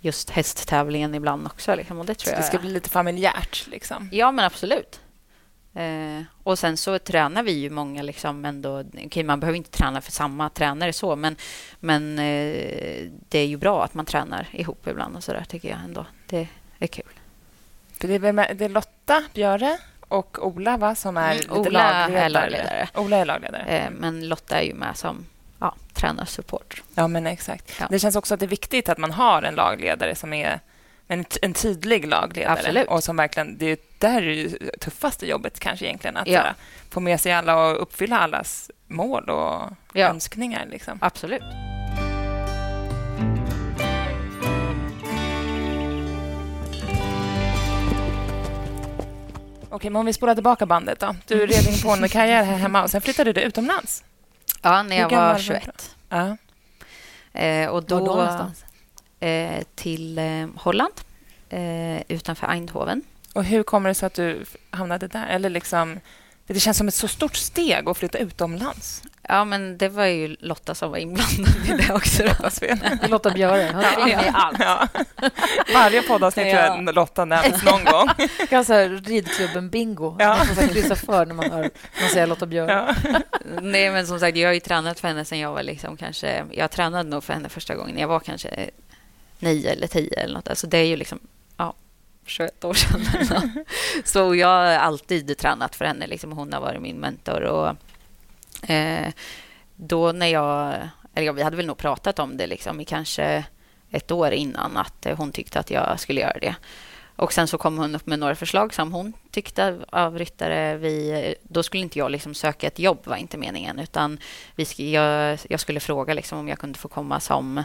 just 0.00 0.30
hästtävlingen 0.30 1.14
ibland 1.14 1.46
också. 1.46 1.74
Liksom, 1.74 1.98
och 1.98 2.06
det 2.06 2.14
tror 2.14 2.30
så 2.30 2.34
jag 2.34 2.38
det 2.38 2.46
ska 2.46 2.58
bli 2.58 2.70
lite 2.70 2.90
familjärt. 2.90 3.66
Liksom. 3.66 4.08
Ja, 4.12 4.32
men 4.32 4.44
absolut. 4.44 5.00
Eh, 5.74 6.22
och 6.42 6.58
sen 6.58 6.76
så 6.76 6.98
tränar 6.98 7.42
vi 7.42 7.52
ju 7.52 7.70
många 7.70 8.02
liksom 8.02 8.44
ändå. 8.44 8.84
Okej, 9.06 9.22
man 9.22 9.40
behöver 9.40 9.56
inte 9.56 9.70
träna 9.70 10.00
för 10.00 10.12
samma 10.12 10.50
tränare 10.50 10.92
så, 10.92 11.16
men, 11.16 11.36
men 11.80 12.18
eh, 12.18 13.08
det 13.28 13.38
är 13.38 13.46
ju 13.46 13.56
bra 13.56 13.84
att 13.84 13.94
man 13.94 14.06
tränar 14.06 14.48
ihop 14.52 14.86
ibland 14.86 15.16
och 15.16 15.24
så 15.24 15.32
där 15.32 15.44
tycker 15.44 15.68
jag 15.68 15.78
ändå. 15.84 16.06
Det 16.26 16.48
är 16.78 16.86
kul. 16.86 17.04
Det, 17.98 18.14
är, 18.14 18.54
det 18.54 18.64
är 18.64 18.68
Lotta 18.68 19.22
Björe 19.34 19.78
och 20.00 20.46
Ola 20.46 20.76
va, 20.76 20.94
som 20.94 21.16
är 21.16 21.32
Mm, 21.44 21.58
Ola 21.58 21.80
är 21.80 22.08
lagledare. 22.08 22.28
lagledare. 22.28 22.88
Ola 22.94 23.16
är 23.16 23.24
lagledare. 23.24 23.62
Eh, 23.62 23.90
men 23.90 24.28
Lotta 24.28 24.60
är 24.60 24.64
ju 24.64 24.74
med 24.74 24.96
som 24.96 25.26
ja, 25.60 25.74
tränarsupport. 25.94 26.82
Ja, 26.94 27.08
men 27.08 27.26
exakt. 27.26 27.72
Ja. 27.80 27.86
Det 27.90 27.98
känns 27.98 28.16
också 28.16 28.34
att 28.34 28.40
det 28.40 28.46
är 28.46 28.48
viktigt 28.48 28.88
att 28.88 28.98
man 28.98 29.10
har 29.10 29.42
en 29.42 29.54
lagledare 29.54 30.14
som 30.14 30.32
är 30.32 30.60
en, 31.08 31.24
en 31.42 31.54
tydlig 31.54 32.06
lagledare. 32.08 32.52
Absolut. 32.58 32.88
Och 32.88 33.04
som 33.04 33.16
verkligen, 33.16 33.58
det 33.58 33.66
är 34.04 34.20
det 34.20 34.32
ju 34.34 34.70
tuffaste 34.80 35.26
jobbet 35.26 35.60
kanske 35.60 35.86
egentligen. 35.86 36.16
Att 36.16 36.28
Ja. 36.28 36.42
få 36.90 37.00
med 37.00 37.20
sig 37.20 37.32
alla 37.32 37.56
och 37.66 37.82
uppfylla 37.82 38.18
allas 38.18 38.70
mål 38.86 39.30
och 39.30 39.62
Ja. 39.92 40.06
önskningar. 40.08 40.66
Liksom. 40.70 40.98
Absolut. 41.02 41.42
Okej, 49.72 49.90
men 49.90 50.00
om 50.00 50.06
vi 50.06 50.12
spolar 50.12 50.34
tillbaka 50.34 50.66
bandet 50.66 51.00
då. 51.00 51.14
Du 51.26 51.46
red 51.46 51.66
in 51.74 51.82
på 51.82 51.90
en 51.90 52.08
karriär 52.08 52.42
här 52.42 52.56
hemma 52.56 52.82
och 52.82 52.90
sen 52.90 53.00
flyttade 53.00 53.32
du 53.32 53.40
utomlands. 53.40 54.04
Ja, 54.62 54.82
när 54.82 54.96
jag 54.96 55.10
var 55.10 55.16
var 55.16 55.34
du 55.34 55.42
21. 55.42 55.96
Ja. 56.08 56.36
Eh, 57.40 57.68
och 57.68 57.74
Var 57.74 57.80
då, 57.80 57.98
då 57.98 58.04
någonstans? 58.06 58.64
eh, 59.20 59.62
till 59.74 60.18
eh, 60.18 60.46
Holland, 60.56 60.92
eh, 61.48 62.00
utanför 62.08 62.52
Eindhoven. 62.52 63.02
Och 63.32 63.44
hur 63.44 63.62
kommer 63.62 63.88
det 63.88 63.94
sig 63.94 64.06
att 64.06 64.14
du 64.14 64.44
hamnade 64.70 65.06
där? 65.08 65.26
Eller 65.26 65.50
liksom, 65.50 66.00
det 66.46 66.60
känns 66.60 66.76
som 66.78 66.88
ett 66.88 66.94
så 66.94 67.08
stort 67.08 67.36
steg 67.36 67.88
att 67.88 67.98
flytta 67.98 68.18
utomlands. 68.18 69.02
Ja, 69.22 69.44
men 69.44 69.78
det 69.78 69.88
var 69.88 70.04
ju 70.04 70.36
Lotta 70.40 70.74
som 70.74 70.90
var 70.90 70.98
inblandad 70.98 71.66
i 71.68 71.82
det 71.82 71.94
också. 71.94 72.22
Då. 72.22 72.28
Lottas 72.28 72.60
fel. 72.60 72.78
Lotta 73.08 73.30
Björe. 73.30 73.70
Hon 73.72 74.08
är 74.08 74.08
i 74.08 74.30
allt. 74.32 74.58
Ja. 74.58 74.88
Varje 75.74 76.02
poddavsnitt 76.02 76.50
tror 76.50 76.62
jag 76.62 76.94
Lotta 76.94 77.24
nämns 77.24 77.64
någon 77.64 77.84
gång. 77.84 78.08
Kan 78.48 78.64
så 78.64 78.72
här, 78.72 78.88
ridklubben-bingo. 78.88 80.16
Ja. 80.18 80.36
Man 80.36 80.46
får 80.46 80.68
kryssa 80.68 80.96
för 80.96 81.26
när 81.26 81.34
man 81.34 81.50
hör 81.50 81.70
man 82.00 82.08
säger 82.12 82.26
Lotta 82.26 82.46
Björe. 82.46 82.94
Ja. 83.04 83.20
Nej, 83.62 83.90
men 83.90 84.06
som 84.06 84.20
sagt, 84.20 84.36
jag 84.36 84.48
har 84.48 84.54
ju 84.54 84.60
tränat 84.60 85.00
för 85.00 85.08
henne 85.08 85.24
sen 85.24 85.38
jag 85.38 85.52
var 85.52 85.62
liksom 85.62 85.96
kanske... 85.96 86.44
Jag 86.52 86.70
tränade 86.70 87.08
nog 87.08 87.24
för 87.24 87.32
henne 87.32 87.48
första 87.48 87.74
gången 87.74 87.98
jag 87.98 88.08
var 88.08 88.20
kanske 88.20 88.70
nio 89.38 89.70
eller 89.70 89.86
tio 89.86 90.20
eller 90.20 90.34
något. 90.34 90.48
Alltså 90.48 90.66
det 90.66 90.78
är 90.78 90.84
ju 90.84 90.96
liksom 90.96 91.20
ja, 91.56 91.74
21 92.26 92.64
år 92.64 92.74
sedan. 92.74 93.64
Så 94.04 94.34
jag 94.34 94.48
har 94.48 94.64
alltid 94.64 95.38
tränat 95.38 95.76
för 95.76 95.84
henne. 95.84 96.06
Liksom. 96.06 96.32
Hon 96.32 96.52
har 96.52 96.60
varit 96.60 96.82
min 96.82 96.96
mentor. 96.96 97.42
Och, 97.42 97.76
då 99.76 100.12
när 100.12 100.26
jag... 100.26 100.74
Eller 101.14 101.32
vi 101.32 101.42
hade 101.42 101.56
väl 101.56 101.66
nog 101.66 101.78
pratat 101.78 102.18
om 102.18 102.36
det 102.36 102.46
liksom, 102.46 102.80
i 102.80 102.84
kanske 102.84 103.44
ett 103.90 104.10
år 104.10 104.30
innan 104.30 104.76
att 104.76 105.06
eh, 105.06 105.16
hon 105.16 105.32
tyckte 105.32 105.58
att 105.60 105.70
jag 105.70 106.00
skulle 106.00 106.20
göra 106.20 106.38
det. 106.40 106.54
Och 107.16 107.32
Sen 107.32 107.48
så 107.48 107.58
kom 107.58 107.78
hon 107.78 107.94
upp 107.94 108.06
med 108.06 108.18
några 108.18 108.34
förslag 108.34 108.74
som 108.74 108.92
hon 108.92 109.12
tyckte 109.30 109.78
av 109.90 110.18
ryttare. 110.18 110.76
Vi, 110.76 111.34
då 111.42 111.62
skulle 111.62 111.82
inte 111.82 111.98
jag 111.98 112.10
liksom 112.10 112.34
söka 112.34 112.66
ett 112.66 112.78
jobb, 112.78 112.98
var 113.04 113.16
inte 113.16 113.36
meningen. 113.38 113.78
Utan 113.78 114.18
vi 114.56 114.64
sk- 114.64 114.90
jag, 114.90 115.38
jag 115.48 115.60
skulle 115.60 115.80
fråga 115.80 116.14
liksom 116.14 116.38
om 116.38 116.48
jag 116.48 116.58
kunde 116.58 116.78
få 116.78 116.88
komma 116.88 117.20
som 117.20 117.64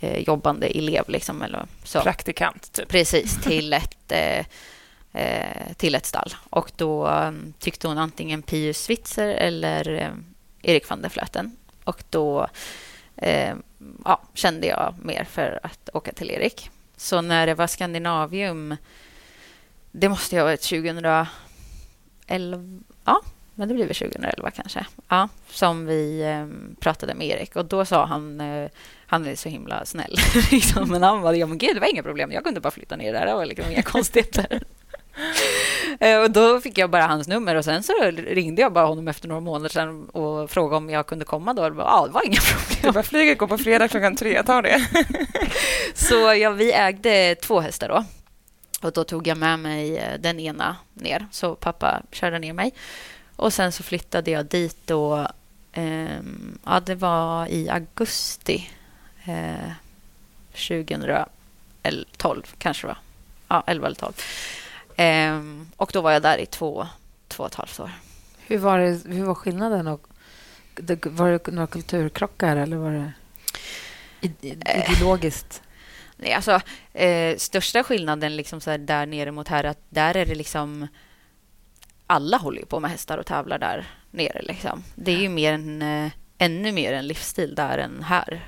eh, 0.00 0.18
jobbande 0.18 0.66
elev. 0.66 1.04
Liksom, 1.08 1.42
eller 1.42 1.66
så. 1.84 2.00
Praktikant, 2.00 2.72
typ. 2.72 2.88
Precis, 2.88 3.42
till 3.42 3.72
ett, 3.72 4.12
eh, 4.12 4.38
eh, 4.38 4.46
Eh, 5.12 5.72
till 5.76 5.94
ett 5.94 6.06
stall. 6.06 6.34
Och 6.50 6.72
då 6.76 7.06
mm, 7.06 7.52
tyckte 7.58 7.88
hon 7.88 7.98
antingen 7.98 8.42
Pius 8.42 8.82
Switzer 8.82 9.28
eller 9.28 9.92
eh, 9.92 10.10
Erik 10.62 10.88
van 10.88 11.02
der 11.02 11.08
Flöten. 11.08 11.56
Och 11.84 12.02
då 12.10 12.48
eh, 13.16 13.54
ja, 14.04 14.22
kände 14.34 14.66
jag 14.66 14.94
mer 15.02 15.24
för 15.24 15.60
att 15.62 15.88
åka 15.92 16.12
till 16.12 16.30
Erik. 16.30 16.70
Så 16.96 17.20
när 17.20 17.46
det 17.46 17.54
var 17.54 17.66
Skandinavium, 17.66 18.76
det 19.90 20.08
måste 20.08 20.34
ju 20.34 20.40
ha 20.40 20.46
varit 20.46 20.62
2011, 20.62 21.28
ja, 23.04 23.22
men 23.54 23.68
det 23.68 23.74
blir 23.74 23.86
väl 23.86 23.94
2011 23.94 24.50
kanske, 24.50 24.86
ja, 25.08 25.28
som 25.48 25.86
vi 25.86 26.22
eh, 26.22 26.46
pratade 26.80 27.14
med 27.14 27.26
Erik. 27.26 27.56
Och 27.56 27.64
då 27.64 27.84
sa 27.84 28.06
han, 28.06 28.42
han 29.06 29.26
är 29.26 29.36
så 29.36 29.48
himla 29.48 29.84
snäll, 29.84 30.16
liksom, 30.50 30.88
men 30.88 31.02
han 31.02 31.22
bara, 31.22 31.36
ja 31.36 31.46
men 31.46 31.58
gud, 31.58 31.76
det 31.76 31.80
var 31.80 31.92
inga 31.92 32.02
problem, 32.02 32.32
jag 32.32 32.44
kunde 32.44 32.60
bara 32.60 32.70
flytta 32.70 32.96
ner 32.96 33.12
där, 33.12 33.26
det 33.26 33.34
var 33.34 33.46
liksom 33.46 33.70
inga 33.70 33.82
konstigheter. 33.92 34.62
Eh, 36.00 36.20
och 36.20 36.30
då 36.30 36.60
fick 36.60 36.78
jag 36.78 36.90
bara 36.90 37.06
hans 37.06 37.28
nummer 37.28 37.54
och 37.54 37.64
sen 37.64 37.82
så 37.82 37.92
ringde 38.10 38.62
jag 38.62 38.72
bara 38.72 38.86
honom 38.86 39.08
efter 39.08 39.28
några 39.28 39.40
månader 39.40 39.68
sedan 39.68 40.08
och 40.08 40.50
frågade 40.50 40.76
om 40.76 40.90
jag 40.90 41.06
kunde 41.06 41.24
komma 41.24 41.54
då. 41.54 41.62
Ja, 41.62 42.06
det 42.06 42.12
var 42.12 42.26
inga 42.26 42.40
problem. 42.50 42.78
Du 42.82 42.92
bara, 42.92 43.02
flyget 43.02 43.38
går 43.38 43.46
på 43.46 43.58
fredag 43.58 43.88
klockan 43.88 44.16
tre, 44.16 44.42
ta 44.42 44.62
det. 44.62 44.86
Så 45.94 46.34
ja, 46.34 46.50
vi 46.50 46.72
ägde 46.72 47.34
två 47.34 47.60
hästar 47.60 47.88
då. 47.88 48.04
Och 48.82 48.92
då 48.92 49.04
tog 49.04 49.26
jag 49.26 49.38
med 49.38 49.58
mig 49.58 49.98
eh, 49.98 50.20
den 50.20 50.40
ena 50.40 50.76
ner, 50.94 51.26
så 51.30 51.54
pappa 51.54 52.02
körde 52.12 52.38
ner 52.38 52.52
mig. 52.52 52.72
Och 53.36 53.52
sen 53.52 53.72
så 53.72 53.82
flyttade 53.82 54.30
jag 54.30 54.46
dit 54.46 54.76
då, 54.84 55.28
ehm, 55.72 56.58
ja 56.64 56.80
det 56.80 56.94
var 56.94 57.46
i 57.46 57.68
augusti 57.68 58.70
eh, 59.24 59.72
2012 60.52 62.42
kanske 62.58 62.86
det 62.86 62.88
var. 62.88 62.98
Ja, 63.48 63.64
11 63.66 63.86
eller 63.86 63.96
12. 63.96 64.12
Ehm, 65.02 65.66
och 65.76 65.90
då 65.92 66.00
var 66.00 66.12
jag 66.12 66.22
där 66.22 66.38
i 66.38 66.46
två, 66.46 66.86
två 67.28 67.42
och 67.42 67.48
ett 67.48 67.54
halvt 67.54 67.80
år. 67.80 67.90
Hur 68.46 68.58
var, 68.58 68.78
det, 68.78 69.14
hur 69.14 69.24
var 69.24 69.34
skillnaden? 69.34 69.86
Och, 69.86 70.06
det, 70.74 71.06
var 71.06 71.30
det 71.30 71.46
några 71.46 71.66
kulturkrockar 71.66 72.56
eller 72.56 72.76
var 72.76 72.90
det 72.90 73.12
ide- 74.20 74.92
ideologiskt? 74.92 75.62
Nej, 76.16 76.32
alltså, 76.32 76.60
eh, 76.92 77.36
största 77.36 77.82
skillnaden 77.82 78.36
liksom 78.36 78.60
så 78.60 78.76
där 78.76 79.06
nere 79.06 79.32
mot 79.32 79.48
här, 79.48 79.64
att 79.64 79.78
där 79.88 80.16
är 80.16 80.26
det 80.26 80.34
liksom... 80.34 80.86
Alla 82.06 82.36
håller 82.36 82.60
ju 82.60 82.66
på 82.66 82.80
med 82.80 82.90
hästar 82.90 83.18
och 83.18 83.26
tävlar 83.26 83.58
där 83.58 83.86
nere. 84.10 84.42
Liksom. 84.42 84.84
Det 84.94 85.12
är 85.12 85.18
ju 85.18 85.28
mer 85.28 85.52
en, 85.52 85.82
eh, 85.82 86.10
ännu 86.38 86.72
mer 86.72 86.92
en 86.92 87.06
livsstil 87.06 87.54
där 87.54 87.78
än 87.78 88.02
här. 88.02 88.40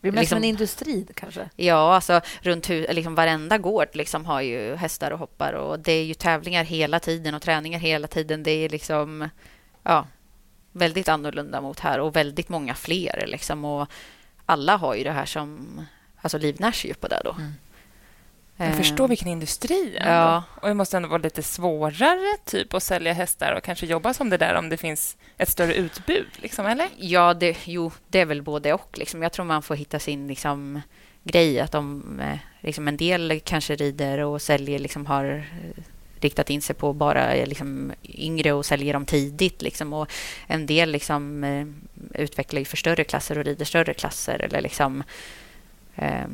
Det 0.00 0.12
mest 0.12 0.20
liksom- 0.20 0.38
en 0.38 0.44
industri 0.44 1.06
kanske. 1.14 1.50
Ja, 1.56 1.94
alltså 1.94 2.20
runt 2.40 2.68
hu- 2.68 2.92
liksom 2.92 3.14
varenda 3.14 3.58
gård 3.58 3.88
liksom 3.92 4.26
har 4.26 4.40
ju 4.40 4.74
hästar 4.76 5.10
och 5.10 5.18
hoppar 5.18 5.52
och 5.52 5.80
det 5.80 5.92
är 5.92 6.04
ju 6.04 6.14
tävlingar 6.14 6.64
hela 6.64 7.00
tiden 7.00 7.34
och 7.34 7.42
träningar 7.42 7.78
hela 7.78 8.06
tiden. 8.08 8.42
Det 8.42 8.50
är 8.50 8.68
liksom 8.68 9.28
ja, 9.82 10.06
väldigt 10.72 11.08
annorlunda 11.08 11.60
mot 11.60 11.80
här 11.80 12.00
och 12.00 12.16
väldigt 12.16 12.48
många 12.48 12.74
fler 12.74 13.24
liksom 13.26 13.64
och 13.64 13.88
alla 14.46 14.76
har 14.76 14.94
ju 14.94 15.04
det 15.04 15.12
här 15.12 15.26
som 15.26 15.80
alltså 16.20 16.38
livnärs 16.38 16.84
ju 16.84 16.94
på 16.94 17.08
det 17.08 17.20
då. 17.24 17.36
Jag 18.56 18.68
Eh, 18.68 18.76
förstår 18.76 19.08
vilken 19.08 19.28
industri. 19.28 19.96
Ändå. 19.96 20.10
Ja. 20.10 20.42
Och 20.62 20.68
det 20.68 20.74
måste 20.74 20.96
ändå 20.96 21.08
vara 21.08 21.22
lite 21.22 21.42
svårare 21.42 22.36
typ 22.44 22.74
att 22.74 22.82
sälja 22.82 23.12
hästar 23.12 23.52
och 23.52 23.62
kanske 23.62 23.86
jobba 23.86 24.14
som 24.14 24.30
det 24.30 24.36
där 24.36 24.54
om 24.54 24.68
det 24.68 24.76
finns 24.76 25.16
ett 25.38 25.48
större 25.48 25.74
utbud, 25.74 26.26
liksom, 26.36 26.66
eller? 26.66 26.88
Ja, 26.96 27.34
det, 27.34 27.56
jo, 27.64 27.92
det 28.08 28.20
är 28.20 28.24
väl 28.24 28.42
både 28.42 28.72
och. 28.72 28.98
Liksom. 28.98 29.22
Jag 29.22 29.32
tror 29.32 29.44
man 29.44 29.62
får 29.62 29.74
hitta 29.74 29.98
sin 29.98 30.28
liksom, 30.28 30.80
grej. 31.24 31.60
Att 31.60 31.72
de, 31.72 32.20
eh, 32.20 32.38
liksom, 32.60 32.88
en 32.88 32.96
del 32.96 33.40
kanske 33.44 33.74
rider 33.74 34.18
och 34.18 34.42
säljer, 34.42 34.78
liksom, 34.78 35.06
har 35.06 35.24
eh, 35.24 35.82
riktat 36.20 36.50
in 36.50 36.62
sig 36.62 36.76
på 36.76 36.92
bara 36.92 37.34
liksom, 37.34 37.92
yngre 38.04 38.52
och 38.52 38.66
säljer 38.66 38.92
dem 38.92 39.06
tidigt. 39.06 39.62
Liksom. 39.62 39.92
Och 39.92 40.12
en 40.46 40.66
del 40.66 40.90
liksom, 40.90 41.44
utvecklar 42.14 42.58
ju 42.58 42.64
för 42.64 42.76
större 42.76 43.04
klasser 43.04 43.38
och 43.38 43.44
rider 43.44 43.64
större 43.64 43.94
klasser. 43.94 44.38
Eller 44.42 44.60
liksom, 44.60 45.02
eh, 45.96 46.26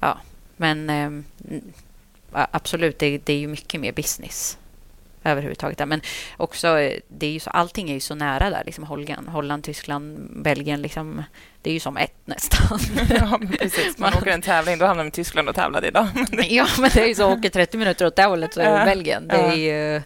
ja. 0.00 0.18
Men 0.56 0.90
eh, 0.90 1.10
absolut, 2.32 2.98
det, 2.98 3.18
det 3.18 3.32
är 3.32 3.38
ju 3.38 3.46
mycket 3.48 3.80
mer 3.80 3.92
business 3.92 4.58
överhuvudtaget. 5.24 5.88
Men 5.88 6.00
också, 6.36 6.78
eh, 6.78 7.00
det 7.08 7.26
är 7.26 7.30
ju 7.30 7.40
så, 7.40 7.50
allting 7.50 7.90
är 7.90 7.94
ju 7.94 8.00
så 8.00 8.14
nära 8.14 8.50
där. 8.50 8.62
Liksom 8.66 8.84
Holland, 8.84 9.28
Holland 9.28 9.64
Tyskland, 9.64 10.28
Belgien. 10.42 10.82
Liksom, 10.82 11.22
det 11.62 11.70
är 11.70 11.74
ju 11.74 11.80
som 11.80 11.96
ett 11.96 12.16
nästan. 12.24 12.78
ja, 13.10 13.40
precis. 13.58 13.98
Man 13.98 14.14
åker 14.14 14.30
en 14.30 14.42
tävling, 14.42 14.78
då 14.78 14.86
hamnar 14.86 15.04
man 15.04 15.08
i 15.08 15.10
Tyskland 15.10 15.48
och 15.48 15.54
tävlade 15.54 15.88
idag. 15.88 16.08
ja, 16.48 16.66
men 16.78 16.90
det 16.94 17.00
är 17.00 17.06
ju 17.06 17.14
så. 17.14 17.32
Åker 17.32 17.50
30 17.50 17.76
minuter 17.76 18.06
åt 18.06 18.16
det 18.16 18.24
hållet 18.24 18.54
så 18.54 18.60
är 18.60 18.64
det 18.64 18.78
Ja. 18.78 18.84
Belgien. 18.84 19.28
Det 19.28 19.36
är 19.36 19.54
ju... 19.54 20.02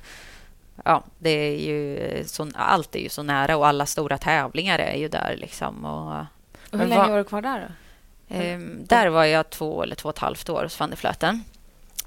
Ja, 0.85 1.05
det 1.19 1.31
är 1.31 1.57
ju 1.57 2.25
så, 2.27 2.51
allt 2.55 2.95
är 2.95 3.01
ju 3.01 3.09
så 3.09 3.23
nära 3.23 3.57
och 3.57 3.67
alla 3.67 3.87
stora 3.87 4.19
tävlingar 4.19 4.79
är 4.79 4.97
ju 4.97 5.09
där. 5.09 5.37
Liksom, 5.39 5.85
och, 5.85 6.19
Och 6.73 6.79
hur 6.79 6.87
länge 6.87 7.09
var 7.09 7.19
du 7.19 7.25
kvar 7.25 7.43
där? 7.43 7.61
Då? 7.61 7.86
Ehm, 8.29 8.87
där 8.87 9.07
var 9.07 9.25
jag 9.25 9.51
två 9.51 9.83
eller 9.83 9.95
två 9.95 10.09
och 10.09 10.15
ett 10.15 10.21
halvt 10.21 10.49
år 10.49 10.63
hos 10.63 10.81
van 10.81 10.91
der 10.91 10.97
Flöten. 10.97 11.45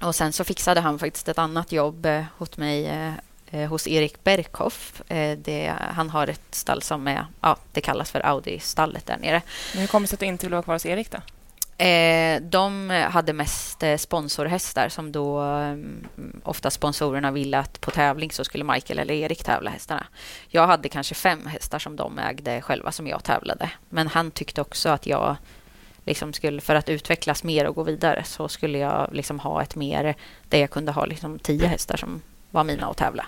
Och 0.00 0.14
sen 0.14 0.32
så 0.32 0.44
fixade 0.44 0.80
han 0.80 0.98
faktiskt 0.98 1.28
ett 1.28 1.38
annat 1.38 1.72
jobb 1.72 2.06
eh, 2.06 2.24
hos 2.38 2.56
mig 2.56 2.86
eh, 2.86 3.12
eh, 3.50 3.68
hos 3.68 3.86
Erik 3.86 4.24
Berghoff. 4.24 5.02
Det, 5.36 5.74
han 5.78 6.10
har 6.10 6.26
ett 6.26 6.54
stall 6.54 6.82
som 6.82 7.08
är, 7.08 7.26
ja, 7.40 7.56
det 7.72 7.80
kallas 7.80 8.10
för 8.10 8.20
Audi-stallet 8.20 9.06
där 9.06 9.18
nere. 9.18 9.42
Men 9.72 9.80
hur 9.80 9.88
kommer 9.88 10.04
det 10.04 10.08
sig 10.08 10.16
att 10.16 10.20
du 10.20 10.26
inte 10.26 10.46
vill 10.46 10.52
vara 10.52 10.62
kvar 10.62 10.74
hos 10.74 10.86
Erik 10.86 11.10
då? 11.10 11.18
De 12.40 12.90
hade 13.10 13.32
mest 13.32 13.82
sponsorhästar 13.98 14.88
som 14.88 15.12
då 15.12 15.42
eh, 15.42 15.76
ofta 16.42 16.70
sponsorerna 16.70 17.30
ville 17.30 17.58
att 17.58 17.80
på 17.80 17.90
tävling 17.90 18.30
så 18.30 18.44
skulle 18.44 18.64
Michael 18.64 18.98
eller 18.98 19.14
Erik 19.14 19.44
tävla 19.44 19.70
hästarna. 19.70 20.06
Jag 20.48 20.66
hade 20.66 20.88
kanske 20.88 21.14
fem 21.14 21.46
hästar 21.46 21.78
som 21.78 21.96
de 21.96 22.18
ägde 22.18 22.62
själva 22.62 22.92
som 22.92 23.06
jag 23.06 23.24
tävlade. 23.24 23.70
Men 23.88 24.08
han 24.08 24.30
tyckte 24.30 24.60
också 24.60 24.88
att 24.88 25.06
jag 25.06 25.36
liksom 26.04 26.32
skulle, 26.32 26.60
för 26.60 26.74
att 26.74 26.88
utvecklas 26.88 27.44
mer 27.44 27.66
och 27.66 27.74
gå 27.74 27.82
vidare 27.82 28.24
så 28.24 28.48
skulle 28.48 28.78
jag 28.78 29.08
liksom 29.12 29.40
ha 29.40 29.62
ett 29.62 29.76
mer 29.76 30.14
där 30.48 30.58
jag 30.58 30.70
kunde 30.70 30.92
ha 30.92 31.04
liksom 31.04 31.38
tio 31.38 31.66
hästar 31.66 31.96
som 31.96 32.22
var 32.50 32.64
mina 32.64 32.86
att 32.86 32.96
tävla. 32.96 33.26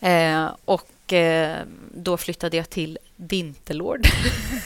Eh, 0.00 0.50
och 0.64 1.12
eh, 1.12 1.58
då 1.94 2.16
flyttade 2.16 2.56
jag 2.56 2.70
till 2.70 2.98
Dintelord. 3.16 4.06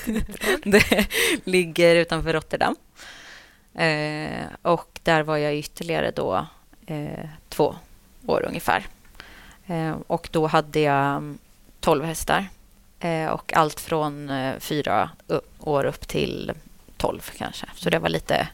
det 0.64 1.06
ligger 1.44 1.96
utanför 1.96 2.32
Rotterdam. 2.32 2.76
Eh, 3.74 4.46
och 4.62 5.00
där 5.02 5.22
var 5.22 5.36
jag 5.36 5.56
ytterligare 5.56 6.10
då 6.10 6.46
eh, 6.86 7.28
två 7.48 7.74
år 8.26 8.44
ungefär. 8.48 8.86
Eh, 9.66 9.96
och 10.06 10.28
då 10.32 10.46
hade 10.46 10.80
jag 10.80 11.10
mm, 11.10 11.38
12 11.80 12.04
hästar. 12.04 12.48
Eh, 13.00 13.26
och 13.28 13.52
allt 13.56 13.80
från 13.80 14.30
eh, 14.30 14.58
fyra 14.58 15.10
år 15.60 15.84
upp 15.84 16.08
till 16.08 16.52
12 16.96 17.20
kanske. 17.36 17.66
Så 17.74 17.90
det 17.90 17.98
var 17.98 18.08
lite 18.08 18.48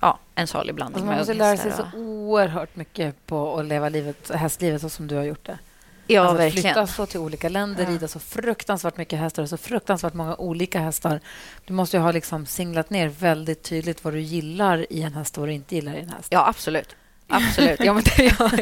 ja, 0.00 0.18
en 0.34 0.46
salig 0.46 0.74
blandning 0.74 0.94
Alltså 0.94 1.06
man 1.06 1.18
måste 1.18 1.34
lära 1.34 1.56
sig 1.56 1.72
så 1.72 1.98
oerhört 1.98 2.76
mycket 2.76 3.26
på 3.26 3.58
att 3.58 3.64
leva 3.64 3.88
livet, 3.88 4.30
hästlivet 4.34 4.80
så 4.80 4.88
som 4.88 5.06
du 5.06 5.14
har 5.16 5.24
gjort 5.24 5.46
det. 5.46 5.58
Ja, 6.06 6.20
alltså, 6.20 6.36
verkligen. 6.36 6.74
Flytta 6.74 6.86
så 6.86 7.06
till 7.06 7.20
olika 7.20 7.48
länder, 7.48 7.84
Ja. 7.84 7.90
rida 7.90 8.08
så 8.08 8.18
fruktansvärt 8.18 8.96
mycket 8.96 9.18
hästar 9.18 9.42
och 9.42 9.48
så 9.48 9.56
fruktansvärt 9.56 10.14
många 10.14 10.36
olika 10.36 10.80
hästar. 10.80 11.20
Du 11.64 11.72
måste 11.72 11.96
ju 11.96 12.02
ha 12.02 12.12
liksom 12.12 12.46
singlat 12.46 12.90
ner 12.90 13.08
väldigt 13.08 13.62
tydligt 13.62 14.04
vad 14.04 14.12
du 14.12 14.20
gillar 14.20 14.92
i 14.92 15.02
en 15.02 15.14
häst 15.14 15.36
och 15.36 15.40
vad 15.40 15.48
du 15.48 15.52
inte 15.52 15.74
gillar 15.74 15.94
i 15.94 16.00
en 16.00 16.08
häst. 16.08 16.28
Ja, 16.30 16.46
absolut. 16.48 16.96
Absolut. 17.28 17.80
Ja, 17.80 17.92
men 17.94 18.02
det, 18.02 18.22
gör, 18.24 18.56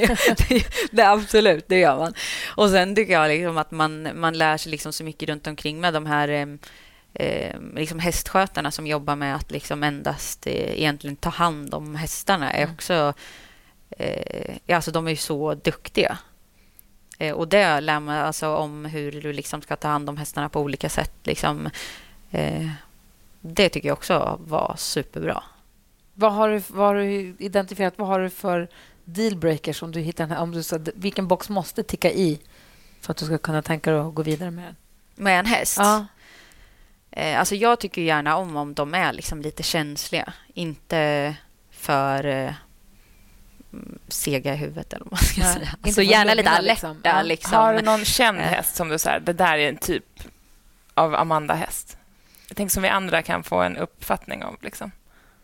det, 0.48 0.66
det, 0.90 1.02
absolut, 1.02 1.64
det 1.68 1.78
gör 1.78 1.96
man. 1.96 2.14
Och 2.56 2.70
sen 2.70 2.94
tycker 2.94 3.12
jag 3.12 3.28
liksom 3.28 3.58
att 3.58 3.70
man, 3.70 4.20
man 4.20 4.38
lär 4.38 4.56
sig 4.56 4.70
liksom 4.70 4.92
så 4.92 5.04
mycket 5.04 5.28
runt 5.28 5.46
omkring 5.46 5.80
med 5.80 5.94
de 5.94 6.06
här 6.06 6.58
eh, 7.14 7.60
liksom 7.74 7.98
hästskötarna 7.98 8.70
som 8.70 8.86
jobbar 8.86 9.16
med 9.16 9.36
att 9.36 9.50
liksom 9.50 9.82
endast 9.82 10.46
eh, 10.46 10.78
egentligen 10.78 11.16
ta 11.16 11.30
hand 11.30 11.74
om 11.74 11.94
hästarna. 11.94 12.52
är 12.52 12.70
också... 12.72 13.14
Eh, 13.98 14.56
alltså 14.76 14.90
de 14.90 15.06
är 15.06 15.10
ju 15.10 15.16
så 15.16 15.54
duktiga. 15.54 16.18
Eh, 17.18 17.34
och 17.34 17.48
det 17.48 17.80
lär 17.80 18.00
man 18.00 18.18
alltså 18.18 18.54
om 18.56 18.84
hur 18.84 19.12
du 19.12 19.32
liksom 19.32 19.62
ska 19.62 19.76
ta 19.76 19.88
hand 19.88 20.08
om 20.08 20.16
hästarna 20.16 20.48
på 20.48 20.60
olika 20.60 20.88
sätt. 20.88 21.14
Liksom, 21.24 21.70
eh, 22.30 22.70
det 23.40 23.68
tycker 23.68 23.88
jag 23.88 23.98
också 23.98 24.40
var 24.46 24.74
superbra. 24.78 25.42
Vad 26.20 26.32
har 26.32 26.48
du, 26.48 26.62
vad 26.68 26.86
har 26.86 26.94
du 26.94 27.34
identifierat? 27.38 27.94
Vad 27.96 28.08
har 28.08 28.20
du 28.20 28.30
för 28.30 28.68
dealbreakers 29.04 29.82
om 29.82 29.92
du 29.92 30.00
hittar 30.00 30.24
den 30.24 30.36
här, 30.36 30.42
om 30.42 30.52
du, 30.52 30.62
så, 30.62 30.78
vilken 30.94 31.28
box 31.28 31.48
måste 31.48 31.82
ticka 31.82 32.10
i 32.10 32.40
för 33.00 33.10
att 33.10 33.16
du 33.16 33.26
ska 33.26 33.38
kunna 33.38 33.62
tänka 33.62 33.90
dig 33.90 34.00
att 34.00 34.14
gå 34.14 34.22
vidare 34.22 34.50
med 34.50 34.64
den? 34.64 34.76
Med 35.14 35.38
en 35.38 35.46
häst? 35.46 35.76
Ja. 35.78 36.06
Eh, 37.10 37.38
alltså 37.38 37.54
jag 37.54 37.80
tycker 37.80 38.02
gärna 38.02 38.36
om 38.36 38.56
om 38.56 38.74
de 38.74 38.94
är 38.94 39.12
liksom 39.12 39.42
lite 39.42 39.62
känsliga. 39.62 40.32
Inte 40.54 41.34
för 41.70 42.24
eh, 42.26 42.54
mm, 43.72 43.98
sega 44.08 44.54
i 44.54 44.56
huvudet 44.56 44.92
eller 44.92 45.04
vad 45.04 45.12
man 45.12 45.18
ska 45.20 45.40
Nej, 45.40 45.54
säga. 45.54 45.68
Alltså 45.82 46.02
gärna 46.02 46.34
lite 46.34 46.50
alerta. 46.50 46.92
liksom. 46.92 47.26
Liksom. 47.26 47.52
Ja. 47.54 47.60
Har 47.60 47.74
du 47.74 47.82
någon 47.82 48.04
känd 48.04 48.38
Eh. 48.38 48.44
häst 48.44 48.76
som 48.76 48.88
du 48.88 48.98
säger, 48.98 49.20
det 49.20 49.32
där 49.32 49.58
är 49.58 49.68
en 49.68 49.76
typ 49.76 50.04
av 50.94 51.14
Amanda-häst? 51.14 51.96
Jag 52.48 52.56
tänker 52.56 52.72
som 52.72 52.82
vi 52.82 52.88
andra 52.88 53.22
kan 53.22 53.42
få 53.44 53.62
en 53.62 53.76
uppfattning 53.76 54.44
av. 54.44 54.56
Liksom. 54.60 54.92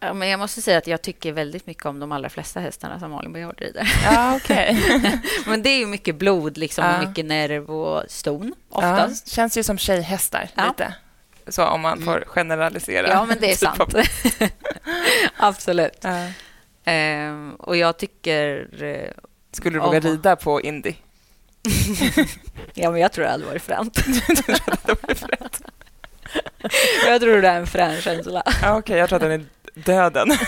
Ja, 0.01 0.13
men 0.15 0.29
jag 0.29 0.39
måste 0.39 0.63
säga 0.63 0.79
att 0.79 0.87
jag 0.87 1.03
tycker 1.03 1.33
väldigt 1.33 1.67
mycket 1.67 1.87
om 1.87 2.01
de 2.01 2.13
allra 2.13 2.29
flesta 2.29 2.61
hästarna 2.61 3.01
som 3.01 3.11
Malin 3.11 3.33
Bajard 3.33 3.61
rider. 3.61 3.89
Ja, 4.05 4.37
okej. 4.37 4.83
men 5.47 5.63
det 5.63 5.69
är 5.71 5.79
ju 5.79 5.87
mycket 5.87 6.15
blod 6.17 6.57
liksom, 6.59 6.85
Ja. 6.85 6.99
och 7.03 7.09
mycket 7.09 7.25
nerv 7.25 7.71
och 7.71 8.03
ston 8.09 8.55
Ja, 8.73 8.77
oftast. 8.77 9.29
känns 9.29 9.59
ju 9.59 9.63
som 9.63 9.79
tjejhästar 9.79 10.49
Ja. 10.55 10.67
lite. 10.69 10.95
Så 11.49 11.65
om 11.67 11.81
man 11.81 12.03
får 12.03 12.25
generalisera. 12.27 13.09
Ja, 13.09 13.25
men 13.25 13.39
det 13.41 13.53
är 13.53 13.57
sant. 13.57 13.95
Absolut. 15.37 15.99
Ja. 16.01 16.29
Ehm, 16.85 17.55
och 17.55 17.77
jag 17.77 17.99
tycker... 17.99 18.69
eh, 18.85 19.11
Skulle 19.53 19.77
du 19.77 19.81
Om- 19.81 19.87
våga 19.87 20.01
rida 20.01 20.37
på 20.37 20.61
Indy? 20.61 20.95
ja, 22.75 22.91
men 22.91 23.01
jag 23.01 23.13
tror 23.13 23.25
det 23.25 23.31
hade 23.31 23.45
varit 23.45 23.63
fränt. 23.63 23.99
jag 27.07 27.21
tror 27.21 27.43
det 27.43 27.49
är 27.49 27.57
en 27.57 27.67
frän 27.67 28.01
känsla. 28.01 28.43
Okej, 28.65 28.99
jag 28.99 29.09
tror 29.09 29.17
att 29.17 29.23
den 29.23 29.33
är 29.33 29.45
döden. 29.75 30.29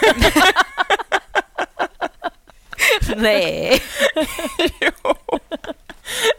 Nej. 3.16 3.83
jo. 4.81 5.14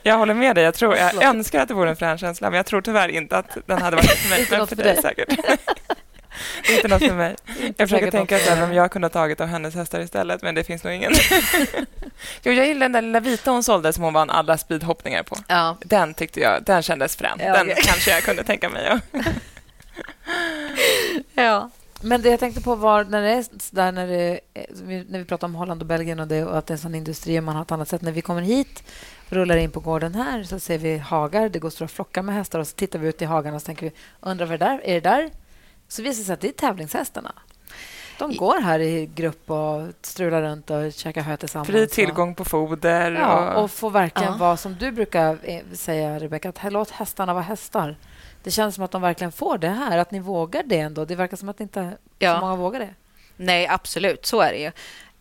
Jag 0.04 0.18
håller 0.18 0.34
med 0.34 0.56
dig. 0.56 0.64
Jag, 0.64 0.74
tror, 0.74 0.96
jag 0.96 1.10
Förlåt. 1.10 1.24
önskar 1.24 1.60
att 1.62 1.68
det 1.68 1.74
vore 1.74 1.90
en 1.90 1.96
frän 1.96 2.18
känsla, 2.18 2.50
men 2.50 2.58
jag 2.58 2.66
tror 2.66 2.82
tyvärr 2.82 3.10
inte 3.10 3.38
att 3.38 3.58
den 3.66 3.82
hade 3.82 3.96
varit 3.96 4.10
för 4.10 4.30
mig. 4.30 4.48
Men 4.52 4.68
för 4.68 4.76
dig. 4.76 5.02
säkert. 5.02 5.40
Det 6.68 6.74
är 6.74 6.76
inte 6.76 6.88
något 6.88 7.00
för 7.00 7.16
mig. 7.16 7.36
Jag 7.78 7.90
försöker 7.90 8.12
tänka 8.12 8.40
sen 8.40 8.64
om 8.64 8.70
dig. 8.70 8.78
jag 8.78 8.92
kunde 8.92 9.06
ha 9.06 9.10
tagit 9.10 9.42
av 9.42 9.48
hennes 9.48 9.76
hästar 9.76 10.00
istället, 10.00 10.42
men 10.42 10.56
det 10.56 10.64
finns 10.64 10.84
nog 10.84 10.94
ingen. 10.94 11.12
jo, 12.44 12.52
jag 12.52 12.68
gillar 12.68 12.80
den 12.80 12.92
där 12.92 13.02
lilla 13.02 13.20
vita 13.20 13.52
hon 13.52 13.64
sålde 13.64 13.94
som 13.94 14.04
hon 14.04 14.14
vann 14.14 14.30
alla 14.30 14.58
speedhoppningar 14.58 15.24
på. 15.24 15.38
Ja. 15.48 15.78
Den 15.82 16.14
tyckte 16.14 16.40
jag, 16.40 16.64
den 16.64 16.82
kändes 16.82 17.16
frän. 17.16 17.38
Ja, 17.40 17.54
Den 17.54 17.76
kanske 17.84 18.12
jag 18.12 18.24
kunde 18.24 18.44
tänka 18.44 18.70
mig. 18.70 19.00
Ja. 19.14 19.24
ja. 21.34 21.70
Men 22.02 22.22
det 22.22 22.30
jag 22.30 22.40
tänkte 22.40 22.62
på 22.62 22.76
var 22.76 23.04
när 23.04 23.22
det 23.22 23.30
är 23.30 23.46
där 23.72 23.92
när, 23.92 24.08
det, 24.08 24.40
när 25.10 25.20
vi 25.20 25.26
pratar 25.26 25.48
om 25.48 25.56
Holland 25.56 25.82
och 25.82 25.88
Belgien 25.88 26.20
och, 26.20 26.28
det, 26.28 26.46
och 26.46 26.58
att 26.58 26.68
det 26.68 26.72
är 26.72 26.76
en 26.76 26.82
sån 26.82 26.96
industri 26.96 27.40
och 27.40 27.44
man 27.44 27.56
har 27.56 27.62
ett 27.62 27.72
annat 27.72 27.88
sätt. 27.88 28.02
När 28.02 28.12
vi 28.12 28.22
kommer 28.22 28.42
hit, 28.42 28.84
rullar 29.30 29.58
in 29.58 29.72
på 29.72 29.80
gården 29.80 30.16
här, 30.16 30.44
så 30.44 30.60
ser 30.60 30.78
vi 30.78 30.98
hagar. 30.98 31.50
Det 31.50 31.60
går 31.60 31.70
stora 31.70 31.88
flockar 31.88 32.22
med 32.22 32.36
hästar 32.36 32.60
och 32.60 32.68
så 32.68 32.76
tittar 32.76 33.00
vi 33.00 33.08
ut 33.08 33.22
i 33.22 33.26
hagarna 33.26 33.56
och 33.56 33.62
så 33.62 33.66
tänker 33.66 33.86
vi, 33.86 33.92
undrar 34.20 34.46
vad 34.46 34.60
det 34.60 34.66
där 34.66 34.82
är? 34.84 34.94
det 34.94 35.10
där 35.10 35.30
Så 35.90 36.02
visar 36.02 36.20
det 36.22 36.26
sig 36.26 36.34
att 36.34 36.42
det 36.42 36.48
är 36.48 36.52
tävlingshästarna. 36.52 37.32
De 38.20 38.36
går 38.36 38.62
här 38.62 38.80
i 38.80 39.06
grupp 39.16 39.50
och 39.52 39.82
strular 40.02 40.42
runt 40.42 40.70
och 40.70 40.94
käkar 40.94 41.22
hö 41.22 41.38
tillsammans. 41.38 41.68
Fri 41.70 41.88
tillgång 41.88 42.36
på 42.36 42.46
foder. 42.46 43.12
Ja, 43.12 43.54
och... 43.56 43.64
och 43.64 43.72
får 43.72 43.90
verkligen 43.92 44.32
Ja. 44.32 44.38
vara 44.38 44.58
som 44.58 44.76
du 44.80 44.92
brukar 44.92 45.38
eh, 45.44 45.62
säga, 45.74 46.20
Rebecka, 46.20 46.50
att 46.50 46.74
låt 46.74 46.90
hästarna 46.90 47.34
vara 47.34 47.44
hästar. 47.44 47.98
Det 48.44 48.52
känns 48.52 48.76
som 48.76 48.84
att 48.84 48.92
de 48.92 49.02
verkligen 49.02 49.32
får 49.32 49.58
det 49.58 49.70
här, 49.70 49.98
att 49.98 50.12
ni 50.12 50.20
vågar 50.20 50.64
det 50.64 50.80
ändå. 50.80 51.06
Det 51.06 51.16
verkar 51.16 51.38
som 51.38 51.50
att 51.50 51.60
inte 51.60 51.98
Ja. 52.20 52.36
så 52.36 52.42
många 52.42 52.56
vågar 52.56 52.80
det. 52.80 52.94
Nej, 53.38 53.68
absolut. 53.68 54.26
Så 54.26 54.42
är 54.42 54.52
det 54.52 54.58
ju. 54.60 54.72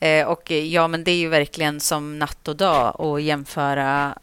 Eh, 0.09 0.27
och 0.29 0.51
eh, 0.53 0.65
ja, 0.65 0.89
men 0.89 1.05
det 1.05 1.11
är 1.11 1.17
ju 1.17 1.29
verkligen 1.29 1.81
som 1.81 2.19
natt 2.19 2.49
och 2.49 2.57
dag 2.57 3.01
att 3.01 3.23
jämföra 3.23 4.19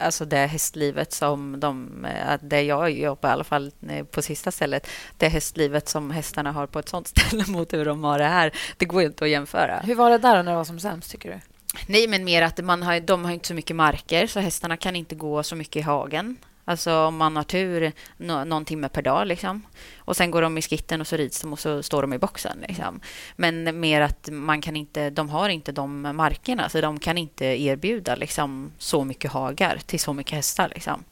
alltså 0.00 0.24
det 0.24 0.46
hästlivet 0.46 1.12
som 1.12 1.60
de, 1.60 2.04
eh, 2.04 2.38
där 2.40 2.60
jag 2.60 2.90
jobbar 2.90 3.28
i 3.28 3.32
alla 3.32 3.44
fall 3.44 3.72
eh, 3.88 4.04
på 4.04 4.22
sista 4.22 4.50
stället, 4.50 4.88
det 5.16 5.28
hästlivet 5.28 5.88
som 5.88 6.10
hästarna 6.10 6.52
har 6.52 6.66
på 6.66 6.78
ett 6.78 6.88
sånt 6.88 7.08
ställe 7.16 7.44
mot 7.46 7.72
hur 7.72 7.84
de 7.84 8.04
har 8.04 8.18
det 8.18 8.24
här. 8.24 8.52
Det 8.76 8.84
går 8.84 9.02
ju 9.02 9.08
inte 9.08 9.24
att 9.24 9.30
jämföra. 9.30 9.80
Hur 9.80 9.94
var 9.94 10.10
det 10.10 10.18
där 10.18 10.42
när 10.42 10.50
det 10.50 10.56
var 10.56 10.64
som 10.64 10.80
sämst, 10.80 11.10
tycker 11.10 11.30
du? 11.30 11.40
Nej, 11.86 12.08
men 12.08 12.24
mer 12.24 12.42
att 12.42 12.64
man 12.64 12.82
har, 12.82 13.00
de 13.00 13.24
har 13.24 13.32
inte 13.32 13.48
så 13.48 13.54
mycket 13.54 13.76
marker 13.76 14.26
så 14.26 14.40
hästarna 14.40 14.76
kan 14.76 14.96
inte 14.96 15.14
gå 15.14 15.42
så 15.42 15.56
mycket 15.56 15.76
i 15.76 15.80
hagen. 15.80 16.36
Alltså 16.70 16.96
om 16.96 17.16
man 17.16 17.36
har 17.36 17.42
tur 17.42 17.92
no 18.16 18.44
någon 18.44 18.64
timme 18.64 18.88
per 18.88 19.02
dag 19.02 19.26
liksom. 19.26 19.62
Och 19.98 20.16
sen 20.16 20.30
går 20.30 20.42
de 20.42 20.58
i 20.58 20.62
skitten 20.62 21.00
och 21.00 21.06
så 21.06 21.16
rids 21.16 21.40
de 21.40 21.52
och 21.52 21.58
så 21.58 21.82
står 21.82 22.02
de 22.02 22.12
i 22.12 22.18
boxen 22.18 22.64
liksom. 22.68 23.00
Men 23.36 23.80
mer 23.80 24.00
att 24.00 24.28
man 24.32 24.60
kan 24.60 24.76
inte, 24.76 25.10
de 25.10 25.28
har 25.28 25.48
inte 25.48 25.72
de 25.72 26.02
markerna 26.02 26.68
så 26.68 26.80
de 26.80 26.98
kan 26.98 27.18
inte 27.18 27.44
erbjuda 27.44 28.14
liksom 28.14 28.72
så 28.78 29.04
mycket 29.04 29.32
hagar 29.32 29.78
till 29.86 30.00
så 30.00 30.12
mycket 30.12 30.32
hästar 30.32 30.68
liksom. 30.68 31.04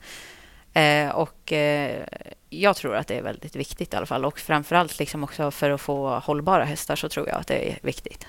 Eh, 0.72 1.08
och 1.08 1.52
eh, 1.52 2.04
jag 2.50 2.76
tror 2.76 2.96
att 2.96 3.06
det 3.06 3.14
är 3.14 3.22
väldigt 3.22 3.56
viktigt 3.56 3.94
i 3.94 3.96
alla 3.96 4.06
fall 4.06 4.24
och 4.24 4.38
framförallt 4.38 4.98
liksom 4.98 5.24
också 5.24 5.50
för 5.50 5.70
att 5.70 5.80
få 5.80 6.18
hållbara 6.18 6.64
hästar 6.64 6.96
så 6.96 7.08
tror 7.08 7.28
jag 7.28 7.36
att 7.36 7.46
det 7.46 7.70
är 7.70 7.78
viktigt. 7.82 8.26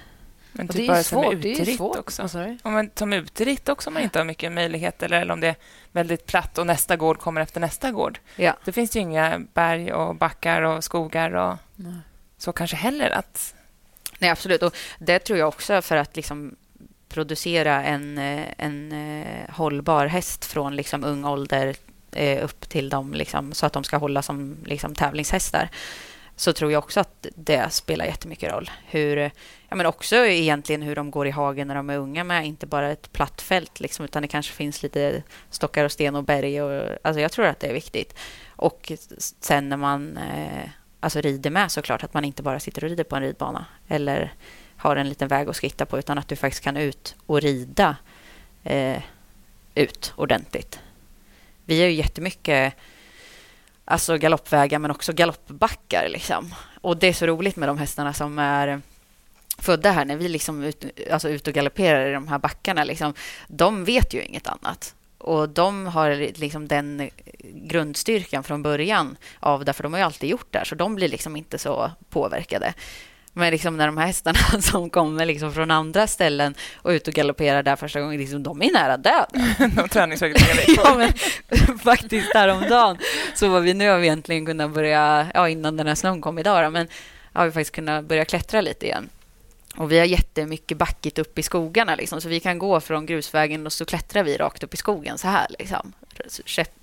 Men 0.52 0.68
typ 0.68 0.88
det 0.88 0.94
är 0.94 1.04
svårt. 1.04 1.42
Det 1.42 1.60
är 1.60 1.66
svårt. 1.66 1.98
också. 1.98 2.30
Du? 2.34 2.58
Om 2.64 2.74
man 2.74 2.90
som 2.96 3.14
uteritt 3.14 3.70
också 3.70 3.90
om 3.90 3.94
man 3.94 4.04
inte 4.04 4.20
har 4.20 4.26
mycket 4.26 4.52
möjligheter 4.52 5.06
eller, 5.06 5.22
eller 5.22 5.34
om 5.34 5.40
det 5.40 5.48
är 5.48 5.56
väldigt 5.92 6.26
platt 6.26 6.58
och 6.58 6.68
nästa 6.68 6.98
gård 6.98 7.20
kommer 7.20 7.42
efter 7.42 7.60
nästa 7.60 7.92
gård. 7.92 8.20
Ja. 8.36 8.58
Det 8.66 8.72
finns 8.72 8.96
ju 8.96 9.00
inga 9.00 9.40
berg 9.54 9.94
och 9.94 10.16
backar 10.16 10.62
och 10.62 10.84
skogar 10.84 11.32
och 11.32 11.58
Nej. 11.76 11.94
så 12.38 12.52
kanske 12.52 12.76
heller. 12.76 13.10
att 13.10 13.56
Nej, 14.20 14.30
absolut. 14.30 14.64
Och 14.64 14.76
det 15.00 15.20
tror 15.20 15.40
jag 15.40 15.48
också 15.48 15.82
för 15.82 15.96
att 15.96 16.16
liksom 16.16 16.56
producera 17.10 17.84
en, 17.84 18.18
eh, 18.18 18.46
en 18.58 18.92
eh, 18.92 19.50
hållbar 19.50 20.06
häst 20.06 20.46
från 20.46 20.76
liksom 20.76 21.04
ung 21.04 21.26
ålder 21.26 21.76
eh, 22.12 22.44
upp 22.44 22.70
till 22.70 22.90
dem, 22.90 23.14
liksom, 23.14 23.54
så 23.54 23.66
att 23.66 23.74
de 23.74 23.84
ska 23.84 23.98
hålla 23.98 24.22
som 24.22 24.58
liksom, 24.66 24.96
tävlingshästar 24.96 25.70
så 26.40 26.54
tror 26.54 26.72
jag 26.72 26.84
också 26.84 27.00
att 27.00 27.28
det 27.36 27.74
spelar 27.74 28.06
jättemycket 28.06 28.52
roll. 28.52 28.72
Hur, 28.86 29.18
ja, 29.70 29.76
men 29.76 29.86
också 29.86 30.16
egentligen 30.16 30.82
hur 30.82 30.96
de 30.96 31.12
går 31.12 31.28
i 31.28 31.32
hagen 31.32 31.68
när 31.68 31.76
de 31.76 31.90
är 31.90 31.98
unga 31.98 32.24
med, 32.24 32.46
inte 32.46 32.68
bara 32.68 32.92
ett 32.92 33.12
platt 33.12 33.42
fält, 33.42 33.80
liksom, 33.80 34.06
utan 34.06 34.22
det 34.22 34.28
kanske 34.28 34.54
finns 34.54 34.84
lite 34.84 35.24
stockar 35.50 35.86
och 35.86 35.92
sten 35.92 36.16
och 36.16 36.24
berg. 36.24 36.62
Och, 36.62 36.98
alltså 37.02 37.22
jag 37.22 37.32
tror 37.32 37.46
att 37.46 37.60
det 37.60 37.68
är 37.68 37.74
viktigt. 37.74 38.18
Och 38.50 38.92
sen 39.40 39.70
när 39.70 39.78
man 39.78 40.18
eh, 40.18 40.70
alltså 41.00 41.22
rider 41.22 41.50
med 41.50 41.72
såklart, 41.72 42.04
att 42.04 42.14
man 42.14 42.26
inte 42.26 42.44
bara 42.44 42.60
sitter 42.60 42.84
och 42.84 42.90
rider 42.90 43.04
på 43.04 43.16
en 43.16 43.22
ridbana 43.22 43.66
eller 43.88 44.34
har 44.76 44.96
en 44.96 45.10
liten 45.10 45.28
väg 45.28 45.50
att 45.50 45.56
skritta 45.56 45.86
på, 45.86 46.00
utan 46.00 46.18
att 46.18 46.28
du 46.28 46.36
faktiskt 46.36 46.64
kan 46.64 46.78
ut 46.78 47.16
och 47.26 47.42
rida 47.42 47.96
eh, 48.64 49.02
ut 49.76 50.14
ordentligt. 50.16 50.80
Vi 51.66 51.82
är 51.84 51.88
ju 51.88 51.94
jättemycket 51.94 52.74
alltså 53.90 54.18
galoppvägar, 54.18 54.80
men 54.80 54.92
också 54.92 55.14
galoppbackar. 55.14 56.08
Liksom. 56.10 56.56
Och 56.82 56.98
det 56.98 57.08
är 57.08 57.14
så 57.14 57.26
roligt 57.26 57.56
med 57.56 57.70
de 57.70 57.78
hästarna 57.78 58.14
som 58.14 58.40
är 58.40 58.82
födda 59.58 59.92
här, 59.92 60.06
när 60.06 60.16
vi 60.16 60.30
liksom 60.30 60.64
ut, 60.64 60.86
alltså 61.12 61.30
ut 61.30 61.48
och 61.48 61.54
galopperar 61.54 62.10
i 62.10 62.14
de 62.14 62.28
här 62.28 62.40
backarna. 62.40 62.84
Liksom, 62.84 63.14
de 63.48 63.86
vet 63.86 64.14
ju 64.14 64.24
inget 64.24 64.48
annat. 64.48 64.96
Och 65.18 65.50
de 65.50 65.88
har 65.88 66.40
liksom 66.40 66.68
den 66.68 67.10
grundstyrkan 67.44 68.44
från 68.44 68.64
början 68.64 69.18
av 69.40 69.66
därför 69.66 69.84
de 69.84 69.94
har 69.94 70.00
ju 70.00 70.06
alltid 70.06 70.30
gjort 70.30 70.48
det, 70.52 70.58
här, 70.58 70.66
så 70.66 70.76
de 70.76 70.96
blir 70.96 71.10
liksom 71.10 71.36
inte 71.36 71.58
så 71.58 71.92
påverkade. 72.10 72.74
Men 73.40 73.52
liksom 73.52 73.78
när 73.78 73.86
de 73.86 73.98
här 73.98 74.06
hästarna 74.06 74.40
som 74.62 74.90
kommer 74.90 75.26
liksom 75.26 75.54
från 75.54 75.72
andra 75.72 76.08
ställen 76.08 76.56
och 76.76 76.90
ut 76.90 77.08
och 77.08 77.14
galopperar 77.14 77.64
där 77.64 77.76
första 77.76 78.02
gången, 78.02 78.20
liksom, 78.20 78.44
de 78.44 78.62
är 78.62 78.74
nära 78.74 78.98
döden. 78.98 79.56
de 79.76 79.90
ja, 80.84 80.96
men 80.98 81.14
faktiskt 81.78 82.34
häromdagen 82.34 82.98
så 83.36 83.50
var 83.50 83.60
vi, 83.60 83.74
nu 83.74 83.90
har 83.90 83.98
vi 83.98 84.08
egentligen 84.08 84.46
kunnat 84.46 84.72
börja, 84.72 85.28
ja 85.34 85.50
innan 85.50 85.78
den 85.78 85.88
här 85.88 85.96
snön 85.96 86.22
kom 86.22 86.40
idag 86.40 86.64
då, 86.64 86.70
men 86.70 86.88
har 87.34 87.46
vi 87.46 87.52
faktiskt 87.52 87.76
kunnat 87.76 88.06
börja 88.06 88.26
klättra 88.26 88.62
lite 88.62 88.86
igen. 88.86 89.10
Och 89.78 89.92
vi 89.92 90.00
har 90.00 90.06
jättemycket 90.06 90.78
backigt 90.78 91.20
upp 91.20 91.40
i 91.40 91.44
skogarna 91.44 91.96
liksom, 91.96 92.22
så 92.22 92.30
vi 92.30 92.40
kan 92.40 92.60
gå 92.60 92.80
från 92.80 93.06
grusvägen 93.06 93.66
och 93.66 93.74
så 93.74 93.86
klättrar 93.86 94.24
vi 94.24 94.38
rakt 94.38 94.64
upp 94.64 94.74
i 94.74 94.78
skogen 94.78 95.18
så 95.18 95.28
här 95.28 95.48
liksom. 95.60 95.94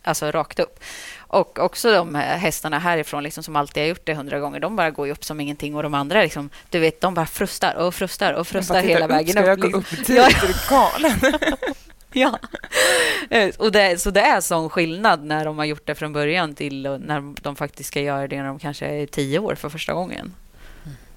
Alltså 0.02 0.30
rakt 0.30 0.58
upp. 0.58 0.80
Och 1.18 1.58
också 1.58 1.92
de 1.92 2.14
hästarna 2.14 2.78
härifrån 2.78 3.22
liksom, 3.22 3.42
som 3.44 3.56
alltid 3.56 3.82
har 3.82 3.88
gjort 3.88 4.06
det 4.06 4.14
hundra 4.14 4.38
gånger, 4.40 4.60
de 4.60 4.76
bara 4.76 4.90
går 4.90 5.08
upp 5.08 5.24
som 5.24 5.40
ingenting 5.40 5.74
och 5.76 5.82
de 5.82 5.94
andra 5.94 6.22
liksom, 6.22 6.50
du 6.70 6.78
vet, 6.78 7.00
de 7.00 7.14
bara 7.14 7.26
frustar 7.26 7.74
och 7.74 7.94
frustar 7.94 8.32
och 8.32 8.46
frustar 8.48 8.80
hela 8.82 9.06
vägen 9.06 9.32
Ska 9.32 9.46
jag 9.46 9.64
upp. 9.64 9.72
gå 9.72 9.78
liksom. 9.78 9.98
upp 10.00 10.06
dit? 10.06 10.16
Ja, 10.16 10.26
Är 10.26 10.48
du 10.48 10.54
galen? 10.70 11.38
Ja. 12.12 12.38
Eh, 13.30 13.54
Och 13.58 13.72
det, 13.72 14.00
så 14.00 14.10
det 14.10 14.20
är 14.20 14.40
sån 14.40 14.70
skillnad 14.70 15.24
när 15.24 15.44
de 15.44 15.58
har 15.58 15.64
gjort 15.64 15.86
det 15.86 15.94
från 15.94 16.12
början 16.12 16.54
till 16.54 16.82
när 16.82 17.34
de 17.42 17.56
faktiskt 17.56 17.88
ska 17.88 18.00
göra 18.00 18.28
det 18.28 18.36
när 18.36 18.46
de 18.48 18.58
kanske 18.58 18.86
är 18.86 19.06
tio 19.06 19.38
år 19.38 19.54
för 19.54 19.68
första 19.68 19.92
gången. 19.94 20.34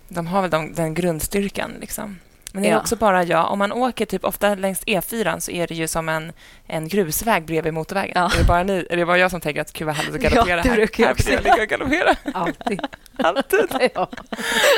De 0.07 0.27
har 0.27 0.41
väl 0.41 0.49
de, 0.51 0.73
den 0.73 0.93
grundstyrkan. 0.93 1.71
Liksom. 1.81 2.19
Men 2.53 2.63
det 2.63 2.69
är 2.69 2.73
Ja. 2.73 2.79
också 2.79 2.95
bara 2.95 3.23
jag. 3.23 3.51
Om 3.51 3.59
man 3.59 3.71
åker 3.71 4.05
typ 4.05 4.23
ofta 4.25 4.55
längs 4.55 4.83
E4 4.85 5.39
så 5.39 5.51
är 5.51 5.67
det 5.67 5.75
ju 5.75 5.87
som 5.87 6.09
en, 6.09 6.31
en 6.67 6.87
grusväg 6.87 7.45
bredvid 7.45 7.73
motorvägen. 7.73 8.11
Ja. 8.15 8.31
Är, 8.35 8.37
det 8.37 8.43
bara 8.47 8.63
ni, 8.63 8.87
är 8.89 8.97
det 8.97 9.05
bara 9.05 9.17
jag 9.17 9.31
som 9.31 9.41
tänker 9.41 9.61
att 9.61 9.73
gud 9.73 9.85
vad 9.85 9.95
härligt 9.95 10.15
att 10.15 10.23
Ja, 10.23 10.29
galoppera 10.29 10.61
det 10.61 10.69
här? 10.69 10.75
brukar 10.75 11.03
jag 11.03 11.15
här 11.25 11.33
jag 11.33 11.43
ligga 11.43 11.61
och 11.63 11.67
galoppera. 11.69 12.15
Alltid. 12.33 12.81
Alltid. 13.23 13.59
ja. 13.95 14.09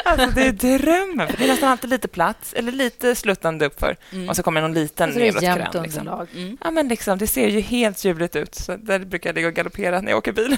Alltså, 0.05 0.29
det 0.35 0.41
är 0.47 0.51
drömmen. 0.77 1.29
Det 1.37 1.43
är 1.43 1.47
nästan 1.47 1.69
alltid 1.69 1.89
lite 1.89 2.07
platt 2.07 2.53
eller 2.55 2.71
lite 2.71 3.15
sluttande 3.15 3.65
uppför. 3.65 3.95
Mm. 4.11 4.29
Och 4.29 4.35
så 4.35 4.43
kommer 4.43 4.61
någon 4.61 4.73
liten 4.73 5.13
Så 5.13 5.19
det 5.19 5.27
är 5.27 5.41
nedåt 5.41 5.71
krön. 5.71 5.83
Liksom. 5.83 6.27
Mm. 6.35 6.57
Ja, 6.63 6.71
men 6.71 6.87
liksom, 6.87 7.17
det 7.17 7.27
ser 7.27 7.47
ju 7.47 7.59
helt 7.59 8.05
ljuvligt 8.05 8.35
ut. 8.35 8.55
Så 8.55 8.75
där 8.75 8.99
brukar 8.99 9.29
jag 9.29 9.35
ligga 9.35 9.47
och 9.47 9.53
galoppera 9.53 10.01
när 10.01 10.11
jag 10.11 10.17
åker 10.17 10.31
bil. 10.31 10.57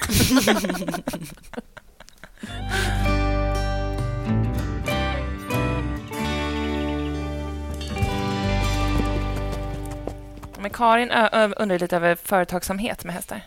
Men 10.63 10.71
Karin 10.71 11.11
undrar 11.57 11.79
lite 11.79 11.95
över 11.95 12.15
företagsamhet 12.15 13.03
med 13.03 13.15
hästar. 13.15 13.41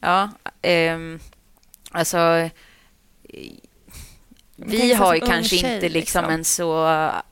Ja, 0.00 0.30
ehm, 0.62 1.20
alltså... 1.90 2.18
eh, 2.18 2.50
Vi 4.56 4.94
har 4.94 5.14
ju 5.14 5.20
kanske 5.20 5.56
tjej, 5.56 5.74
inte 5.74 5.88
liksom 5.88 5.94
liksom. 6.22 6.24
en 6.34 6.44
så... 6.44 6.82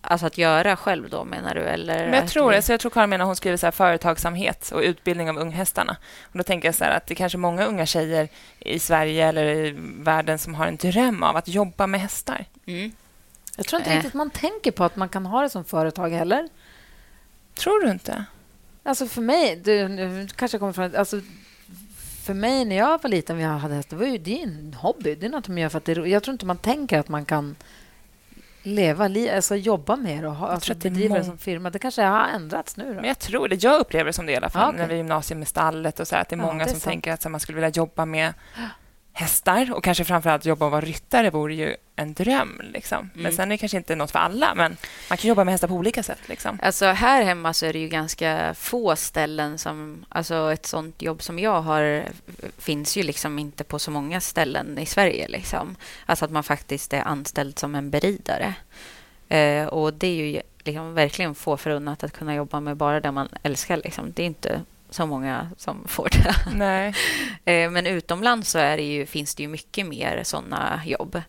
Alltså 0.00 0.26
att 0.26 0.38
göra 0.38 0.76
själv 0.76 1.10
då, 1.10 1.24
menar 1.24 1.54
du? 1.54 1.60
Eller 1.60 2.04
Men 2.04 2.14
jag 2.14 2.28
tror, 2.28 2.50
vi- 2.50 2.56
alltså 2.56 2.72
jag 2.72 2.80
tror 2.80 2.90
Karin 2.90 3.10
menar 3.10 3.24
hon 3.24 3.36
skriver 3.36 3.56
så 3.56 3.66
här, 3.66 3.70
företagsamhet 3.70 4.70
och 4.74 4.80
utbildning 4.80 5.30
av 5.30 5.38
unghästarna. 5.38 5.96
Och 6.22 6.38
då 6.38 6.42
tänker 6.44 6.68
jag 6.68 6.74
så 6.74 6.84
här 6.84 6.96
att 6.96 7.06
det 7.06 7.14
är 7.14 7.16
kanske 7.16 7.38
många 7.38 7.64
unga 7.64 7.86
tjejer 7.86 8.28
i 8.58 8.78
Sverige 8.78 9.26
eller 9.28 9.44
i 9.44 9.74
världen 9.98 10.38
som 10.38 10.54
har 10.54 10.66
en 10.66 10.76
dröm 10.76 11.22
av 11.22 11.36
att 11.36 11.48
jobba 11.48 11.86
med 11.86 12.00
hästar. 12.00 12.44
Mm. 12.66 12.92
Jag 13.56 13.66
tror 13.66 13.78
inte 13.80 13.90
Eh. 13.90 13.96
riktigt 13.96 14.14
man 14.14 14.30
tänker 14.30 14.70
på 14.70 14.84
att 14.84 14.96
man 14.96 15.08
kan 15.08 15.26
ha 15.26 15.42
det 15.42 15.50
som 15.50 15.64
företag 15.64 16.10
heller. 16.10 16.48
Tror 17.54 17.80
du 17.84 17.90
inte? 17.90 18.24
Alltså 18.82 19.06
för 19.06 19.22
mig, 19.22 19.60
det, 19.64 19.88
nu 19.88 20.28
kanske 20.36 20.54
jag 20.54 20.60
kommer 20.60 20.72
från... 20.72 20.96
Alltså, 20.96 21.20
för 22.22 22.34
mig 22.34 22.64
när 22.64 22.76
jag 22.76 23.02
var 23.02 23.10
liten 23.10 23.40
jag 23.40 23.50
hade 23.58 23.74
häst, 23.74 23.90
det 23.90 23.96
var 23.96 24.06
ju 24.06 24.18
det 24.18 24.38
är 24.38 24.42
en 24.42 24.74
hobby. 24.80 25.14
Det 25.14 25.26
är 25.26 25.30
något 25.30 25.48
man 25.48 25.56
gör 25.58 25.68
för 25.68 25.78
att 25.78 25.84
det 25.84 25.92
är 25.92 26.06
Jag 26.06 26.22
tror 26.22 26.32
inte 26.32 26.46
man 26.46 26.56
tänker 26.56 26.98
att 26.98 27.08
man 27.08 27.24
kan 27.24 27.56
leva, 28.62 29.08
li, 29.08 29.30
alltså 29.30 29.56
jobba 29.56 29.96
med 29.96 30.22
det 30.22 30.28
och 30.28 30.34
ha, 30.34 30.48
alltså 30.48 30.74
bedriva 30.74 31.18
det 31.18 31.24
som 31.24 31.38
firma. 31.38 31.70
Det 31.70 31.78
kanske 31.78 32.02
har 32.02 32.28
ändrats 32.28 32.76
nu. 32.76 32.84
Då. 32.88 32.94
Men 32.94 33.04
jag 33.04 33.18
tror 33.18 33.48
det. 33.48 33.62
Jag 33.62 33.80
upplever 33.80 34.04
det 34.04 34.12
som 34.12 34.26
det 34.26 34.32
i 34.32 34.36
alla 34.36 34.48
fall. 34.50 34.62
Ja, 34.62 34.68
okej. 34.68 34.78
När 34.80 34.86
vi 34.86 34.92
är 34.92 34.96
i 34.96 34.98
gymnasiet 34.98 35.38
med 35.38 35.48
stallet 35.48 36.00
och 36.00 36.08
så 36.08 36.14
här, 36.14 36.22
att 36.22 36.28
det 36.28 36.36
är 36.36 36.38
Ja, 36.38 36.46
många 36.46 36.64
det 36.64 36.70
är 36.70 36.72
som 36.72 36.80
sant. 36.80 36.92
tänker 36.92 37.12
att 37.12 37.22
så 37.22 37.28
man 37.28 37.40
skulle 37.40 37.56
vilja 37.56 37.68
jobba 37.68 38.04
med 38.04 38.34
hästar 39.20 39.72
och 39.74 39.84
kanske 39.84 40.04
framförallt 40.04 40.44
jobba 40.44 40.64
och 40.66 40.70
vara 40.72 40.80
ryttare 40.80 41.30
vore 41.30 41.54
ju 41.54 41.76
en 41.96 42.14
dröm. 42.14 42.60
Liksom. 42.72 43.10
Men 43.14 43.20
Mm. 43.20 43.32
sen 43.36 43.44
är 43.48 43.54
det 43.54 43.58
kanske 43.58 43.76
inte 43.76 43.96
något 43.96 44.10
för 44.10 44.18
alla, 44.18 44.54
men 44.54 44.76
man 45.08 45.18
kan 45.18 45.28
jobba 45.28 45.44
med 45.44 45.54
hästar 45.54 45.68
på 45.68 45.74
olika 45.74 46.02
sätt. 46.02 46.18
Liksom. 46.28 46.58
Alltså 46.62 46.86
här 46.86 47.22
hemma 47.22 47.52
så 47.52 47.66
är 47.66 47.72
det 47.72 47.78
ju 47.78 47.88
ganska 47.88 48.54
få 48.54 48.96
ställen 48.96 49.58
som... 49.58 50.04
Alltså 50.08 50.52
ett 50.52 50.66
sånt 50.66 51.02
jobb 51.02 51.22
som 51.22 51.38
jag 51.38 51.62
har 51.62 52.04
finns 52.58 52.96
ju 52.96 53.02
liksom 53.02 53.38
inte 53.38 53.64
på 53.64 53.78
så 53.78 53.90
många 53.90 54.20
ställen 54.20 54.78
i 54.78 54.86
Sverige. 54.86 55.28
Liksom. 55.28 55.76
Alltså 56.06 56.24
att 56.24 56.30
man 56.30 56.42
faktiskt 56.44 56.92
är 56.92 57.02
anställd 57.02 57.58
som 57.58 57.74
en 57.74 57.90
beridare. 57.90 58.54
Eh, 59.28 59.66
och 59.66 59.94
det 59.94 60.06
är 60.06 60.14
ju 60.24 60.40
liksom 60.64 60.94
verkligen 60.94 61.34
få 61.34 61.56
förunnat 61.56 62.04
att 62.04 62.12
kunna 62.12 62.34
jobba 62.34 62.60
med 62.60 62.76
bara 62.76 63.00
det 63.00 63.12
man 63.12 63.28
älskar. 63.42 63.76
Liksom. 63.76 64.12
Det 64.12 64.22
är 64.22 64.26
inte 64.26 64.60
så 64.90 65.06
många 65.06 65.50
som 65.56 65.84
får 65.88 66.08
det. 66.12 66.34
Nej. 66.54 66.94
Eh, 67.44 67.70
Men 67.70 67.86
utomlands 67.86 68.50
så 68.50 68.58
är 68.58 68.76
det 68.76 68.82
ju, 68.82 69.06
finns 69.06 69.34
det 69.34 69.42
ju 69.42 69.48
mycket 69.48 69.86
mer 69.86 70.22
såna 70.24 70.80
jobb. 70.86 71.22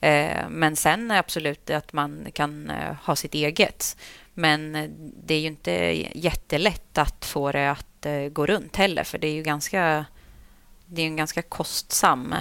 Eh, 0.00 0.48
Men 0.48 0.76
sen 0.76 1.10
är 1.10 1.18
absolut 1.18 1.70
att 1.70 1.92
man 1.92 2.26
kan 2.34 2.70
eh, 2.70 2.94
ha 3.04 3.16
sitt 3.16 3.34
eget. 3.34 3.96
Men 4.34 4.90
det 5.24 5.34
är 5.34 5.40
ju 5.40 5.46
inte 5.46 5.72
jättelätt 6.18 6.98
att 6.98 7.24
få 7.24 7.52
det 7.52 7.70
att 7.70 8.06
gå 8.32 8.46
runt 8.46 8.76
heller, 8.76 9.04
för 9.04 9.18
det 9.18 9.26
är 9.28 9.32
ju 9.32 9.42
ganska... 9.42 10.04
Det 10.86 11.02
är 11.02 11.06
en 11.06 11.16
ganska 11.16 11.42
kostsam 11.42 12.34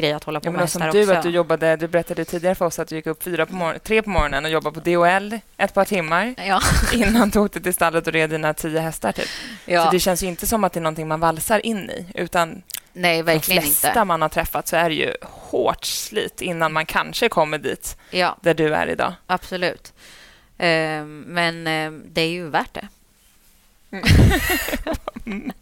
grej 0.00 0.12
att 0.12 0.24
hålla 0.24 0.40
på 0.40 0.46
Ja, 0.48 0.52
med 0.52 0.60
hästar 0.60 0.90
du, 0.92 1.00
också. 1.02 1.12
att 1.14 1.22
du 1.22 1.30
jobbade, 1.30 1.76
du 1.76 1.88
berättade 1.88 2.24
tidigare 2.24 2.54
för 2.54 2.64
oss 2.66 2.78
att 2.78 2.88
du 2.88 2.96
gick 2.96 3.06
upp 3.06 3.22
fyra 3.22 3.46
på 3.46 3.54
morgon, 3.54 3.78
tre 3.84 4.02
på 4.02 4.10
morgonen 4.10 4.44
och 4.44 4.50
jobbade 4.50 4.80
på 4.80 4.90
DHL 4.90 5.38
ett 5.56 5.74
par 5.74 5.84
timmar 5.84 6.34
Ja, 6.46 6.60
innan 6.92 7.30
du 7.30 7.38
åkte 7.38 7.60
till 7.60 7.74
stallet 7.74 8.06
och 8.06 8.12
red 8.12 8.30
dina 8.30 8.54
tio 8.54 8.80
hästar. 8.80 9.12
Typ. 9.12 9.24
Så 9.64 9.70
ja. 9.70 9.88
det 9.92 10.00
känns 10.00 10.22
ju 10.22 10.26
inte 10.26 10.46
som 10.46 10.64
att 10.64 10.72
det 10.72 10.78
är 10.78 10.82
någonting 10.82 11.08
man 11.08 11.20
valsar 11.20 11.66
in 11.66 11.90
i, 11.90 12.06
utan 12.14 12.62
nej, 12.92 13.16
de 13.16 13.22
verkligen 13.22 13.62
flesta 13.62 13.88
inte. 13.88 14.04
man 14.04 14.22
har 14.22 14.28
träffat 14.28 14.68
så 14.68 14.76
är 14.76 14.88
det 14.88 14.94
ju 14.94 15.14
hårt 15.22 15.84
slit 15.84 16.40
innan 16.40 16.72
man 16.72 16.86
kanske 16.86 17.28
kommer 17.28 17.58
dit 17.58 17.96
Ja, 18.10 18.36
där 18.40 18.54
du 18.54 18.74
är 18.74 18.86
idag. 18.86 19.12
absolut. 19.26 19.92
Eh, 20.58 21.04
Men 21.26 21.66
eh, 21.66 21.90
det 22.04 22.20
är 22.20 22.28
ju 22.28 22.48
värt 22.48 22.74
det. 22.74 22.88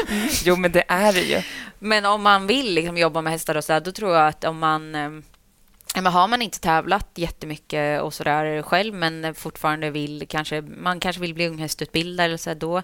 Jo, 0.44 0.56
men 0.56 0.72
det 0.72 0.84
är 0.88 1.12
det 1.12 1.22
ju. 1.22 1.42
Men 1.78 2.04
om 2.04 2.22
man 2.22 2.46
vill 2.46 2.74
liksom 2.74 2.96
jobba 2.96 3.20
med 3.20 3.32
hästar 3.32 3.54
och 3.54 3.64
så 3.64 3.72
här, 3.72 3.80
då 3.80 3.92
tror 3.92 4.14
jag 4.14 4.28
att 4.28 4.44
om 4.44 4.58
man... 4.58 4.94
eh, 4.94 5.10
ja, 5.94 6.00
men 6.02 6.12
har 6.12 6.28
man 6.28 6.42
inte 6.42 6.60
tävlat 6.60 7.08
jättemycket 7.14 8.02
och 8.02 8.14
så 8.14 8.24
där 8.24 8.62
själv 8.62 8.94
men 8.94 9.34
fortfarande 9.34 9.90
vill 9.90 10.26
kanske... 10.28 10.60
Man 10.60 11.00
kanske 11.00 11.22
vill 11.22 11.34
bli 11.34 11.48
unghästutbildare 11.48 12.26
eller 12.26 12.36
så 12.36 12.50
här, 12.50 12.54
då 12.54 12.78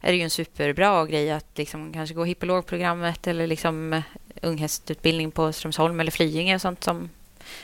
är 0.00 0.12
det 0.12 0.16
ju 0.16 0.22
en 0.22 0.30
superbra 0.30 1.06
grej 1.06 1.30
att 1.30 1.58
liksom 1.58 1.92
kanske 1.92 2.14
gå 2.14 2.24
hippologprogrammet 2.24 3.26
eller 3.26 3.46
liksom 3.46 4.02
unghästutbildning 4.42 5.30
på 5.30 5.52
Strömsholm 5.52 6.00
eller 6.00 6.10
Flyinge 6.10 6.54
och 6.54 6.60
sånt 6.60 6.84
som... 6.84 7.08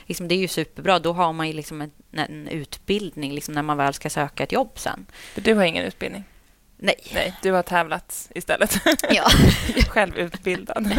Liksom, 0.07 0.29
det 0.29 0.35
är 0.35 0.39
ju 0.39 0.49
superbra. 0.49 0.99
Då 0.99 1.13
har 1.13 1.33
man 1.33 1.47
ju 1.47 1.53
liksom 1.53 1.81
en, 1.81 1.91
en 2.13 2.49
utbildning 2.49 3.33
liksom, 3.33 3.55
när 3.55 3.63
man 3.63 3.77
väl 3.77 3.95
ska 3.95 4.11
söka 4.11 4.43
ett 4.43 4.53
jobb 4.53 4.71
sen. 4.75 5.07
Du 5.35 5.55
har 5.55 5.65
ingen 5.65 5.85
utbildning. 5.85 6.25
Nej. 6.79 6.95
Nej, 7.15 7.35
du 7.43 7.53
har 7.53 7.63
tävlat 7.63 8.29
istället. 8.35 8.77
Ja. 9.11 9.29
Självutbildad. 9.89 10.83
Men 10.87 10.97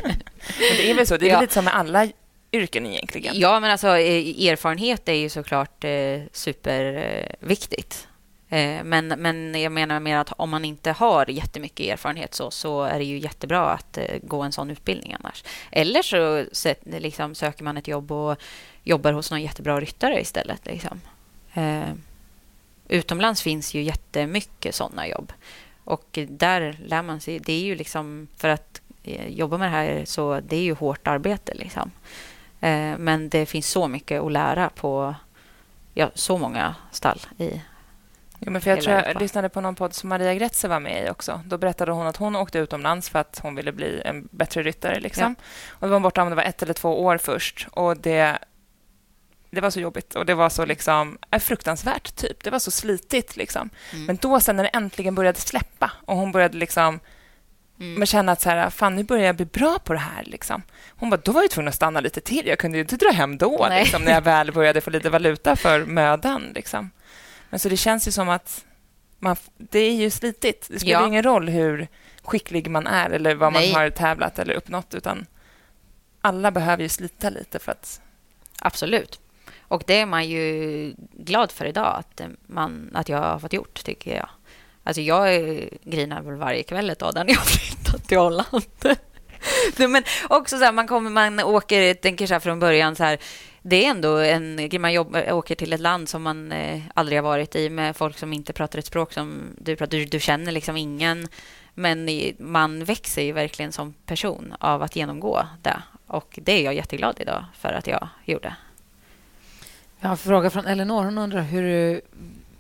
det 0.78 0.90
är 0.92 0.94
väl 0.94 1.08
så. 1.08 1.18
Det 1.18 1.30
är 1.30 1.34
Ja. 1.34 1.42
lite 1.42 1.54
som 1.54 1.66
med 1.66 1.76
alla 1.76 2.08
yrken 2.52 2.86
egentligen. 2.86 3.40
Ja, 3.40 3.60
men 3.60 3.72
alltså 3.72 3.88
eh, 3.88 4.48
erfarenhet 4.50 5.10
är 5.10 5.14
ju 5.14 5.30
såklart 5.30 5.84
eh, 5.84 6.22
superviktigt. 6.32 8.08
Eh, 8.50 8.84
men, 8.84 9.08
men 9.08 9.62
jag 9.62 9.72
menar 9.72 10.00
mer 10.00 10.18
att 10.18 10.34
om 10.38 10.50
man 10.50 10.66
inte 10.66 10.92
har 10.92 11.30
jättemycket 11.30 11.86
erfarenhet 11.94 12.34
så, 12.36 12.52
så 12.52 12.84
är 12.84 12.98
det 13.00 13.06
ju 13.06 13.18
jättebra 13.20 13.70
att 13.70 13.98
eh, 13.98 14.06
gå 14.24 14.42
en 14.42 14.52
sån 14.52 14.70
utbildning 14.72 15.16
annars. 15.20 15.44
Eller 15.72 16.02
så 16.02 16.46
sätt, 16.52 16.80
liksom, 16.86 17.36
söker 17.36 17.64
man 17.64 17.78
ett 17.78 17.88
jobb 17.88 18.12
och 18.12 18.38
jobbar 18.84 19.14
hos 19.14 19.32
någon 19.32 19.42
jättebra 19.42 19.82
ryttare 19.82 20.22
istället. 20.22 20.66
Liksom. 20.66 21.02
Eh, 21.54 21.90
utomlands 22.88 23.42
finns 23.42 23.74
ju 23.74 23.82
jättemycket 23.82 24.76
såna 24.76 25.08
jobb. 25.08 25.34
Och 25.88 26.20
där 26.28 26.78
lär 26.86 27.02
man 27.02 27.20
sig... 27.20 27.40
Det 27.40 27.54
är 27.54 27.64
ju 27.64 27.76
liksom... 27.76 28.28
För 28.38 28.50
att 28.50 28.82
eh, 29.04 29.28
jobba 29.28 29.58
med 29.58 29.68
det 29.68 29.72
här 29.72 30.06
så 30.06 30.40
det 30.40 30.56
är 30.56 30.62
ju 30.62 30.74
hårt 30.74 31.08
arbete. 31.08 31.54
Liksom. 31.54 31.92
Eh, 32.60 32.98
Men 32.98 33.30
det 33.30 33.46
finns 33.46 33.70
så 33.70 33.88
mycket 33.88 34.22
att 34.22 34.32
lära 34.32 34.70
på 34.70 35.16
ja, 35.94 36.12
så 36.14 36.38
många 36.38 36.76
stall. 36.92 37.20
I. 37.38 37.62
Jo, 38.40 38.52
men 38.52 38.62
för 38.62 38.70
jag 38.70 38.82
tror 38.82 38.96
jag 38.96 39.22
lyssnade 39.22 39.50
på 39.50 39.62
någon 39.62 39.76
podd 39.76 39.94
som 39.94 40.10
Maria 40.10 40.34
Gretze 40.34 40.68
var 40.68 40.80
med 40.80 41.06
i 41.06 41.10
också. 41.10 41.42
Då 41.46 41.58
berättade 41.58 41.92
hon 41.92 42.08
att 42.08 42.18
hon 42.18 42.36
åkte 42.36 42.60
utomlands 42.60 43.10
för 43.10 43.20
att 43.20 43.40
hon 43.44 43.56
ville 43.56 43.72
bli 43.72 44.02
en 44.06 44.28
bättre 44.32 44.64
ryttare. 44.64 45.00
Liksom. 45.00 45.36
Och 45.70 45.82
då 45.82 45.88
var 45.88 45.96
hon 45.96 46.02
borta 46.02 46.22
om 46.22 46.30
det 46.30 46.36
var 46.36 46.44
ett 46.44 46.64
eller 46.64 46.74
två 46.74 47.04
år 47.04 47.18
först. 47.18 47.68
Och 47.72 47.98
det, 47.98 48.38
det 49.50 49.62
var 49.62 49.70
så 49.70 49.80
jobbigt 49.80 50.16
och 50.16 50.26
det 50.26 50.34
var 50.36 50.50
så 50.50 50.66
liksom, 50.66 51.18
eh, 51.32 51.40
fruktansvärt. 51.40 52.16
typ. 52.16 52.44
Det 52.44 52.50
var 52.50 52.60
så 52.60 52.72
slitigt. 52.72 53.36
Liksom. 53.38 53.70
Mm. 53.94 54.06
Men 54.06 54.16
då 54.22 54.40
sen 54.40 54.56
när 54.56 54.64
det 54.64 54.70
äntligen 54.70 55.16
började 55.16 55.40
släppa 55.40 55.92
och 56.06 56.16
hon 56.18 56.32
började 56.32 56.58
liksom 56.58 57.00
Mm. 57.80 57.94
men 57.94 58.08
känna 58.08 58.32
att 58.32 58.42
så 58.42 58.50
här, 58.50 58.70
fan, 58.70 58.96
nu 58.96 59.04
börjar 59.04 59.26
jag 59.26 59.36
bli 59.36 59.46
bra 59.46 59.80
på 59.80 59.94
det 59.94 60.00
här. 60.00 60.24
Liksom. 60.24 60.62
Hon 60.90 61.10
bara, 61.10 61.22
då 61.24 61.32
var 61.32 61.42
jag 61.42 61.52
tvungen 61.52 61.68
att 61.68 61.76
stanna 61.76 62.00
lite 62.00 62.22
till. 62.22 62.48
Jag 62.48 62.60
kunde 62.60 62.78
ju 62.78 62.82
inte 62.82 62.96
dra 62.98 63.10
hem 63.12 63.38
då, 63.38 63.68
liksom, 63.72 64.02
när 64.04 64.12
jag 64.12 64.22
väl 64.22 64.52
började 64.52 64.82
få 64.82 64.90
lite 64.90 65.10
valuta 65.10 65.56
för 65.56 65.86
mödan. 65.86 66.52
Liksom. 66.56 66.92
Men 67.50 67.60
så 67.60 67.70
det 67.70 67.78
känns 67.78 68.08
ju 68.08 68.12
som 68.12 68.30
att 68.30 68.66
man, 69.20 69.36
det 69.58 69.80
är 69.80 69.94
ju 69.94 70.10
slitigt. 70.10 70.68
Det 70.70 70.80
spelar 70.80 71.02
Ja. 71.02 71.08
ingen 71.08 71.24
roll 71.24 71.50
hur 71.50 71.88
skicklig 72.24 72.70
man 72.70 72.88
är 72.88 73.10
eller 73.10 73.36
vad 73.36 73.54
man 73.54 73.62
Nej. 73.62 73.74
har 73.74 73.90
tävlat 73.90 74.40
eller 74.40 74.54
uppnått, 74.54 74.94
utan 74.94 75.26
alla 76.22 76.52
behöver 76.52 76.84
ju 76.84 76.90
slita 76.90 77.30
lite 77.30 77.60
för 77.60 77.72
att... 77.72 78.02
Absolut. 78.60 79.20
Och 79.68 79.84
det 79.88 80.00
är 80.00 80.06
man 80.06 80.28
ju 80.30 80.94
glad 81.14 81.52
för 81.52 81.66
idag, 81.66 81.96
att, 82.00 82.22
man, 82.48 82.92
att 82.94 83.10
jag 83.10 83.18
har 83.18 83.40
fått 83.40 83.54
gjort, 83.54 83.84
tycker 83.84 84.16
jag. 84.16 84.30
Alltså 84.84 85.02
jag 85.02 85.28
grinar 85.84 86.22
väl 86.22 86.36
varje 86.36 86.64
kväll 86.64 86.90
ett 86.90 87.00
tag 87.00 87.16
när 87.16 87.26
jag 87.28 87.38
flyttat 87.46 88.08
till 88.08 88.18
Holland. 88.18 88.64
Nej, 89.78 89.88
Men 89.88 90.04
också 90.30 90.58
så 90.58 90.64
här, 90.64 90.72
man, 90.72 90.88
kommer, 90.88 91.10
man 91.10 91.40
åker, 91.40 91.94
tänker 91.94 92.28
så 92.28 92.34
här 92.34 92.40
från 92.40 92.60
början 92.60 92.96
så 92.96 93.04
här, 93.04 93.18
det 93.62 93.86
är 93.86 93.90
ändå 93.90 94.18
en 94.18 94.70
grej, 94.70 94.80
man 94.80 94.94
jobbar, 94.94 95.32
åker 95.32 95.56
till 95.56 95.74
ett 95.74 95.80
land 95.80 96.10
som 96.10 96.24
man 96.24 96.52
eh, 96.52 96.82
aldrig 96.94 97.18
har 97.18 97.24
varit 97.24 97.56
i 97.56 97.70
med 97.70 97.96
folk 97.96 98.18
som 98.18 98.34
inte 98.34 98.54
pratar 98.54 98.80
ett 98.80 98.86
språk 98.86 99.14
som 99.14 99.42
du 99.58 99.76
pratar. 99.76 99.98
Du, 99.98 100.06
du 100.06 100.20
känner 100.20 100.52
liksom 100.52 100.78
ingen, 100.78 101.28
men 101.74 102.10
i- 102.10 102.36
man 102.40 102.84
växer 102.84 103.22
ju 103.22 103.32
verkligen 103.32 103.72
som 103.72 103.94
person 103.94 104.56
av 104.60 104.82
att 104.84 104.96
genomgå 104.96 105.48
det. 105.62 105.82
Och 106.08 106.40
det 106.42 106.52
är 106.52 106.64
jag 106.64 106.74
jätteglad 106.74 107.16
idag 107.20 107.46
för 107.60 107.74
att 107.74 107.88
jag 107.88 108.08
gjorde. 108.26 108.56
Jag 110.00 110.08
har 110.08 110.12
en 110.14 110.18
fråga 110.18 110.50
från 110.50 110.66
Elinor. 110.66 111.04
Hon 111.04 111.18
undrar 111.18 111.42
hur 111.42 112.02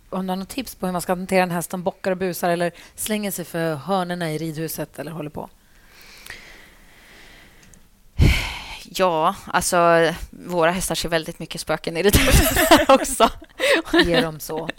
om 0.09 0.27
du 0.27 0.31
har 0.31 0.37
något 0.37 0.49
tips 0.49 0.75
på 0.75 0.85
hur 0.85 0.93
man 0.93 1.01
ska 1.01 1.11
hantera 1.11 1.43
en 1.43 1.51
häst 1.51 1.71
som 1.71 1.83
bockar 1.83 2.11
och 2.11 2.17
busar 2.17 2.49
eller 2.49 2.71
slänger 2.95 3.31
sig 3.31 3.45
för 3.45 3.75
hörnorna 3.75 4.31
i 4.31 4.37
ridhuset 4.37 4.99
eller 4.99 5.11
håller 5.11 5.29
på. 5.29 5.49
Ja, 8.89 9.35
alltså 9.45 9.77
våra 10.29 10.71
hästar 10.71 10.95
ser 10.95 11.09
väldigt 11.09 11.39
mycket 11.39 11.61
spöken 11.61 11.97
i 11.97 12.03
det 12.03 12.09
där 12.09 12.85
också. 12.87 13.29
Ger 14.05 14.21
dem 14.21 14.39
så. 14.39 14.69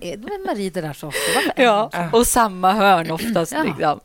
Är 0.00 0.16
det 0.16 0.46
man 0.46 0.56
rider 0.56 0.82
där 0.82 0.92
så 0.92 1.08
ofta? 1.08 1.52
Är 1.56 1.64
Ja, 1.64 1.90
de 1.92 2.18
och 2.18 2.26
samma 2.26 2.72
hörn 2.72 3.10
oftast. 3.10 3.52
Ja. 3.52 3.64
Liksom. 3.64 4.00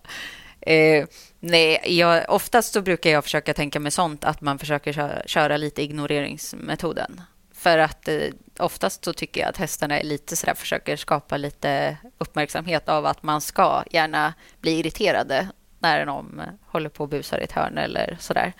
Eh, 0.61 1.05
nej, 1.39 1.97
jag, 1.97 2.25
oftast 2.29 2.73
så 2.73 2.81
brukar 2.81 3.09
jag 3.09 3.23
försöka 3.23 3.53
tänka 3.53 3.79
med 3.79 3.93
sånt 3.93 4.23
att 4.23 4.41
man 4.41 4.59
försöker 4.59 4.93
köra, 4.93 5.21
köra 5.25 5.57
lite 5.57 5.81
ignoreringsmetoden. 5.81 7.21
För 7.57 7.77
att 7.77 8.07
eh, 8.07 8.29
oftast 8.59 9.05
så 9.05 9.13
tycker 9.13 9.41
jag 9.41 9.49
att 9.49 9.57
hästarna 9.57 9.99
är 9.99 10.03
lite 10.03 10.35
sådär, 10.35 10.53
försöker 10.53 10.95
skapa 10.95 11.37
lite 11.37 11.97
uppmärksamhet 12.17 12.89
av 12.89 13.05
att 13.05 13.23
man 13.23 13.41
ska 13.41 13.83
gärna 13.91 14.33
bli 14.61 14.79
irriterade 14.79 15.47
när 15.79 16.05
de 16.05 16.41
håller 16.65 16.89
på 16.89 17.03
och 17.03 17.09
busar 17.09 17.39
i 17.39 17.43
ett 17.43 17.51
hörn 17.51 17.77
eller 17.77 18.17
sådär. 18.19 18.53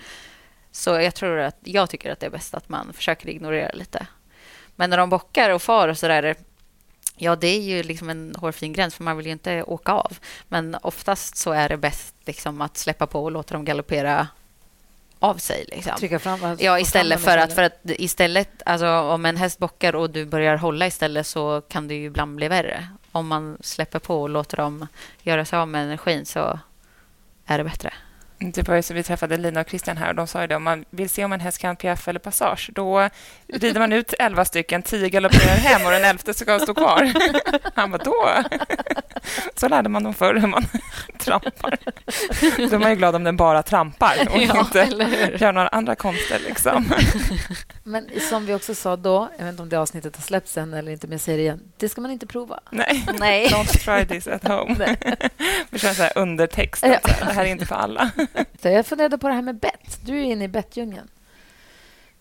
Så 0.72 0.90
jag 0.90 1.16
tror 1.16 1.40
att 1.40 1.58
jag 1.64 1.90
tycker 1.90 2.12
att 2.12 2.20
det 2.20 2.26
är 2.26 2.30
bäst 2.30 2.54
att 2.54 2.70
man 2.70 2.94
försöker 2.94 3.30
ignorera 3.30 3.72
lite. 3.74 4.08
Men 4.76 4.90
när 4.90 4.98
de 4.98 5.10
bockar 5.10 5.50
och 5.50 5.62
far 5.62 5.88
och 5.88 5.98
så 5.98 6.08
där... 6.08 6.36
Ja, 7.16 7.36
det 7.36 7.48
är 7.48 7.62
ju 7.62 7.84
liksom 7.84 8.10
en 8.10 8.36
hårfin 8.38 8.74
gräns, 8.74 8.96
för 8.96 9.04
man 9.04 9.18
vill 9.18 9.26
ju 9.26 9.32
inte 9.32 9.64
åka 9.64 9.92
av. 9.92 10.18
Men 10.48 10.78
oftast 10.82 11.38
så 11.38 11.52
är 11.52 11.70
det 11.70 11.78
bäst 11.78 12.16
liksom 12.26 12.62
att 12.62 12.78
släppa 12.78 13.08
på 13.08 13.24
och 13.24 13.32
låta 13.32 13.54
dem 13.54 13.66
galoppera 13.66 14.28
av 15.20 15.36
sig. 15.38 15.66
Liksom. 15.68 15.96
Trycka 15.98 16.20
fram, 16.20 16.44
alltså, 16.44 16.66
Ja, 16.66 16.80
istället 16.80 17.22
för 17.22 17.38
att, 17.38 17.54
för 17.54 17.64
att 17.64 17.80
istället, 17.84 18.62
alltså, 18.66 18.88
om 18.88 19.26
en 19.26 19.38
häst 19.38 19.60
bockar 19.60 19.96
och 19.96 20.10
du 20.10 20.26
börjar 20.26 20.58
hålla 20.58 20.88
istället 20.88 21.28
så 21.28 21.62
kan 21.62 21.88
det 21.88 21.96
ju 21.96 22.06
ibland 22.06 22.36
bli 22.36 22.48
värre. 22.48 22.88
Om 23.12 23.28
man 23.28 23.58
släpper 23.62 24.00
på 24.00 24.22
och 24.22 24.30
låter 24.30 24.58
dem 24.58 24.88
göra 25.22 25.46
sig 25.46 25.60
av 25.60 25.68
med 25.68 25.84
energin 25.84 26.26
så 26.26 26.60
är 27.46 27.58
det 27.58 27.64
bättre. 27.64 27.94
Det 28.40 28.68
var 28.68 28.76
ju 28.76 28.82
så 28.82 28.94
vi 28.94 29.04
träffade 29.04 29.38
Lina 29.38 29.62
och 29.62 29.70
Christian 29.70 29.98
här 29.98 30.10
och 30.10 30.16
de 30.16 30.28
sa 30.28 30.42
ju 30.42 30.48
det, 30.48 30.56
om 30.56 30.64
man 30.64 30.86
vill 30.90 31.10
se 31.10 31.26
om 31.26 31.34
en 31.34 31.40
häst 31.40 31.58
kan 31.58 31.76
piaffe 31.76 32.10
eller 32.10 32.20
passage, 32.20 32.70
då 32.74 33.10
rider 33.48 33.80
man 33.80 33.94
ut 33.94 34.14
elva 34.20 34.46
stycken, 34.46 34.82
tio 34.84 35.10
galopperar 35.10 35.56
hem 35.56 35.86
och 35.86 35.92
den 35.92 36.04
elfte 36.04 36.34
ska 36.34 36.60
stå 36.60 36.74
kvar. 36.74 37.12
Han 37.76 37.92
bara, 37.92 38.04
då? 38.04 38.30
Så 39.56 39.68
lärde 39.68 39.90
man 39.90 40.04
dem 40.04 40.14
förr 40.14 40.36
hur 40.36 40.48
man 40.48 40.64
trampar. 41.18 41.78
Då 42.70 42.76
är 42.76 42.80
man 42.80 42.90
ju 42.90 42.96
glad 42.96 43.16
om 43.16 43.24
den 43.24 43.38
bara 43.38 43.64
trampar 43.64 44.16
och 44.30 44.42
Ja, 44.42 44.60
inte 44.60 44.80
gör 45.40 45.52
några 45.52 45.68
andra 45.68 45.96
konster. 45.96 46.40
Liksom. 46.48 46.94
Men 47.84 48.10
som 48.30 48.46
vi 48.46 48.54
också 48.54 48.76
sa 48.76 48.96
då, 48.96 49.30
jag 49.38 49.46
vet 49.46 49.52
inte 49.52 49.64
om 49.64 49.70
det 49.70 49.78
avsnittet 49.80 50.16
har 50.16 50.24
släppts 50.24 50.58
än 50.58 50.74
eller 50.74 50.92
inte, 50.92 51.08
men 51.08 51.12
jag 51.14 51.22
säger 51.22 51.38
det 51.38 51.44
igen. 51.44 51.60
Det 51.78 51.90
ska 51.90 52.02
man 52.02 52.12
inte 52.12 52.28
prova. 52.28 52.60
Nej, 52.72 53.06
Nej. 53.20 53.48
don't 53.48 53.78
try 53.86 54.06
this 54.06 54.28
at 54.28 54.44
home. 54.48 54.96
Det 55.70 55.80
känns 55.80 55.98
så 55.98 56.04
här 56.04 56.12
undertext, 56.16 56.84
Ja. 56.88 57.00
det 57.26 57.34
här 57.34 57.46
är 57.46 57.50
inte 57.50 57.66
för 57.66 57.76
alla. 57.76 58.12
Så 58.62 58.68
jag 58.68 58.86
funderade 58.86 59.18
på 59.18 59.28
det 59.28 59.34
här 59.34 59.42
med 59.42 59.56
bett. 59.56 60.00
Du 60.06 60.18
är 60.20 60.24
inne 60.24 60.44
i 60.44 60.48
bettdjungeln. 60.48 61.08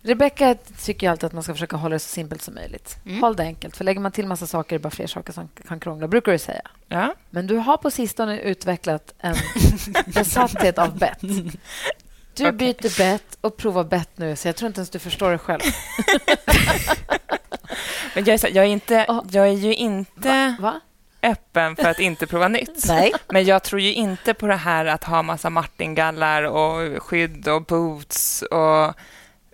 Rebecka 0.03 0.55
tycker 0.85 1.11
alltid 1.11 1.25
att 1.25 1.33
man 1.33 1.43
ska 1.43 1.55
försöka 1.55 1.77
hålla 1.77 1.93
det 1.93 1.99
så 1.99 2.09
simpelt 2.09 2.43
som 2.43 2.55
möjligt. 2.55 2.97
Mm. 3.07 3.23
Håll 3.23 3.37
det 3.37 3.43
enkelt, 3.43 3.77
för 3.77 3.85
lägger 3.85 4.01
man 4.01 4.13
till 4.13 4.27
massa 4.27 4.47
saker 4.47 4.77
är 4.77 4.79
det 4.79 4.83
bara 4.83 4.91
fler 4.91 5.07
saker 5.07 5.33
som 5.33 5.49
kan 5.69 5.81
krångla, 5.81 6.09
brukar 6.09 6.33
du 6.33 6.39
säga. 6.39 6.63
Ja. 6.89 7.15
Men 7.31 7.47
du 7.47 7.57
har 7.57 7.77
på 7.77 7.91
sistone 7.91 8.41
utvecklat 8.41 9.15
en 9.19 9.37
besatthet 10.07 10.79
av 10.79 10.99
bett. 10.99 11.21
Du 12.35 12.53
byter 12.53 12.99
bett 12.99 13.39
och 13.41 13.57
provar 13.57 13.85
bett 13.85 14.19
nu, 14.19 14.37
så 14.37 14.49
jag 14.49 14.57
tror 14.57 14.67
inte 14.67 14.79
ens 14.79 14.91
du 14.91 14.99
förstår 14.99 15.31
det 15.31 15.39
själv. 15.39 15.61
Men 18.15 18.25
jag 18.25 18.35
är, 18.35 18.39
så, 18.39 18.47
jag, 18.51 18.65
är 18.65 18.69
inte, 18.69 19.05
Ja. 19.09 19.25
jag 19.31 19.49
är 19.49 19.53
ju 19.53 19.75
inte 19.75 20.57
Va? 20.61 20.81
Öppen 21.23 21.77
för 21.77 21.89
att 21.89 21.99
inte 21.99 22.27
prova 22.27 22.49
nytt. 22.49 22.85
Nej. 22.87 23.13
Men 23.29 23.45
jag 23.45 23.63
tror 23.63 23.81
ju 23.81 23.93
inte 23.95 24.35
på 24.35 24.47
det 24.47 24.57
här 24.57 24.87
att 24.87 25.05
ha 25.05 25.23
massa 25.23 25.51
martingallar 25.51 26.43
och 26.43 27.03
skydd 27.03 27.49
och 27.49 27.63
boots 27.65 28.43
och 28.43 28.95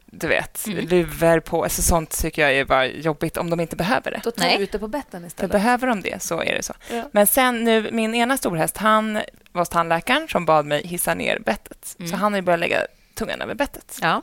du 0.06 0.28
vet, 0.28 0.66
Mm. 0.66 0.86
luvor 0.88 1.40
på. 1.40 1.62
Alltså 1.64 1.82
sånt 1.82 2.10
tycker 2.20 2.42
jag 2.42 2.52
är 2.52 2.64
bara 2.64 2.86
jobbigt 2.86 3.36
om 3.36 3.50
de 3.50 3.60
inte 3.60 3.76
behöver 3.76 4.10
det. 4.10 4.20
Då 4.24 4.30
tar 4.30 4.44
Nej. 4.44 4.56
du 4.58 4.64
ut 4.64 4.72
det 4.72 4.78
på 4.78 4.88
betten 4.88 5.20
För 5.20 5.26
istället. 5.26 5.52
behöver 5.52 5.86
de 5.86 6.00
det 6.02 6.22
så 6.22 6.40
är 6.42 6.54
det 6.54 6.62
så. 6.62 6.74
Ja. 6.90 7.02
Men 7.12 7.26
sen 7.26 7.64
nu, 7.64 7.88
min 7.92 8.14
ena 8.14 8.36
storhäst, 8.36 8.76
han 8.76 9.14
var 9.52 9.60
hos 9.60 9.68
tandläkaren 9.68 10.28
som 10.28 10.44
bad 10.46 10.66
mig 10.66 10.86
hissa 10.86 11.14
ner 11.14 11.38
bettet. 11.38 11.96
Mm. 11.98 12.10
Så 12.10 12.16
han 12.16 12.32
har 12.32 12.38
ju 12.38 12.42
börjat 12.42 12.60
lägga 12.60 12.78
tungan 13.14 13.40
över 13.42 13.54
bettet. 13.54 13.98
Ja. 14.02 14.22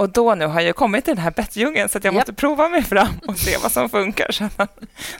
Och 0.00 0.10
då 0.10 0.34
nu 0.34 0.46
har 0.46 0.60
jag 0.60 0.76
kommit 0.76 1.04
till 1.04 1.14
den 1.14 1.24
här 1.24 1.30
bettdjungeln 1.30 1.88
så 1.88 1.96
jag 1.96 2.04
Japp. 2.04 2.14
måste 2.14 2.32
prova 2.32 2.68
mig 2.68 2.82
fram 2.82 3.20
och 3.26 3.38
se 3.38 3.56
vad 3.62 3.72
som 3.72 3.88
funkar 3.90 4.32
så 4.32 4.44
att 4.44 4.58
man 4.58 4.68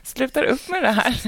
slutar 0.03 0.45
upp 0.45 0.69
med 0.69 0.83
det 0.83 0.91
här. 0.91 1.21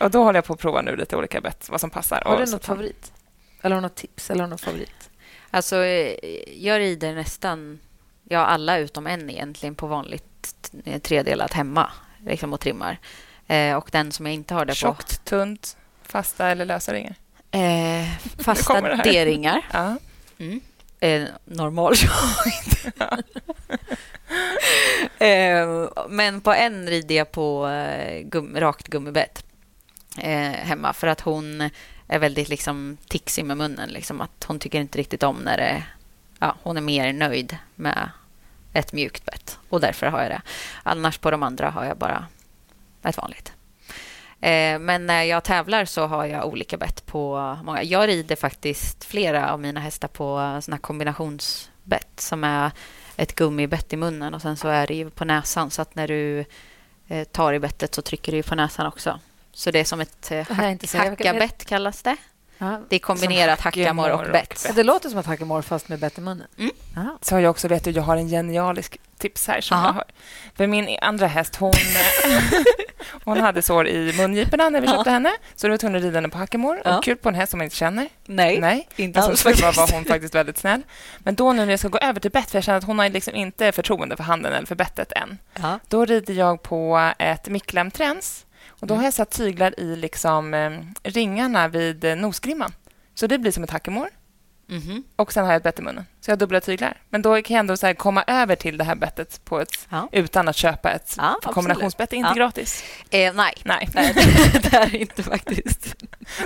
och 0.00 0.10
då 0.10 0.24
håller 0.24 0.36
jag 0.36 0.44
på 0.44 0.52
att 0.52 0.58
prova 0.58 0.82
nu 0.82 0.96
lite 0.96 1.16
olika 1.16 1.40
bett, 1.40 1.68
vad 1.70 1.80
som 1.80 1.90
passar. 1.90 2.22
Har 2.24 2.38
du 2.46 2.52
något 2.52 2.64
favorit? 2.64 3.12
Eller 3.62 3.74
har 3.74 3.82
du 3.82 3.88
något 3.88 3.94
tips? 3.94 4.30
Eller 4.30 4.40
har 4.40 4.48
något 4.48 4.60
favorit? 4.60 5.10
Alltså, 5.50 5.76
eh, 5.76 6.16
jag 6.64 6.78
rider 6.78 7.14
nästan 7.14 7.80
ja, 8.24 8.38
alla 8.38 8.78
utom 8.78 9.06
en 9.06 9.30
egentligen 9.30 9.74
på 9.74 9.86
vanligt 9.86 10.54
t- 10.84 11.00
tredelat 11.00 11.52
hemma 11.52 11.92
liksom, 12.24 12.52
och 12.52 12.60
trimmar. 12.60 12.98
Eh, 13.46 13.76
och 13.76 13.88
den 13.92 14.12
som 14.12 14.26
jag 14.26 14.34
inte 14.34 14.54
har 14.54 14.64
det 14.64 14.72
på... 14.72 14.76
Tjockt, 14.76 15.24
tunt, 15.24 15.76
fasta 16.02 16.48
eller 16.48 16.64
lösa 16.64 16.92
ringar? 16.92 17.14
Eh, 17.50 18.08
fasta. 18.38 18.80
D-ringar. 18.80 19.66
Ja. 19.72 19.96
Mm. 20.38 20.60
Eh, 21.00 21.24
normal 21.44 21.94
eh, 25.18 25.88
Men 26.08 26.40
på 26.40 26.52
en 26.52 26.86
rider 26.86 27.14
jag 27.14 27.32
på 27.32 27.68
eh, 27.68 28.22
gum, 28.22 28.60
rakt 28.60 28.88
gummibett 28.88 29.44
eh, 30.18 30.50
hemma 30.50 30.92
för 30.92 31.06
att 31.06 31.20
hon 31.20 31.70
är 32.08 32.18
väldigt 32.18 32.48
liksom 32.48 32.96
tixig 33.08 33.44
med 33.44 33.56
munnen. 33.56 33.88
Liksom, 33.88 34.20
att 34.20 34.44
hon 34.44 34.58
tycker 34.58 34.80
inte 34.80 34.98
riktigt 34.98 35.22
om 35.22 35.36
när 35.36 35.56
det... 35.56 35.84
Ja, 36.38 36.56
hon 36.62 36.76
är 36.76 36.80
mer 36.80 37.12
nöjd 37.12 37.56
med 37.74 38.10
ett 38.72 38.92
mjukt 38.92 39.24
bett 39.24 39.58
och 39.68 39.80
därför 39.80 40.06
har 40.06 40.22
jag 40.22 40.30
det. 40.30 40.42
Annars 40.82 41.18
på 41.18 41.30
de 41.30 41.42
andra 41.42 41.70
har 41.70 41.84
jag 41.84 41.96
bara 41.96 42.26
ett 43.02 43.16
vanligt. 43.16 43.52
Eh, 44.40 44.78
men 44.78 45.06
när 45.06 45.22
jag 45.22 45.44
tävlar 45.44 45.84
så 45.84 46.06
har 46.06 46.26
jag 46.26 46.46
olika 46.46 46.76
bett 46.76 47.06
på 47.06 47.56
många. 47.64 47.82
Jag 47.82 48.08
rider 48.08 48.36
faktiskt 48.36 49.04
flera 49.04 49.52
av 49.52 49.60
mina 49.60 49.80
hästar 49.80 50.08
på 50.08 50.58
såna 50.62 50.78
kombinationsbett 50.78 52.20
som 52.20 52.44
är 52.44 52.70
ett 53.16 53.34
gummibett 53.34 53.92
i 53.92 53.96
munnen 53.96 54.34
och 54.34 54.42
sen 54.42 54.56
så 54.56 54.68
är 54.68 54.86
det 54.86 54.94
ju 54.94 55.10
på 55.10 55.24
näsan 55.24 55.70
så 55.70 55.82
att 55.82 55.94
när 55.94 56.08
du 56.08 56.44
eh, 57.08 57.24
tar 57.24 57.52
i 57.52 57.58
bettet 57.58 57.94
så 57.94 58.02
trycker 58.02 58.32
du 58.32 58.42
på 58.42 58.54
näsan 58.54 58.86
också. 58.86 59.20
Så 59.52 59.70
det 59.70 59.80
är 59.80 59.84
som 59.84 60.00
ett 60.00 60.30
eh, 60.30 60.46
jag- 60.98 61.04
hackabett 61.32 61.64
kallas 61.64 62.02
det. 62.02 62.16
Ja. 62.58 62.80
Det 62.88 62.96
är 62.96 63.00
kombinerat 63.00 63.58
Som 63.58 63.64
hackamor 63.64 64.10
och 64.10 64.18
hackemor 64.18 64.26
och 64.26 64.32
bett. 64.32 64.66
Det 64.76 64.82
låter 64.82 65.08
som 65.10 65.18
att 65.18 65.26
hackemor 65.26 65.62
fast 65.62 65.88
med 65.88 65.98
bett 65.98 66.18
i 66.18 66.20
munnen. 66.20 66.46
Mm. 66.58 66.70
Aha. 66.96 67.18
Så 67.20 67.34
har 67.34 67.40
jag 67.40 67.50
också 67.50 67.68
vet 67.68 67.84
du, 67.84 67.90
jag 67.90 68.02
har 68.02 68.16
en 68.16 68.28
genialisk 68.28 68.98
tips 69.18 69.46
här 69.48 69.60
som 69.60 69.76
Aha. 69.76 69.86
jag 69.86 69.92
har. 69.92 70.04
För 70.56 70.66
min 70.66 70.98
andra 71.02 71.26
häst, 71.26 71.56
hon, 71.56 71.72
hon 73.24 73.40
hade 73.40 73.62
sår 73.62 73.88
i 73.88 74.12
mungiporna 74.16 74.68
när 74.68 74.80
vi 74.80 74.86
Ja. 74.86 74.92
köpte 74.94 75.10
henne. 75.10 75.32
Så 75.56 75.66
då 75.66 75.70
var 75.72 75.78
tvungen 75.78 75.96
att 75.96 76.02
rida 76.02 76.14
henne 76.16 76.28
på 76.28 76.38
hackemor. 76.38 76.80
Ja. 76.84 76.98
Och 76.98 77.04
kul 77.04 77.16
på 77.16 77.28
en 77.28 77.34
häst 77.34 77.50
som 77.50 77.58
man 77.58 77.64
inte 77.64 77.76
känner. 77.76 78.08
Nej, 78.26 78.60
Nej. 78.60 78.88
inte 78.96 79.18
Alltså, 79.20 79.30
alls 79.30 79.58
tur 79.58 79.62
var, 79.66 79.72
faktiskt. 79.72 79.90
var 79.92 79.98
hon 79.98 80.04
faktiskt 80.04 80.34
väldigt 80.34 80.58
snäll. 80.58 80.82
Men 81.18 81.34
då 81.34 81.52
nu 81.52 81.64
när 81.64 81.72
jag 81.72 81.78
ska 81.78 81.88
gå 81.88 81.98
över 81.98 82.20
till 82.20 82.30
bett, 82.30 82.50
för 82.50 82.56
jag 82.56 82.64
känner 82.64 82.78
att 82.78 82.84
hon 82.84 82.98
har 82.98 83.08
liksom 83.08 83.34
inte 83.34 83.72
förtroende 83.72 84.16
för 84.16 84.24
handen 84.24 84.52
eller 84.52 84.66
för 84.66 84.74
bettet 84.74 85.12
än. 85.12 85.38
Ja. 85.62 85.78
Då 85.88 86.04
rider 86.04 86.34
jag 86.34 86.62
på 86.62 87.10
ett 87.18 87.48
Micklem-träns. 87.48 88.44
Och 88.80 88.86
då 88.86 88.94
Mm. 88.94 88.98
har 89.00 89.04
jag 89.06 89.14
satt 89.14 89.30
tyglar 89.30 89.80
i 89.80 89.96
liksom, 89.96 90.54
eh, 90.54 90.70
ringarna 91.02 91.68
vid 91.68 92.04
eh, 92.04 92.16
nosgrimman. 92.16 92.72
Så 93.14 93.26
det 93.26 93.38
blir 93.38 93.52
som 93.52 93.64
ett 93.64 93.70
hackemor. 93.70 94.08
Mhm. 94.70 95.04
Och 95.16 95.32
sen 95.32 95.44
har 95.44 95.52
jag 95.52 95.56
ett 95.56 95.62
bett 95.62 95.78
i 95.78 95.82
munnen. 95.82 96.06
Så 96.20 96.30
jag 96.30 96.36
har 96.36 96.38
dubbla 96.38 96.60
tyglar. 96.60 96.96
Men 97.10 97.22
då 97.22 97.42
kan 97.42 97.54
jag 97.54 97.60
ändå 97.60 97.76
så 97.76 97.94
komma 97.94 98.24
över 98.26 98.56
till 98.56 98.78
det 98.78 98.84
här 98.84 98.94
bettet 98.94 99.40
på 99.44 99.60
ett, 99.60 99.86
Ja. 99.90 100.08
utan 100.12 100.48
att 100.48 100.56
köpa 100.56 100.90
ett 100.90 101.14
Ja, 101.16 101.38
för 101.44 101.52
kombinationsbett. 101.52 102.12
är 102.12 102.16
inte 102.16 102.28
Ja. 102.30 102.34
gratis. 102.34 102.84
Eh, 103.10 103.32
nej, 103.34 103.54
Nej. 103.64 103.88
Nej, 103.94 104.14
det 104.62 104.72
är 104.76 104.96
inte 104.96 105.22
faktiskt. 105.22 105.94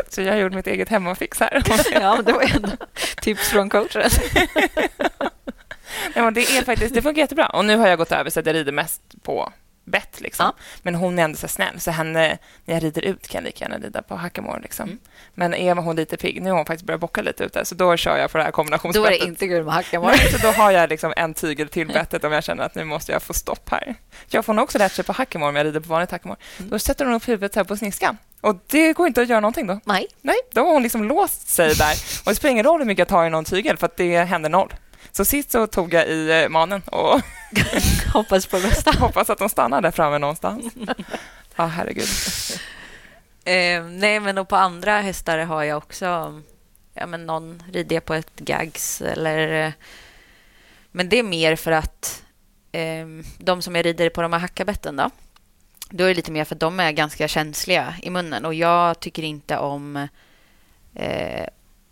Så 0.08 0.22
jag 0.22 0.32
har 0.32 0.38
gjort 0.40 0.52
mitt 0.52 0.66
eget 0.66 0.88
hemmafix 0.88 1.40
här. 1.40 1.62
Ja, 1.92 2.22
det 2.26 2.32
var 2.32 2.42
ändå 2.56 2.68
tips 3.22 3.48
från 3.48 3.70
coachen. 3.70 4.10
Nej, 6.14 6.32
det, 6.32 6.40
är 6.58 6.64
faktiskt, 6.64 6.94
det 6.94 7.02
funkar 7.02 7.22
jättebra. 7.22 7.46
Och 7.46 7.64
nu 7.64 7.76
har 7.76 7.88
jag 7.88 7.98
gått 7.98 8.12
över 8.12 8.30
så 8.30 8.40
att 8.40 8.46
jag 8.46 8.54
rider 8.54 8.72
mest 8.72 9.02
på 9.22 9.52
bett. 9.84 10.20
Liksom. 10.20 10.44
Ja. 10.46 10.62
Men 10.82 10.94
hon 10.94 11.18
är 11.18 11.22
ändå 11.24 11.36
så 11.36 11.48
snäll, 11.48 11.80
så 11.80 11.90
henne, 11.90 12.38
när 12.64 12.74
jag 12.74 12.82
rider 12.82 13.02
ut 13.02 13.28
kan 13.28 13.38
jag 13.38 13.44
lika 13.44 13.64
gärna 13.64 13.78
rida 13.78 14.02
på 14.02 14.16
hackemor. 14.16 14.60
Liksom. 14.62 14.88
Mm. 14.88 14.98
Men 15.34 15.54
är 15.54 15.74
hon 15.74 15.96
lite 15.96 16.16
pigg, 16.16 16.42
nu 16.42 16.50
har 16.50 16.56
hon 16.56 16.66
faktiskt 16.66 16.86
börjat 16.86 17.00
bocka 17.00 17.22
lite 17.22 17.44
ute, 17.44 17.64
så 17.64 17.74
då 17.74 17.96
kör 17.96 18.16
jag 18.16 18.30
på 18.30 18.38
det 18.38 18.44
här 18.44 18.50
Då 18.50 18.54
kombinationsbettet. 18.54 19.20
är 19.20 19.24
det 19.24 19.28
inte 19.28 19.46
guld 19.46 19.64
med 19.64 19.74
hackemor. 19.74 20.06
Nej, 20.06 20.32
så 20.32 20.38
då 20.38 20.48
har 20.52 20.70
jag 20.70 20.88
liksom 20.88 21.12
en 21.16 21.34
tygel 21.34 21.68
till 21.68 21.86
bettet 21.88 22.24
om 22.24 22.32
jag 22.32 22.44
känner 22.44 22.64
att 22.64 22.74
nu 22.74 22.84
måste 22.84 23.12
jag 23.12 23.22
få 23.22 23.34
stopp 23.34 23.68
här. 23.70 23.94
Jag 24.28 24.44
får 24.44 24.52
hon 24.52 24.62
också 24.62 24.78
lärt 24.78 24.92
sig 24.92 25.04
på 25.04 25.12
hackemor 25.12 25.48
om 25.48 25.56
jag 25.56 25.66
rider 25.66 25.80
på 25.80 25.88
vanligt 25.88 26.10
hackemor. 26.10 26.36
Mm. 26.58 26.70
Då 26.70 26.78
sätter 26.78 27.04
hon 27.04 27.14
upp 27.14 27.28
huvudet 27.28 27.54
här 27.54 27.64
på 27.64 27.76
sniskan. 27.76 28.18
Och 28.40 28.56
det 28.66 28.92
går 28.92 29.06
inte 29.06 29.22
att 29.22 29.28
göra 29.28 29.40
någonting 29.40 29.66
då. 29.66 29.80
Nej. 29.84 30.06
Nej, 30.20 30.36
då 30.52 30.60
har 30.60 30.72
hon 30.72 30.82
liksom 30.82 31.04
låst 31.04 31.48
sig 31.48 31.74
där. 31.74 31.94
Och 32.24 32.30
det 32.30 32.34
spelar 32.34 32.52
ingen 32.52 32.64
roll 32.64 32.80
hur 32.80 32.86
mycket 32.86 32.98
jag 32.98 33.08
tar 33.08 33.26
i 33.26 33.30
någon 33.30 33.44
tygel 33.44 33.76
för 33.76 33.86
att 33.86 33.96
det 33.96 34.18
händer 34.18 34.50
noll. 34.50 34.74
Så 35.10 35.24
sist 35.24 35.50
så 35.50 35.66
tog 35.66 35.94
jag 35.94 36.06
i 36.08 36.42
eh, 36.42 36.48
manen 36.48 36.82
och 36.82 37.20
Hoppas 38.12 38.46
på 38.46 38.60
bästa. 38.60 38.92
hoppas 38.98 39.30
att 39.30 39.38
de 39.38 39.48
stannar 39.48 39.80
där 39.82 39.90
framme 39.90 40.18
någonstans. 40.18 40.74
Ja, 41.56 41.66
herregud. 41.66 42.08
Eh, 43.44 43.84
nej, 43.84 44.20
men 44.20 44.38
och 44.38 44.48
på 44.48 44.56
andra 44.56 45.00
hästar 45.00 45.38
har 45.38 45.62
jag 45.62 45.78
också... 45.78 46.40
Ja, 46.94 47.06
men 47.06 47.26
någon 47.26 47.62
rider 47.72 47.96
jag 47.96 48.04
på 48.04 48.14
ett 48.14 48.36
gags 48.36 49.00
eller... 49.02 49.66
eh, 49.66 49.72
Men 50.92 51.08
det 51.08 51.18
är 51.18 51.22
mer 51.22 51.56
för 51.56 51.72
att 51.72 52.22
eh, 52.72 53.06
de 53.38 53.62
som 53.62 53.74
jag 53.76 53.86
rider 53.86 54.10
på 54.10 54.22
de 54.22 54.32
här 54.32 54.40
hackabetten 54.40 54.96
då, 54.96 55.10
då 55.90 56.04
är 56.04 56.08
det 56.08 56.14
lite 56.14 56.32
mer 56.32 56.44
för 56.44 56.54
att 56.54 56.60
de 56.60 56.80
är 56.80 56.92
ganska 56.92 57.28
känsliga 57.28 57.94
i 58.02 58.10
munnen 58.10 58.44
och 58.44 58.54
jag 58.54 59.00
tycker 59.00 59.22
inte 59.22 59.58
om... 59.58 60.08
Eh, 60.94 61.46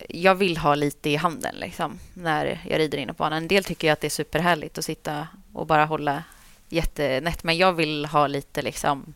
jag 0.09 0.35
vill 0.35 0.57
ha 0.57 0.75
lite 0.75 1.11
i 1.11 1.17
handen 1.17 1.55
liksom, 1.57 1.99
när 2.15 2.61
jag 2.69 2.79
rider 2.79 2.99
inne 2.99 3.13
på 3.13 3.17
banan. 3.25 3.39
En 3.39 3.49
del 3.49 3.65
tycker 3.65 3.89
jag 3.89 3.93
att 3.93 4.01
det 4.01 4.07
är 4.07 4.11
superhärligt 4.11 4.79
att 4.79 4.85
sitta 4.85 5.29
och 5.53 5.67
bara 5.67 5.85
hålla 5.85 6.25
jättenätt, 6.69 7.45
men 7.45 7.57
jag 7.59 7.73
vill 7.73 8.07
ha 8.07 8.27
lite 8.27 8.63
liksom 8.63 9.15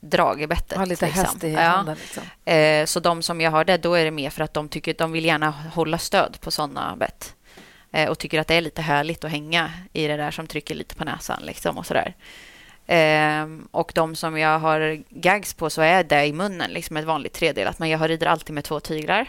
drag 0.00 0.42
i 0.42 0.46
bettet. 0.46 0.78
Ha 0.78 0.84
lite 0.84 1.06
liksom. 1.06 1.24
häst 1.24 1.44
i 1.44 1.52
Ja. 1.52 1.60
handen. 1.60 1.96
Liksom. 2.00 2.22
Eh, 2.44 2.86
så 2.86 3.00
de 3.00 3.22
som 3.22 3.40
jag 3.40 3.50
har 3.50 3.64
det, 3.64 3.76
då 3.76 3.94
är 3.94 4.04
det 4.04 4.10
mer 4.10 4.30
för 4.30 4.44
att 4.44 4.54
de 4.54 4.68
tycker 4.68 4.90
att 4.90 4.98
de 4.98 5.12
vill 5.12 5.24
gärna 5.24 5.50
hålla 5.50 5.98
stöd 5.98 6.36
på 6.40 6.50
sådana 6.50 6.96
bett. 6.96 7.34
Eh, 7.92 8.08
och 8.08 8.18
tycker 8.18 8.40
att 8.40 8.48
det 8.48 8.54
är 8.54 8.60
lite 8.60 8.82
härligt 8.82 9.24
att 9.24 9.30
hänga 9.30 9.70
i 9.92 10.06
det 10.06 10.16
där 10.16 10.30
som 10.30 10.46
trycker 10.46 10.74
lite 10.74 10.94
på 10.94 11.04
näsan 11.04 11.42
liksom 11.42 11.78
och 11.78 11.86
sådär. 11.86 12.14
Eh, 12.86 13.46
och 13.70 13.92
de 13.94 14.16
som 14.16 14.38
jag 14.38 14.58
har 14.58 15.02
gags 15.08 15.54
på 15.54 15.70
så 15.70 15.82
är 15.82 16.04
det 16.04 16.26
i 16.26 16.32
munnen, 16.32 16.70
liksom 16.70 16.96
ett 16.96 17.04
vanligt 17.04 17.32
tredelat. 17.32 17.78
Men 17.78 17.88
jag 17.88 18.10
rider 18.10 18.26
alltid 18.26 18.54
med 18.54 18.64
två 18.64 18.80
tyglar. 18.80 19.26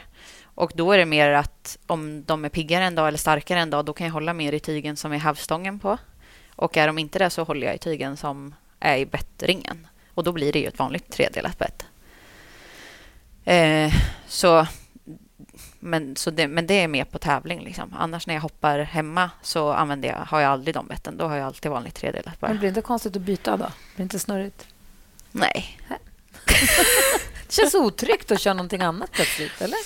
Och 0.55 0.71
då 0.75 0.91
är 0.91 0.97
det 0.97 1.05
mer 1.05 1.29
att 1.29 1.77
om 1.87 2.23
de 2.23 2.45
är 2.45 2.49
piggare 2.49 2.83
en 2.83 2.95
dag 2.95 3.07
eller 3.07 3.17
starkare 3.17 3.59
en 3.59 3.69
dag, 3.69 3.85
då 3.85 3.93
kan 3.93 4.07
jag 4.07 4.13
hålla 4.13 4.33
mer 4.33 4.53
i 4.53 4.59
tygen 4.59 4.97
som 4.97 5.11
är 5.11 5.17
havstången 5.17 5.79
på. 5.79 5.97
Och 6.55 6.77
är 6.77 6.87
de 6.87 6.97
inte 6.97 7.19
det 7.19 7.29
så 7.29 7.43
håller 7.43 7.67
jag 7.67 7.75
i 7.75 7.77
tygen 7.77 8.17
som 8.17 8.55
är 8.79 8.97
i 8.97 9.05
bettringen. 9.05 9.87
Och 10.13 10.23
då 10.23 10.31
blir 10.31 10.53
det 10.53 10.59
ju 10.59 10.67
ett 10.67 10.79
vanligt 10.79 11.11
tredelat 11.11 11.57
bett. 11.57 11.85
Eh, 13.45 13.93
så, 14.27 14.67
men, 15.79 16.15
så 16.15 16.31
det, 16.31 16.47
men 16.47 16.67
det 16.67 16.73
är 16.73 16.87
mer 16.87 17.05
på 17.05 17.19
tävling. 17.19 17.59
Liksom. 17.59 17.95
Annars 17.97 18.27
när 18.27 18.33
jag 18.33 18.41
hoppar 18.41 18.79
hemma 18.79 19.29
så 19.41 19.71
använder 19.71 20.09
jag, 20.09 20.15
har 20.15 20.39
jag 20.39 20.51
aldrig 20.51 20.75
de 20.75 20.87
betten. 20.87 21.17
Då 21.17 21.27
har 21.27 21.35
jag 21.35 21.45
alltid 21.45 21.71
vanligt 21.71 21.95
tredelat 21.95 22.39
bara. 22.39 22.47
Men 22.47 22.57
blir 22.57 22.67
det 22.67 22.77
inte 22.77 22.81
konstigt 22.81 23.15
att 23.15 23.21
byta 23.21 23.51
då? 23.51 23.57
Blir 23.57 23.67
det 23.95 24.03
inte 24.03 24.19
snurrigt? 24.19 24.67
Nej. 25.31 25.79
Det 27.47 27.53
känns 27.53 27.73
otryggt 27.75 28.31
att 28.31 28.39
köra 28.39 28.53
någonting 28.53 28.81
annat 28.81 29.11
plötsligt, 29.11 29.61
eller? 29.61 29.77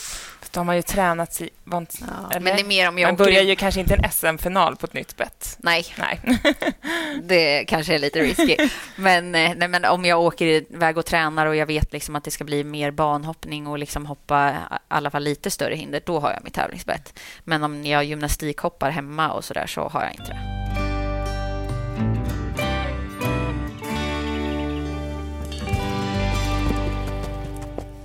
De 0.54 0.68
har 0.68 0.76
ju 0.76 0.82
tränat 0.82 1.34
sig... 1.34 1.50
Ja? 1.64 2.30
Men 2.32 2.44
det 2.44 2.62
är 2.62 2.66
mer 2.66 2.90
om 2.90 2.98
jag 2.98 3.08
Man 3.08 3.16
börjar 3.16 3.42
ju 3.42 3.56
kanske 3.56 3.80
inte 3.80 3.96
en 3.96 4.12
SM-final 4.12 4.76
på 4.76 4.86
ett 4.86 4.94
nytt 4.94 5.18
bett. 5.18 5.58
Nej, 5.60 5.86
Nej. 5.98 6.20
det 7.24 7.66
kanske 7.66 7.96
är 7.96 8.00
lite 8.00 8.20
risky. 8.20 8.56
men, 8.96 9.36
eh, 9.36 9.52
nej, 9.58 9.68
men 9.68 9.86
om 9.86 10.06
jag 10.06 10.22
åker 10.22 10.46
iväg 10.46 10.98
och 10.98 11.06
tränar 11.06 11.46
och 11.46 11.56
jag 11.56 11.66
vet 11.66 11.94
liksom 11.94 12.16
att 12.16 12.24
det 12.24 12.32
ska 12.32 12.44
bli 12.44 12.64
mer 12.64 12.92
banhoppning 12.92 13.68
och 13.68 13.80
liksom 13.80 14.06
hoppa 14.06 14.56
alla 14.88 15.12
fall 15.12 15.24
lite 15.24 15.52
större 15.52 15.76
hinder, 15.76 16.02
då 16.06 16.20
har 16.20 16.32
jag 16.32 16.44
mitt 16.44 16.54
tävlingsbett. 16.54 17.20
Men 17.44 17.64
om 17.64 17.86
jag 17.86 18.04
gymnastikhoppar 18.04 18.90
hemma 18.90 19.32
och 19.32 19.46
så 19.46 19.54
där 19.54 19.68
så 19.68 19.90
har 19.90 20.04
jag 20.04 20.12
inte 20.12 20.32
det. 20.32 20.57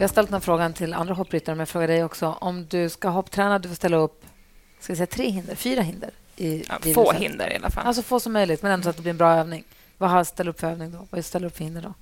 Vi 0.03 0.05
har 0.05 0.09
ställt 0.09 0.29
den 0.29 0.35
här 0.35 0.41
frågan 0.41 0.73
till 0.73 0.95
andra 0.95 1.15
hoppryttare, 1.15 1.55
men 1.55 1.61
jag 1.61 1.69
frågar 1.69 1.89
dig 1.89 2.05
också. 2.05 2.39
Om 2.41 2.67
du 2.67 2.89
ska 2.89 3.09
hoppträna, 3.09 3.59
du 3.59 3.69
får 3.69 3.77
ställa 3.77 3.97
upp 3.97 4.25
ska 4.81 4.97
säga, 4.97 5.07
tre 5.07 5.31
hinder, 5.31 5.55
fyra 5.55 5.83
hinder. 5.83 6.11
I 6.37 6.65
Ja, 6.69 6.93
få 6.95 7.13
hinder 7.13 7.53
i 7.53 7.57
alla 7.57 7.71
fall. 7.71 7.87
Alltså 7.87 8.03
få 8.03 8.21
som 8.21 8.33
möjligt, 8.33 8.63
men 8.63 8.73
ändå 8.73 8.85
så 8.85 8.91
att 8.91 8.97
det 8.97 9.03
blir 9.03 9.11
en 9.11 9.17
bra 9.17 9.33
övning. 9.33 9.65
Vad 9.99 10.11
har 10.11 10.25
ställa 10.25 10.51
upp 10.51 10.61
för 10.61 10.67
övning 10.67 10.93
då? 10.93 11.07
Vad 11.11 11.25
ställer 11.25 11.47
upp 11.47 11.57
för 11.57 11.65
hinder 11.65 11.83
då? 11.83 11.95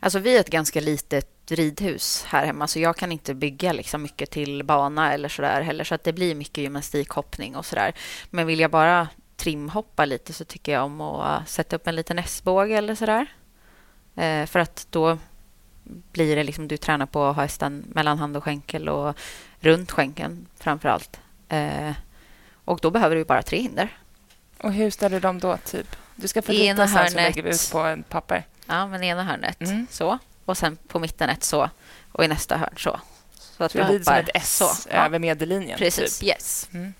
Alltså 0.00 0.18
vi 0.18 0.36
är 0.36 0.40
ett 0.40 0.50
ganska 0.50 0.80
litet 0.80 1.50
ridhus 1.50 2.24
här 2.26 2.46
hemma 2.46 2.66
så 2.66 2.78
jag 2.78 2.96
kan 2.96 3.12
inte 3.12 3.34
bygga 3.34 3.72
liksom 3.72 4.02
mycket 4.02 4.30
till 4.30 4.64
bana 4.64 5.14
eller 5.14 5.28
så 5.28 5.42
där 5.42 5.60
heller 5.60 5.84
så 5.84 5.94
att 5.94 6.04
det 6.04 6.12
blir 6.12 6.34
mycket 6.34 6.58
gymnastikhoppning 6.58 7.56
och 7.56 7.66
så 7.66 7.76
där. 7.76 7.94
Men 8.30 8.46
vill 8.46 8.60
jag 8.60 8.70
bara 8.70 9.08
trimhoppa 9.36 10.04
lite 10.04 10.32
så 10.32 10.44
tycker 10.44 10.72
jag 10.72 10.84
om 10.84 11.00
att 11.00 11.48
sätta 11.48 11.76
upp 11.76 11.86
en 11.86 11.96
liten 11.96 12.18
S-båge 12.18 12.78
eller 12.78 12.94
så 12.94 13.06
där. 13.06 13.26
Eh, 14.16 14.46
för 14.46 14.58
att 14.58 14.86
då 14.90 15.18
blir 16.12 16.36
det 16.36 16.44
liksom 16.44 16.68
du 16.68 16.76
tränar 16.76 17.06
på 17.06 17.24
att 17.26 17.36
ha 17.36 17.42
hästen 17.42 17.84
mellan 17.94 18.18
hand 18.18 18.36
och 18.36 18.44
skänkel 18.44 18.88
och 18.88 19.16
runt 19.60 19.90
skänkeln 19.90 20.46
framför 20.58 20.88
allt. 20.88 21.20
Eh, 21.48 21.90
och 22.64 22.78
då 22.82 22.90
behöver 22.90 23.16
du 23.16 23.24
bara 23.24 23.42
tre 23.42 23.60
hinder. 23.60 23.98
Och 24.60 24.72
hur 24.72 24.90
ställer 24.90 25.16
du 25.16 25.20
dem 25.20 25.38
då? 25.38 25.56
typ? 25.56 25.96
Du 26.16 26.28
ska 26.28 26.42
få 26.42 26.52
ena 26.52 26.78
sen 26.78 26.88
så 26.88 26.98
hörnet. 26.98 27.14
lägger 27.14 27.42
vi 27.42 27.50
ut 27.50 27.68
på 27.72 27.78
en 27.78 28.02
papper. 28.02 28.44
Ja, 28.66 28.86
men 28.86 29.04
ena 29.04 29.24
hörnet 29.24 29.60
Mm. 29.60 29.86
så 29.90 30.18
och 30.44 30.58
sen 30.58 30.76
på 30.88 30.98
mitten 30.98 31.28
ett 31.28 31.44
så 31.44 31.70
och 32.12 32.24
i 32.24 32.28
nästa 32.28 32.56
hörn 32.56 32.74
så. 32.76 33.00
Så 33.34 33.64
att 33.64 33.72
Så 33.72 33.78
det 33.78 33.84
blir 33.84 34.02
som 34.04 34.12
hoppar 34.14 34.20
ett 34.22 34.30
S 34.34 34.56
så. 34.56 34.90
Över 34.90 35.18
medellinjen. 35.18 35.78
Precis, 35.78 36.18
Typ. 36.18 36.28
yes. 36.28 36.68
Mm. 36.74 36.94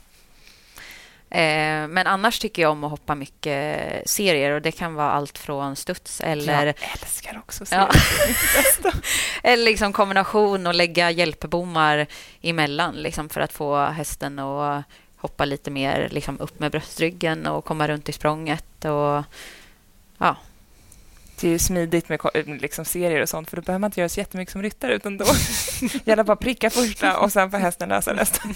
Eh, 1.31 1.89
men 1.89 2.07
annars 2.07 2.39
tycker 2.39 2.63
jag 2.63 2.71
om 2.71 2.85
att 2.85 2.91
hoppa 2.91 3.15
mycket 3.15 4.11
serier 4.11 4.51
och 4.51 4.63
det 4.63 4.73
kan 4.73 4.95
vara 4.95 5.11
allt 5.11 5.39
från 5.39 5.77
studs 5.77 6.21
eller, 6.21 6.67
Jag 6.67 6.75
älskar 7.03 7.39
också 7.39 7.65
Ja. 7.71 7.91
serier. 7.93 8.95
eller 9.43 9.65
liksom 9.65 9.93
kombination 9.93 10.67
och 10.67 10.75
lägga 10.75 11.11
hjälpbommar 11.11 12.07
emellan 12.43 12.95
liksom 12.95 13.29
för 13.29 13.41
att 13.41 13.53
få 13.53 13.85
hästen 13.85 14.39
att 14.39 14.85
hoppa 15.17 15.45
lite 15.45 15.71
mer 15.71 16.09
liksom 16.11 16.41
upp 16.41 16.59
med 16.61 16.71
bröstryggen 16.71 17.47
och 17.47 17.65
komma 17.65 17.89
runt 17.89 18.09
i 18.09 18.13
språnget. 18.13 18.85
Och, 18.85 19.25
ja, 20.19 20.37
Det 21.41 21.47
är 21.47 21.51
ju 21.51 21.59
smidigt 21.59 22.09
med 22.09 22.21
ko- 22.21 22.31
liksom 22.61 22.85
serier 22.85 23.23
och 23.23 23.29
sånt 23.29 23.51
för 23.51 23.57
då 23.57 23.63
behöver 23.63 23.79
man 23.81 23.89
inte 23.89 24.01
göra 24.01 24.09
så 24.09 24.21
jättemycket 24.21 24.53
som 24.53 24.63
ryttare 24.63 24.95
utan 24.95 25.19
då 25.19 25.25
gäller 26.05 26.23
bara 26.25 26.37
pricka 26.37 26.71
första 26.71 27.19
och 27.19 27.33
sen 27.33 27.51
får 27.51 27.59
hästen 27.59 27.89
lösa 27.89 28.15
resten. 28.15 28.55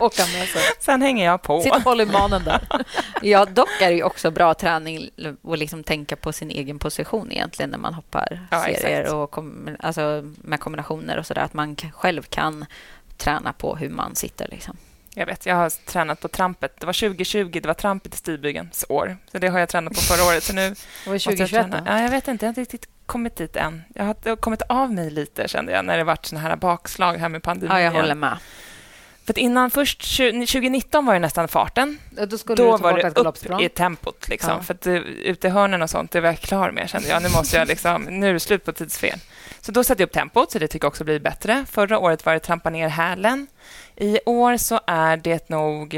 Åka 0.00 0.22
med 0.22 0.48
sig. 0.48 0.62
Sen 0.80 1.02
hänger 1.02 1.24
jag 1.24 1.42
på. 1.42 1.60
Sitt 1.62 1.72
håll 1.84 2.00
i 2.00 2.06
manen 2.06 2.44
där. 2.44 2.68
ja, 3.22 3.44
dock 3.44 3.80
är 3.80 3.88
det 3.90 3.96
ju 3.96 4.02
också 4.02 4.30
bra 4.30 4.54
träning 4.54 5.10
att 5.52 5.58
liksom 5.58 5.84
tänka 5.84 6.16
på 6.16 6.32
sin 6.32 6.50
egen 6.50 6.78
position 6.78 7.32
egentligen 7.32 7.70
när 7.70 7.78
man 7.78 7.94
hoppar 7.94 8.46
Ja, 8.50 8.62
serier 8.62 9.00
exakt. 9.00 9.12
och 9.12 9.30
kom, 9.30 9.76
alltså 9.80 10.24
med 10.36 10.60
kombinationer 10.60 11.18
och 11.18 11.26
sådär. 11.26 11.42
Att 11.42 11.54
man 11.54 11.76
själv 11.92 12.22
kan 12.22 12.64
träna 13.16 13.52
på 13.52 13.76
hur 13.76 13.88
man 13.90 14.14
sitter. 14.16 14.48
Liksom. 14.50 14.76
Jag 15.18 15.26
vet, 15.26 15.46
jag 15.46 15.54
har 15.54 15.70
tränat 15.84 16.20
på 16.20 16.28
trampet. 16.28 16.80
Det 16.80 16.86
var 16.86 16.92
2020, 16.92 17.60
det 17.62 17.66
var 17.66 17.74
trampet 17.74 18.14
i 18.14 18.16
stigbyggens 18.16 18.84
år. 18.88 19.16
Så 19.32 19.38
det 19.38 19.48
har 19.48 19.58
jag 19.58 19.68
tränat 19.68 19.94
på 19.94 20.00
förra 20.00 20.28
året. 20.28 20.42
Så 20.42 20.52
nu 20.52 20.60
Det 21.04 21.10
var 21.10 21.12
måste 21.12 21.30
jag 21.30 21.38
2021 21.38 21.50
träna. 21.50 21.80
då. 21.80 21.90
Ja, 21.90 22.02
jag 22.02 22.10
vet 22.10 22.28
inte, 22.28 22.44
jag 22.44 22.48
har 22.48 22.50
inte 22.50 22.60
riktigt 22.60 22.88
kommit 23.06 23.36
dit 23.36 23.56
än. 23.56 23.82
Jag 23.94 24.04
har 24.04 24.16
jag 24.24 24.40
kommit 24.40 24.62
av 24.62 24.92
mig 24.92 25.10
lite 25.10 25.48
kände 25.48 25.72
jag 25.72 25.84
när 25.84 25.98
det 25.98 26.04
varit 26.04 26.26
såna 26.26 26.40
här 26.40 26.56
bakslag 26.56 27.14
här 27.14 27.28
med 27.28 27.42
pandemin. 27.42 27.76
Ja, 27.76 27.82
jag 27.82 27.92
håller 27.92 28.14
med. 28.14 28.38
För 29.28 29.38
innan 29.38 29.70
först, 29.70 30.02
20 30.02 30.46
2019 30.46 31.06
var 31.06 31.14
ju 31.14 31.20
nästan 31.20 31.48
farten. 31.48 31.98
Då 32.28 32.38
skulle 32.38 32.56
Då 32.56 32.76
du 32.76 32.82
var 32.82 32.96
det 32.96 33.20
upp 33.54 33.60
i 33.60 33.68
tempot. 33.68 34.28
Liksom. 34.28 34.50
Ja. 34.50 34.62
För 34.62 34.74
att 34.74 34.80
det, 34.80 34.96
ute 34.98 35.46
i 35.46 35.50
hörnen 35.50 35.82
och 35.82 35.90
sånt, 35.90 36.10
det 36.10 36.20
var 36.20 36.28
jag 36.28 36.38
klar 36.38 36.70
med 36.70 36.90
kände 36.90 37.08
jag. 37.08 37.22
Nu 37.22 37.28
måste 37.28 37.56
jag 37.56 37.68
liksom, 37.68 38.02
nu 38.02 38.28
är 38.28 38.32
det 38.32 38.40
slut 38.40 38.64
på 38.64 38.72
tidsfel. 38.72 39.18
Så 39.60 39.72
då 39.72 39.84
satte 39.84 40.02
jag 40.02 40.06
upp 40.06 40.12
tempot, 40.12 40.52
så 40.52 40.58
det 40.58 40.68
tycker 40.68 40.84
jag 40.84 40.90
också 40.90 41.04
blir 41.04 41.20
bättre. 41.20 41.64
Förra 41.70 41.98
året 41.98 42.26
var 42.26 42.32
det 42.32 42.40
trampa 42.40 42.70
ner 42.70 42.88
hälen. 42.88 43.46
I 44.00 44.18
år 44.26 44.56
så 44.56 44.80
är 44.86 45.16
det 45.16 45.48
nog... 45.48 45.94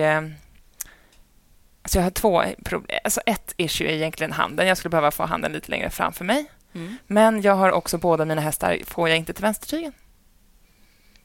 Alltså 1.83 1.99
jag 1.99 2.03
har 2.03 2.11
två 2.11 2.43
problem. 2.65 2.99
Alltså 3.05 3.21
ett 3.27 3.55
issue 3.57 3.89
är 3.89 3.93
egentligen 3.93 4.33
handen. 4.33 4.67
Jag 4.67 4.77
skulle 4.77 4.91
behöva 4.91 5.11
få 5.11 5.27
handen 5.27 5.53
lite 5.53 5.71
längre 5.71 5.91
framför 5.91 6.25
mig. 6.25 6.45
Mm. 6.75 6.97
Men 7.07 7.43
jag 7.43 7.55
har 7.55 7.73
också 7.73 7.99
båda 7.99 8.25
mina 8.25 8.41
hästar 8.41 8.79
får 8.87 9.09
jag 9.09 9.19
inte 9.19 9.33
till 9.33 9.43
vänstertygen. 9.43 9.93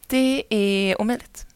Det 0.07 0.43
är 0.49 1.01
omöjligt. 1.01 1.47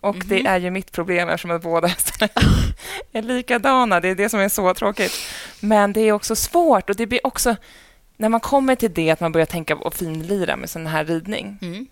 Och 0.00 0.16
Mhm. 0.16 0.28
det 0.28 0.46
är 0.46 0.58
ju 0.60 0.70
mitt 0.70 0.92
problem 0.92 1.28
eftersom 1.28 1.50
att 1.50 1.62
båda 1.62 1.88
hästarna 1.88 2.32
är 3.12 3.22
likadana. 3.22 4.00
Det 4.00 4.08
är 4.08 4.14
det 4.14 4.28
som 4.28 4.40
är 4.40 4.48
så 4.48 4.74
tråkigt. 4.74 5.12
Men 5.60 5.92
det 5.92 6.00
är 6.00 6.12
också 6.12 6.36
svårt 6.36 6.90
och 6.90 6.96
det 6.96 7.06
blir 7.06 7.26
också 7.26 7.56
när 8.16 8.28
man 8.28 8.40
kommer 8.40 8.74
till 8.74 8.94
det 8.94 9.10
att 9.10 9.20
man 9.20 9.32
börjar 9.32 9.46
tänka 9.46 9.76
att 9.84 9.94
finlira 9.94 10.56
med 10.56 10.70
sån 10.70 10.86
här 10.86 11.04
ridning. 11.04 11.58
Mm. 11.62 11.86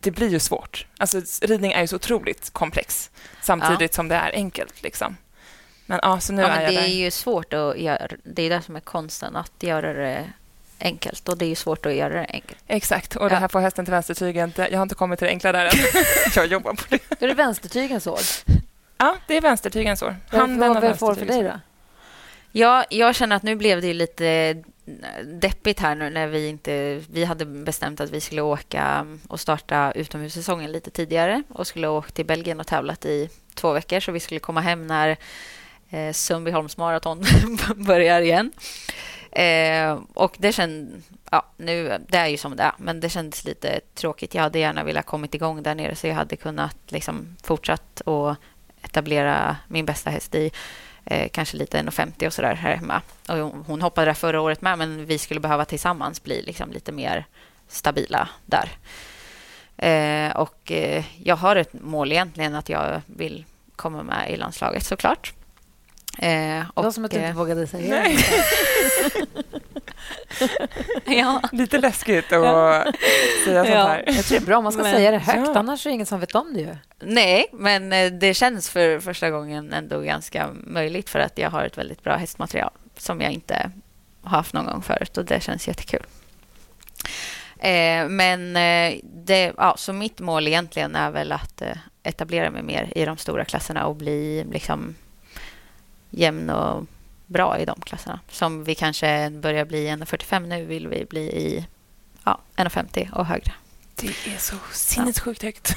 Det 0.00 0.10
blir 0.10 0.28
ju 0.28 0.38
svårt. 0.38 0.86
Alltså 0.98 1.20
ridning 1.42 1.72
är 1.72 1.80
ju 1.80 1.86
så 1.86 1.96
otroligt 1.96 2.50
komplex 2.52 3.10
samtidigt 3.42 3.94
som 3.94 4.08
det 4.08 4.14
är 4.14 4.30
enkelt 4.32 4.82
liksom. 4.82 5.16
Men 5.86 6.00
ja, 6.02 6.20
så 6.20 6.32
nu 6.32 6.42
Ja, 6.42 6.48
är 6.48 6.60
jag 6.62 6.70
det 6.72 6.76
där. 6.76 6.84
är 6.84 6.88
ju 6.88 7.10
svårt 7.10 7.52
att 7.52 7.78
göra. 7.78 8.08
Det 8.24 8.42
är 8.42 8.50
det 8.50 8.62
som 8.62 8.76
är 8.76 8.80
konsten, 8.80 9.36
att 9.36 9.52
göra 9.62 9.92
det 9.92 10.24
enkelt. 10.80 11.28
Och 11.28 11.38
det 11.38 11.44
är 11.44 11.48
ju 11.48 11.54
svårt 11.54 11.86
att 11.86 11.94
göra 11.94 12.14
det 12.14 12.26
enkelt. 12.28 12.58
Exakt, 12.66 13.16
och 13.16 13.28
det 13.28 13.34
Ja. 13.34 13.38
här 13.40 13.48
får 13.48 13.60
hästen 13.60 13.84
till 13.84 13.92
vänstertygen. 13.92 14.52
Jag 14.56 14.76
har 14.78 14.82
inte 14.82 14.94
kommit 14.94 15.18
till 15.18 15.26
det 15.26 15.32
enkla 15.32 15.52
där 15.52 15.64
än. 15.64 15.72
jag 16.34 16.46
jobbar 16.46 16.72
på 16.74 16.82
det. 16.88 16.98
Då 17.18 17.24
är 17.24 17.28
det 17.28 17.34
vänstertygens 17.34 18.06
år. 18.06 18.20
Ja, 18.98 19.16
det 19.26 19.36
är 19.36 19.40
vänstertygens 19.40 20.02
år. 20.02 20.16
Handen 20.28 20.58
vad 20.74 20.82
vad 20.82 20.98
får 20.98 21.14
för 21.14 21.26
dig 21.26 21.42
då? 21.42 21.60
Ja, 22.52 22.84
jag 22.90 23.14
känner 23.14 23.36
att 23.36 23.42
nu 23.42 23.56
blev 23.56 23.80
det 23.80 23.94
lite 23.94 24.26
eh, 24.86 25.24
deppigt 25.24 25.80
här 25.80 25.94
nu 25.94 26.10
när 26.10 26.26
vi 26.26 26.48
inte... 26.48 27.02
Vi 27.10 27.24
hade 27.24 27.44
bestämt 27.44 28.00
att 28.00 28.10
vi 28.10 28.20
skulle 28.20 28.42
åka 28.42 29.06
och 29.28 29.40
starta 29.40 29.92
utomhussäsongen 29.92 30.72
lite 30.72 30.90
tidigare 30.90 31.42
och 31.48 31.66
skulle 31.66 31.88
åka 31.88 32.10
till 32.10 32.26
Belgien 32.26 32.60
och 32.60 32.66
tävlat 32.66 33.04
i 33.04 33.28
två 33.54 33.72
veckor 33.72 34.00
så 34.00 34.12
vi 34.12 34.20
skulle 34.20 34.40
komma 34.40 34.60
hem 34.60 34.86
när 34.86 35.16
eh, 35.90 36.12
Sundbyholms 36.12 36.76
maraton 36.76 37.24
börjar 37.76 38.20
igen. 38.20 38.52
Eh, 39.32 39.98
och 40.14 40.36
det 40.38 40.52
kändes... 40.52 41.04
Ja, 41.30 41.46
nu, 41.56 41.98
det 42.08 42.18
är 42.18 42.26
ju 42.26 42.36
som 42.36 42.56
det 42.56 42.62
är, 42.62 42.72
men 42.76 43.00
det 43.00 43.08
kändes 43.08 43.44
lite 43.44 43.80
tråkigt. 43.94 44.34
Jag 44.34 44.42
hade 44.42 44.58
gärna 44.58 44.84
velat 44.84 45.06
kommit 45.06 45.34
igång 45.34 45.62
där 45.62 45.74
nere 45.74 45.94
så 45.94 46.06
jag 46.06 46.14
hade 46.14 46.36
kunnat 46.36 46.76
liksom 46.88 47.36
fortsatt 47.42 48.00
och 48.00 48.36
etablera 48.82 49.56
min 49.68 49.86
bästa 49.86 50.10
häst 50.10 50.34
i 50.34 50.50
eh, 51.04 51.28
kanske 51.32 51.56
lite 51.56 51.78
1,50 51.82 52.26
och 52.26 52.32
sådär 52.32 52.54
här 52.54 52.76
hemma. 52.76 53.02
Och 53.28 53.36
hon, 53.66 53.82
hoppade 53.82 54.04
där 54.06 54.14
förra 54.14 54.40
året 54.40 54.62
med, 54.62 54.78
men 54.78 55.06
vi 55.06 55.18
skulle 55.18 55.40
behöva 55.40 55.64
tillsammans 55.64 56.22
bli 56.22 56.42
liksom 56.42 56.70
lite 56.72 56.92
mer 56.92 57.26
stabila 57.68 58.28
där. 58.46 58.68
Eh, 59.76 60.36
och 60.36 60.72
eh, 60.72 61.04
jag 61.22 61.36
har 61.36 61.56
ett 61.56 61.72
mål 61.72 62.12
egentligen 62.12 62.54
att 62.54 62.68
jag 62.68 63.02
vill 63.06 63.44
komma 63.76 64.02
med 64.02 64.30
i 64.30 64.36
landslaget 64.36 64.84
såklart. 64.84 65.32
Eh, 66.18 66.28
Det 66.28 66.66
var 66.74 66.86
och, 66.86 66.94
som 66.94 67.04
att 67.04 67.10
du 67.10 67.16
inte 67.16 67.28
eh, 67.28 67.34
vågade 67.36 67.66
säga 67.66 67.94
Nej. 68.02 68.18
ja. 71.06 71.40
Lite 71.52 71.78
läskigt 71.78 72.32
att 72.32 72.94
säga 73.44 73.64
sånt 73.64 73.68
Ja. 73.68 73.86
här. 73.88 74.02
Jag 74.06 74.24
tror 74.24 74.38
det 74.38 74.44
är 74.44 74.46
bra 74.46 74.56
om 74.58 74.64
man 74.64 74.72
ska 74.72 74.82
Men- 74.82 74.94
säga 74.94 75.10
det 75.10 75.18
högt, 75.18 75.48
Ja. 75.54 75.58
annars 75.58 75.86
är 75.86 75.90
det 75.90 75.94
ingen 75.94 76.06
som 76.06 76.20
vet 76.20 76.34
om 76.34 76.54
det 76.54 76.60
ju. 76.60 76.76
Nej, 77.00 77.46
men 77.52 77.92
eh, 77.92 78.12
det 78.12 78.34
känns 78.34 78.70
för 78.70 79.00
första 79.00 79.30
gången 79.30 79.72
ändå 79.72 80.00
ganska 80.00 80.48
möjligt 80.64 81.10
för 81.10 81.18
att 81.18 81.38
jag 81.38 81.50
har 81.50 81.64
ett 81.64 81.78
väldigt 81.78 82.02
bra 82.04 82.16
hästmaterial 82.16 82.70
som 82.96 83.20
jag 83.20 83.32
inte 83.32 83.70
har 84.22 84.30
haft 84.36 84.52
någon 84.54 84.66
gång 84.66 84.82
förut 84.82 85.16
och 85.18 85.24
det 85.24 85.42
känns 85.42 85.68
jättekul. 85.68 86.02
Eh, 87.58 88.08
men 88.08 88.56
eh, 88.56 88.98
det, 89.02 89.52
ja, 89.56 89.74
så 89.78 89.92
mitt 89.92 90.20
mål 90.20 90.46
egentligen 90.48 90.94
är 90.96 91.10
väl 91.10 91.32
att 91.32 91.62
etablera 92.02 92.50
mig 92.50 92.62
mer 92.62 92.92
i 92.96 93.04
de 93.04 93.16
stora 93.16 93.44
klasserna 93.44 93.86
och 93.86 93.96
bli 93.96 94.44
liksom 94.52 94.94
jämn 96.10 96.50
och 96.50 96.84
bra 97.30 97.58
i 97.58 97.64
de 97.64 97.80
klasserna. 97.80 98.20
Som 98.28 98.64
vi 98.64 98.74
kanske 98.74 99.30
börjar 99.30 99.64
bli 99.64 99.86
1,45 99.88 100.46
nu 100.46 100.64
vill 100.64 100.88
vi 100.88 101.04
bli 101.04 101.20
i 101.20 101.66
ja, 102.24 102.38
1,50 102.56 103.12
och 103.12 103.26
högre. 103.26 103.52
Det 103.94 104.06
är 104.06 104.38
så 104.38 104.56
sinnessjukt 104.72 105.42
högt. 105.42 105.76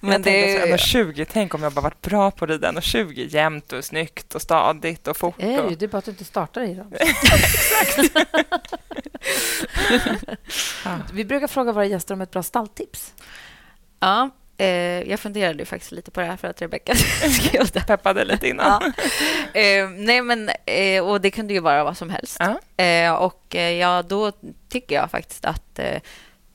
Men 0.00 0.12
jag 0.12 0.22
det 0.22 0.78
så 0.78 0.94
1,20. 0.96 1.26
Tänk 1.32 1.54
om 1.54 1.62
jag 1.62 1.72
bara 1.72 1.80
varit 1.80 2.02
bra 2.02 2.30
på 2.30 2.44
att 2.44 2.50
rida 2.50 2.72
1,20 2.72 3.34
jämnt 3.34 3.72
och 3.72 3.84
snyggt 3.84 4.34
och 4.34 4.42
stadigt 4.42 5.08
och 5.08 5.16
fort. 5.16 5.34
Det 5.38 5.54
är 5.54 5.64
och... 5.64 5.70
ju, 5.70 5.76
det 5.76 5.84
är 5.84 5.88
bara 5.88 5.98
att 5.98 6.04
du 6.04 6.10
inte 6.10 6.24
startar 6.24 6.62
i 6.62 6.74
dem. 6.74 6.92
Ja. 10.84 10.98
Vi 11.12 11.24
brukar 11.24 11.46
fråga 11.46 11.72
våra 11.72 11.86
gäster 11.86 12.14
om 12.14 12.20
ett 12.20 12.30
bra 12.30 12.42
stalltips. 12.42 13.14
Ja, 14.00 14.30
eh, 14.56 15.10
jag 15.10 15.20
funderade 15.20 15.58
ju 15.58 15.64
faktiskt 15.64 15.92
lite 15.92 16.10
på 16.10 16.20
det 16.20 16.26
här 16.26 16.36
för 16.36 16.48
att 16.48 16.62
Rebecka 16.62 16.94
skrev 17.30 17.66
det. 17.72 17.86
Peppade 17.86 18.24
lite 18.24 18.48
innan. 18.48 18.92
Ja. 18.94 19.60
Eh, 19.60 19.88
nej, 19.88 20.22
men 20.22 20.50
eh, 20.66 21.04
och 21.04 21.20
det 21.20 21.30
kunde 21.30 21.54
ju 21.54 21.60
vara 21.60 21.84
vad 21.84 21.96
som 21.96 22.10
helst. 22.10 22.40
Eh, 22.76 23.12
och 23.12 23.56
eh, 23.56 23.72
ja, 23.72 24.02
då 24.02 24.32
tycker 24.68 24.94
jag 24.94 25.10
faktiskt 25.10 25.44
att 25.44 25.78
eh, 25.78 26.00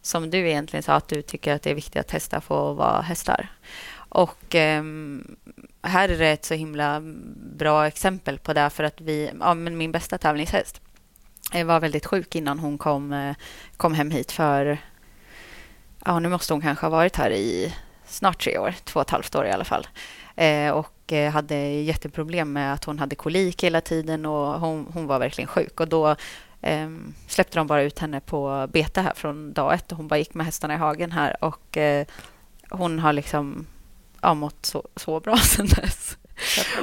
som 0.02 0.30
du 0.30 0.50
egentligen 0.50 0.84
sa, 0.84 0.94
att 0.94 1.08
du 1.08 1.22
tycker 1.22 1.54
att 1.54 1.62
det 1.62 1.72
är 1.72 1.76
viktigt 1.76 2.00
att 2.00 2.12
hästar 2.12 2.40
får 2.40 2.74
vara 2.74 3.02
hästar. 3.02 3.52
Och 4.10 4.56
eh, 4.56 4.84
här 5.84 6.10
är 6.10 6.18
det 6.18 6.28
ett 6.28 6.46
så 6.46 6.54
himla 6.54 7.02
bra 7.58 7.88
exempel 7.88 8.40
på 8.40 8.54
det, 8.54 8.70
för 8.70 8.84
att 8.84 9.02
vi, 9.02 9.32
ja, 9.40 9.54
men 9.54 9.78
min 9.78 9.92
bästa 9.92 10.18
tävlingshäst 10.18 10.82
var 11.66 11.80
väldigt 11.80 12.06
sjuk 12.06 12.36
innan 12.36 12.60
hon 12.60 12.78
kom, 12.78 13.34
kom 13.78 13.94
hem 13.94 14.12
hit 14.12 14.32
för... 14.32 14.78
Ja, 16.06 16.20
nu 16.20 16.30
måste 16.30 16.54
hon 16.54 16.62
kanske 16.62 16.86
ha 16.86 16.90
varit 16.90 17.16
här 17.16 17.32
i 17.32 17.74
snart 18.10 18.44
tre 18.44 18.58
år, 18.58 18.76
två 18.84 19.00
och 19.00 19.06
ett 19.06 19.10
halvt 19.10 19.36
år 19.36 19.46
i 19.46 19.52
alla 19.52 19.66
fall. 19.66 19.88
Eh, 20.36 20.72
och 20.72 21.14
eh, 21.14 21.32
hade 21.32 21.56
jätteproblem 21.82 22.54
med 22.54 22.74
att 22.74 22.84
hon 22.84 23.00
hade 23.00 23.16
kolik 23.16 23.64
hela 23.64 23.82
tiden 23.82 24.26
och 24.26 24.60
hon, 24.60 24.88
hon 24.94 25.08
var 25.08 25.20
verkligen 25.20 25.48
sjuk. 25.48 25.80
Och 25.80 25.88
då 25.88 26.16
eh, 26.62 26.90
släppte 27.28 27.60
de 27.60 27.68
bara 27.68 27.82
ut 27.82 28.00
henne 28.00 28.20
på 28.20 28.68
bete 28.74 29.02
här 29.02 29.14
från 29.16 29.54
dag 29.54 29.74
ett 29.74 29.92
och 29.92 29.98
hon 29.98 30.08
bara 30.08 30.20
gick 30.20 30.34
med 30.34 30.46
hästarna 30.46 30.74
i 30.74 30.78
hagen 30.78 31.12
här 31.12 31.44
och 31.44 31.78
eh, 31.78 32.06
hon 32.70 33.00
har 33.00 33.14
liksom 33.14 33.68
ja, 34.22 34.34
mått 34.34 34.66
så, 34.66 34.88
så 34.96 35.20
bra 35.20 35.38
sen 35.38 35.68
dess. 35.68 36.18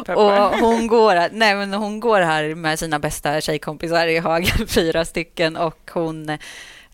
Och 0.09 0.33
hon 0.61 0.87
går, 0.87 1.29
nej 1.33 1.55
men 1.55 1.74
hon 1.74 2.01
går 2.01 2.20
här 2.20 2.55
med 2.55 2.79
sina 2.79 2.99
bästa 2.99 3.41
tjejkompisar 3.41 4.07
i 4.07 4.18
hagen, 4.18 4.66
fyra 4.68 5.05
stycken, 5.05 5.57
och 5.57 5.91
hon 5.93 6.29
eh, 6.29 6.39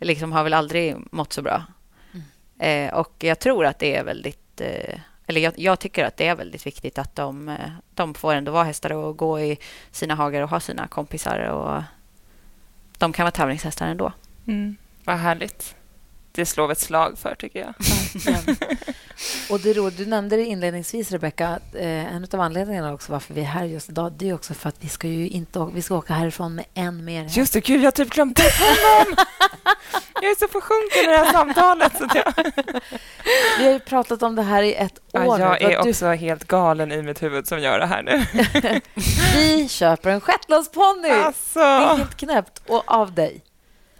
liksom 0.01 0.33
har 0.33 0.45
väl 0.45 0.55
aldrig 0.55 0.97
mått 1.11 1.33
så 1.33 1.43
bra. 1.43 1.63
Eh, 2.63 2.95
och 2.95 3.13
jag 3.19 3.39
tror 3.39 3.67
att 3.67 3.79
det 3.79 3.97
är 3.97 4.05
väldigt... 4.05 4.61
Eh, 4.61 4.99
eller 5.27 5.41
jag, 5.41 5.53
jag, 5.57 5.79
tycker 5.79 6.05
att 6.05 6.17
det 6.17 6.27
är 6.27 6.35
väldigt 6.35 6.67
viktigt 6.67 6.99
att 6.99 7.17
de, 7.17 7.49
eh, 7.49 7.71
de 7.95 8.15
får 8.15 8.35
ändå 8.35 8.53
vara 8.53 8.65
hästar 8.65 8.93
och 8.93 9.17
gå 9.17 9.41
i 9.41 9.59
sina 9.91 10.15
hagar 10.15 10.43
och 10.43 10.49
ha 10.49 10.61
sina 10.61 10.89
kompisar. 10.89 11.39
Och 11.39 11.83
de 12.99 13.13
kan 13.13 13.25
vara 13.25 13.31
tävlingshästar 13.31 13.87
ändå. 13.87 14.13
Mm. 14.47 14.77
Vad 15.05 15.17
härligt 15.17 15.77
det 16.33 16.47
slår 16.47 16.67
vi 16.67 16.73
ett 16.73 16.79
slag 16.79 17.19
för, 17.19 17.35
tycker 17.35 17.61
jag. 17.61 17.75
Och 19.51 19.61
det 19.61 19.73
ro, 19.73 19.91
du 19.91 20.07
nämnde 20.07 20.37
det 20.37 20.45
inledningsvis, 20.45 21.11
Rebecka. 21.11 21.59
Eh, 21.75 22.15
en 22.15 22.27
av 22.33 22.41
anledningarna 22.41 22.93
också 22.93 23.13
varför 23.13 23.35
vi 23.35 23.41
är 23.41 23.45
här 23.45 23.65
just 23.65 23.89
idag 23.89 24.13
det 24.13 24.29
är 24.29 24.35
också 24.35 24.55
för 24.55 24.69
att 24.69 24.77
vi 24.81 24.89
ska 24.89 25.09
ju 25.09 25.29
inte 25.29 25.71
vi 25.75 25.83
ska 25.83 25.97
åka 25.97 26.13
härifrån 26.13 26.55
med 26.55 26.65
en 26.75 27.05
mer 27.05 27.23
häst. 27.23 27.37
Just 27.37 27.53
det, 27.53 27.61
gud, 27.61 27.81
jag 27.81 27.87
har 27.87 27.91
typ 27.91 28.11
glömt 28.11 28.37
bort 28.37 28.59
honom! 28.59 29.17
jag 30.15 30.31
är 30.31 30.39
så 30.39 30.49
försjunken 30.49 31.05
i 31.05 31.07
det 31.07 31.25
här 31.25 31.33
samtalet. 31.33 31.99
Så 31.99 32.09
jag... 32.15 32.35
vi 33.59 33.65
har 33.65 33.73
ju 33.73 33.81
pratat 33.81 34.23
om 34.23 34.37
det 34.37 34.43
här 34.43 34.63
i 34.63 34.75
ett 34.75 34.99
år. 35.13 35.23
Ja, 35.23 35.39
jag 35.39 35.63
är 35.63 35.89
också 35.89 36.11
du... 36.11 36.17
helt 36.17 36.45
galen 36.45 36.93
i 36.93 37.03
mitt 37.03 37.23
huvud 37.23 37.47
som 37.47 37.61
gör 37.61 37.79
det 37.79 37.87
här 37.87 38.03
nu. 38.03 38.25
vi 39.35 39.69
köper 39.69 40.11
en 40.11 40.21
shetlandsponny! 40.21 41.11
Alltså. 41.11 41.59
Det 41.59 41.65
är 41.65 41.97
helt 41.97 42.17
knäppt. 42.17 42.63
Och 42.67 42.83
av 42.87 43.15
dig. 43.15 43.45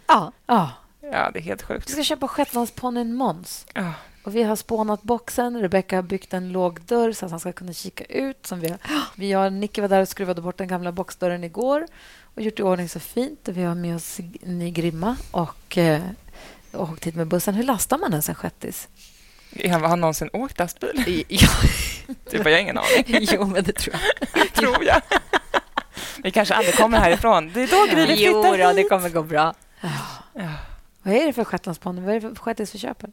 Ja. 0.07 0.31
ja. 0.45 0.71
Ja, 1.11 1.31
det 1.33 1.39
är 1.39 1.43
helt 1.43 1.61
sjukt. 1.61 1.89
Vi 1.89 1.93
ska 1.93 2.03
köpa 2.03 2.27
shetlandsponnyn 2.27 3.13
Måns. 3.13 3.65
Oh. 3.75 3.91
Och 4.23 4.35
vi 4.35 4.43
har 4.43 4.55
spånat 4.55 5.03
boxen. 5.03 5.61
Rebecka 5.61 5.95
har 5.95 6.03
byggt 6.03 6.33
en 6.33 6.51
låg 6.51 6.81
dörr 6.81 7.11
så 7.11 7.25
att 7.25 7.31
han 7.31 7.39
ska 7.39 7.51
kunna 7.51 7.73
kika 7.73 8.03
ut. 8.03 8.45
Som 8.45 8.59
vi, 8.59 8.69
har. 8.69 8.77
vi 9.15 9.31
har, 9.31 9.49
Nicky 9.49 9.81
var 9.81 9.87
där 9.87 10.01
och 10.01 10.07
skruvade 10.07 10.41
bort 10.41 10.57
den 10.57 10.67
gamla 10.67 10.91
boxdörren 10.91 11.43
igår 11.43 11.87
och 12.35 12.41
gjort 12.41 12.59
i 12.59 12.63
ordning 12.63 12.89
så 12.89 12.99
fint. 12.99 13.39
Vi 13.43 13.63
har 13.63 13.75
med 13.75 13.95
oss 13.95 14.19
en 14.41 14.59
ny 14.59 14.71
grimma 14.71 15.17
och, 15.31 15.77
eh, 15.77 16.01
och 16.71 16.89
åkt 16.89 17.07
hit 17.07 17.15
med 17.15 17.27
bussen. 17.27 17.55
Hur 17.55 17.63
lastar 17.63 17.97
man 17.97 18.11
ens 18.11 18.29
en 18.29 18.35
shettis? 18.35 18.87
Har 19.63 19.79
han 19.79 19.99
någonsin 19.99 20.29
åkt 20.33 20.59
lastbil? 20.59 21.25
Ja. 21.29 21.47
Typ, 22.29 22.45
jag 22.45 22.51
har 22.51 22.59
ingen 22.59 22.77
aning. 22.77 23.05
jo, 23.31 23.45
men 23.45 23.63
det 23.63 23.73
tror 23.73 23.95
jag. 24.33 24.53
tror 24.53 24.85
jag. 24.85 25.01
Vi 26.23 26.31
kanske 26.31 26.53
aldrig 26.53 26.75
kommer 26.75 26.97
härifrån. 26.97 27.51
Det 27.53 27.61
är 27.61 27.67
då 27.67 27.95
Gry 27.95 28.05
flyttar 28.05 28.57
Jo, 28.57 28.67
då, 28.67 28.73
det 28.73 28.83
kommer 28.83 29.09
gå 29.09 29.23
bra. 29.23 29.53
Ja. 30.33 30.49
Vad 31.03 31.13
är 31.13 31.25
det 31.25 31.33
för 31.33 31.43
shetlandsponny? 31.43 32.01
Vad 32.01 32.15
är 32.15 32.19
det 32.19 32.21
för 32.21 32.35
shettis 32.35 32.75
vi 32.75 32.79
köper? 32.79 33.09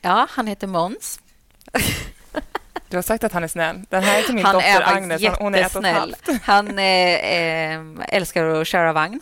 Ja, 0.00 0.26
han 0.30 0.46
heter 0.46 0.66
Måns. 0.66 1.20
Du 2.88 2.96
har 2.96 3.02
sagt 3.02 3.24
att 3.24 3.32
han 3.32 3.44
är 3.44 3.48
snäll. 3.48 3.80
Den 3.88 4.02
här 4.02 4.18
är 4.18 4.22
till 4.22 4.34
min 4.34 4.44
han 4.44 4.54
dotter 4.54 4.68
är 4.68 4.96
Agnes. 4.96 5.22
Hon 5.38 5.54
är 5.54 5.58
ett 5.58 5.76
och 5.76 5.84
ett 5.84 5.96
halvt. 5.96 6.28
Han 6.42 6.78
eh, 6.78 7.80
älskar 8.08 8.44
att 8.44 8.66
köra 8.66 8.92
vagn. 8.92 9.20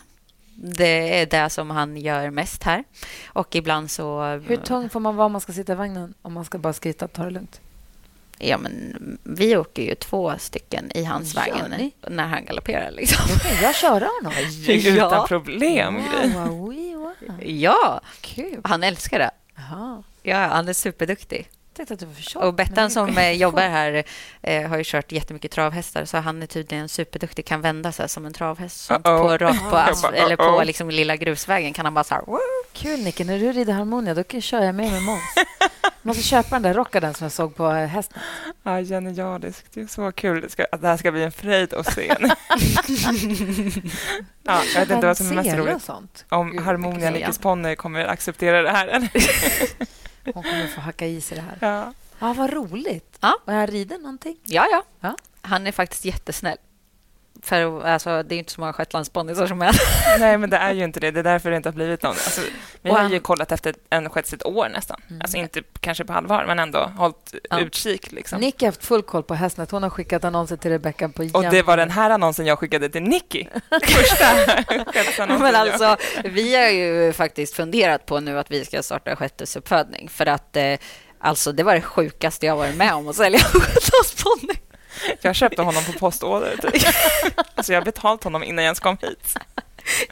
Det 0.55 1.21
är 1.21 1.25
det 1.25 1.49
som 1.49 1.69
han 1.69 1.97
gör 1.97 2.29
mest 2.29 2.63
här. 2.63 2.83
Och 3.27 3.55
ibland 3.55 3.91
så... 3.91 4.23
Hur 4.47 4.55
tung 4.55 4.89
får 4.89 4.99
man 4.99 5.15
vara 5.15 5.25
om 5.25 5.31
man 5.31 5.41
ska 5.41 5.53
sitta 5.53 5.73
i 5.73 5.75
vagnen? 5.75 6.13
Om 6.21 6.33
man 6.33 6.45
ska 6.45 6.57
bara 6.57 6.73
skritta 6.73 7.05
och 7.05 7.13
ta 7.13 7.23
det 7.23 7.29
lugnt? 7.29 7.61
Ja, 8.37 8.57
men 8.57 9.17
vi 9.23 9.57
åker 9.57 9.83
ju 9.83 9.95
två 9.95 10.33
stycken 10.37 10.91
i 10.95 11.03
hans 11.03 11.35
Gör 11.35 11.41
vagn 11.41 11.73
ni? 11.77 11.91
när 12.07 12.27
han 12.27 12.45
galopperar. 12.45 12.91
Liksom. 12.91 13.25
Jag 13.61 13.75
köra 13.75 14.07
honom? 14.21 14.33
Utan 14.67 14.95
ja. 14.95 15.25
problem, 15.27 15.95
wow, 15.95 16.47
wow, 16.47 17.15
wow. 17.19 17.43
Ja, 17.43 18.01
Kul. 18.21 18.61
han 18.63 18.83
älskar 18.83 19.19
det. 19.19 19.31
Aha. 19.57 20.03
Ja, 20.23 20.37
han 20.37 20.67
är 20.67 20.73
superduktig. 20.73 21.49
Och 22.35 22.53
Bettan 22.53 22.91
som 22.91 23.17
eh, 23.17 23.31
jobbar 23.31 23.61
här 23.61 24.03
eh, 24.41 24.69
har 24.69 24.77
ju 24.77 24.83
kört 24.85 25.11
jättemycket 25.11 25.51
travhästar 25.51 26.05
så 26.05 26.17
han 26.17 26.41
är 26.41 26.47
tydligen 26.47 26.89
superduktig, 26.89 27.45
kan 27.45 27.61
vända 27.61 27.91
sig 27.91 28.09
som 28.09 28.25
en 28.25 28.33
travhäst. 28.33 28.91
Uh 28.91 28.97
-oh. 28.97 29.21
På, 29.21 29.37
rakt 29.37 29.69
på, 29.69 29.75
as 29.77 30.03
eller 30.03 30.35
på 30.35 30.63
liksom 30.63 30.89
lilla 30.89 31.15
grusvägen 31.15 31.73
kan 31.73 31.85
han 31.85 31.93
bara 31.93 32.03
så 32.03 32.13
här... 32.13 32.23
Kul, 32.73 33.03
Nicke. 33.03 33.23
När 33.23 33.39
du 33.39 33.51
rider 33.51 33.73
Harmonia 33.73 34.13
då 34.13 34.23
kör 34.41 34.63
jag 34.63 34.75
med 34.75 34.91
med 34.91 35.03
Måns. 35.03 35.21
Jag 35.59 35.69
måste 36.01 36.23
köpa 36.23 36.55
den 36.55 36.61
där 36.61 36.73
rockaden 36.73 37.13
som 37.13 37.25
jag 37.25 37.31
såg 37.31 37.55
på 37.55 37.71
eh, 37.71 37.87
hästen. 37.87 38.21
Ja, 38.63 38.79
genialiskt. 38.81 39.73
Det 39.73 39.81
är 39.81 39.87
så 39.87 40.11
kul 40.11 40.41
det, 40.41 40.49
ska, 40.49 40.65
att 40.71 40.81
det 40.81 40.87
här 40.87 40.97
ska 40.97 41.11
bli 41.11 41.23
en 41.23 41.31
fröjd 41.31 41.73
att 41.73 41.93
se. 41.93 42.07
ja, 44.43 44.61
jag 44.73 44.79
vet 44.79 44.89
inte 44.89 45.07
vad 45.07 45.17
som 45.17 45.31
är 45.31 45.35
mest 45.35 45.55
roligt. 45.55 46.25
Om 46.29 46.57
Harmonia 46.57 47.09
Nickes 47.09 47.37
ponny 47.37 47.75
kommer 47.75 48.05
acceptera 48.05 48.61
det 48.61 48.69
här. 48.69 49.09
Hon 50.33 50.43
kommer 50.43 50.67
få 50.67 50.81
hacka 50.81 51.05
i 51.07 51.21
sig 51.21 51.37
det 51.37 51.43
här. 51.43 51.57
Ja. 51.61 51.93
Ja, 52.19 52.33
vad 52.33 52.53
roligt. 52.53 53.17
Ja. 53.21 53.39
Och 53.45 53.53
han 53.53 53.67
rider 53.67 53.97
någonting? 53.97 54.37
Ja, 54.43 54.67
ja, 54.71 54.83
ja. 54.99 55.15
Han 55.41 55.67
är 55.67 55.71
faktiskt 55.71 56.05
jättesnäll. 56.05 56.57
För 57.43 57.85
alltså, 57.85 58.23
det 58.23 58.35
är 58.35 58.39
inte 58.39 58.51
så 58.51 58.61
många 58.61 58.73
shetlandsponnyer 58.73 59.47
som 59.47 59.61
är 59.61 59.75
Nej, 60.19 60.37
men 60.37 60.49
det 60.49 60.57
är 60.57 60.73
ju 60.73 60.83
inte 60.83 60.99
det. 60.99 61.11
Det 61.11 61.19
är 61.19 61.23
därför 61.23 61.49
det 61.49 61.57
inte 61.57 61.69
har 61.69 61.73
blivit 61.73 62.03
någon. 62.03 62.11
Alltså, 62.11 62.41
vi 62.81 62.89
har 62.89 63.09
ju 63.09 63.19
kollat 63.19 63.51
efter 63.51 63.75
en 63.89 64.09
shetts 64.09 64.33
ett 64.33 64.45
år 64.45 64.69
nästan. 64.69 65.01
Mm. 65.09 65.21
Alltså 65.21 65.37
inte 65.37 65.61
kanske 65.79 66.05
på 66.05 66.13
halvår, 66.13 66.43
men 66.47 66.59
ändå 66.59 66.91
hållit 66.97 67.35
ja. 67.49 67.59
utkik. 67.59 68.11
Liksom. 68.11 68.39
Nicky 68.41 68.65
har 68.65 68.71
haft 68.71 68.85
full 68.85 69.01
koll 69.01 69.23
på 69.23 69.35
Hästnet. 69.35 69.71
Hon 69.71 69.83
har 69.83 69.89
skickat 69.89 70.23
annonser 70.23 70.57
till 70.57 70.71
Rebecca 70.71 71.09
på 71.09 71.23
Och 71.33 71.43
det 71.43 71.61
var 71.61 71.77
den 71.77 71.89
här 71.89 72.09
annonsen 72.09 72.45
jag 72.45 72.59
skickade 72.59 72.89
till 72.89 73.03
Nicky. 73.03 73.45
Första 73.83 75.37
Men 75.39 75.55
alltså, 75.55 75.97
vi 76.23 76.55
har 76.55 76.69
ju 76.69 77.13
faktiskt 77.13 77.55
funderat 77.55 78.05
på 78.05 78.19
nu 78.19 78.39
att 78.39 78.51
vi 78.51 78.65
ska 78.65 78.83
starta 78.83 79.15
shettesuppfödning 79.15 80.09
för 80.09 80.25
att 80.25 80.55
eh, 80.55 80.73
alltså, 81.19 81.51
det 81.51 81.63
var 81.63 81.75
det 81.75 81.81
sjukaste 81.81 82.45
jag 82.45 82.55
varit 82.55 82.75
med 82.75 82.93
om 82.93 83.07
att 83.07 83.15
sälja 83.15 83.39
shetlandsponny. 83.53 84.68
Jag 85.21 85.35
köpte 85.35 85.61
honom 85.61 85.83
på 85.83 85.91
postorder. 85.91 86.57
Typ. 86.57 86.83
Alltså 87.55 87.73
jag 87.73 87.81
har 87.81 87.85
betalt 87.85 88.23
honom 88.23 88.43
innan 88.43 88.63
jag 88.63 88.69
ens 88.69 88.79
kom 88.79 88.97
hit. 89.01 89.37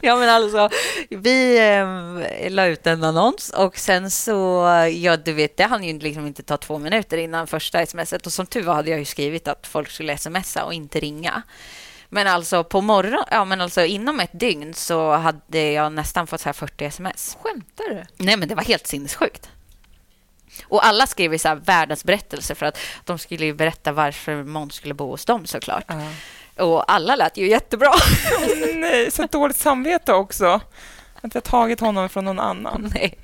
Ja, 0.00 0.16
men 0.16 0.28
alltså, 0.28 0.68
vi 1.10 1.58
eh, 1.58 2.50
la 2.50 2.66
ut 2.66 2.86
en 2.86 3.04
annons 3.04 3.50
och 3.50 3.78
sen 3.78 4.10
så, 4.10 4.64
ja 4.92 5.16
du 5.16 5.32
vet, 5.32 5.56
det 5.56 5.64
hann 5.64 5.84
ju 5.84 5.98
liksom 5.98 6.26
inte 6.26 6.42
ta 6.42 6.56
två 6.56 6.78
minuter 6.78 7.18
innan 7.18 7.46
första 7.46 7.86
smset 7.86 8.26
och 8.26 8.32
som 8.32 8.46
tur 8.46 8.62
var 8.62 8.74
hade 8.74 8.90
jag 8.90 8.98
ju 8.98 9.04
skrivit 9.04 9.48
att 9.48 9.66
folk 9.66 9.90
skulle 9.90 10.18
smsa 10.18 10.64
och 10.64 10.74
inte 10.74 11.00
ringa. 11.00 11.42
Men 12.08 12.26
alltså 12.26 12.64
på 12.64 12.80
morgon, 12.80 13.24
ja 13.30 13.44
men 13.44 13.60
alltså 13.60 13.84
inom 13.84 14.20
ett 14.20 14.40
dygn 14.40 14.74
så 14.74 15.12
hade 15.12 15.72
jag 15.72 15.92
nästan 15.92 16.26
fått 16.26 16.40
så 16.40 16.48
här 16.48 16.52
40 16.52 16.84
sms. 16.84 17.36
Skämtar 17.42 17.84
du? 17.94 18.24
Nej, 18.24 18.36
men 18.36 18.48
det 18.48 18.54
var 18.54 18.62
helt 18.62 18.86
sinnessjukt. 18.86 19.50
Och 20.64 20.86
alla 20.86 21.06
skrev 21.06 21.32
ju 21.32 21.38
så 21.38 21.48
här 21.48 21.56
världens 21.56 22.04
berättelse 22.04 22.54
för 22.54 22.66
att 22.66 22.78
de 23.04 23.18
skulle 23.18 23.54
berätta 23.54 23.92
varför 23.92 24.42
Måns 24.42 24.74
skulle 24.74 24.94
bo 24.94 25.10
hos 25.10 25.24
dem 25.24 25.46
såklart. 25.46 25.90
Uh. 25.90 26.08
Och 26.64 26.92
alla 26.92 27.16
lät 27.16 27.36
ju 27.36 27.48
jättebra. 27.48 27.92
Nej, 28.74 29.10
så 29.10 29.26
dåligt 29.26 29.56
samvete 29.56 30.12
också. 30.12 30.60
Har 31.22 31.40
tagit 31.40 31.80
honom 31.80 32.08
från 32.08 32.24
någon 32.24 32.38
annan. 32.38 32.90
Nej. 32.94 33.18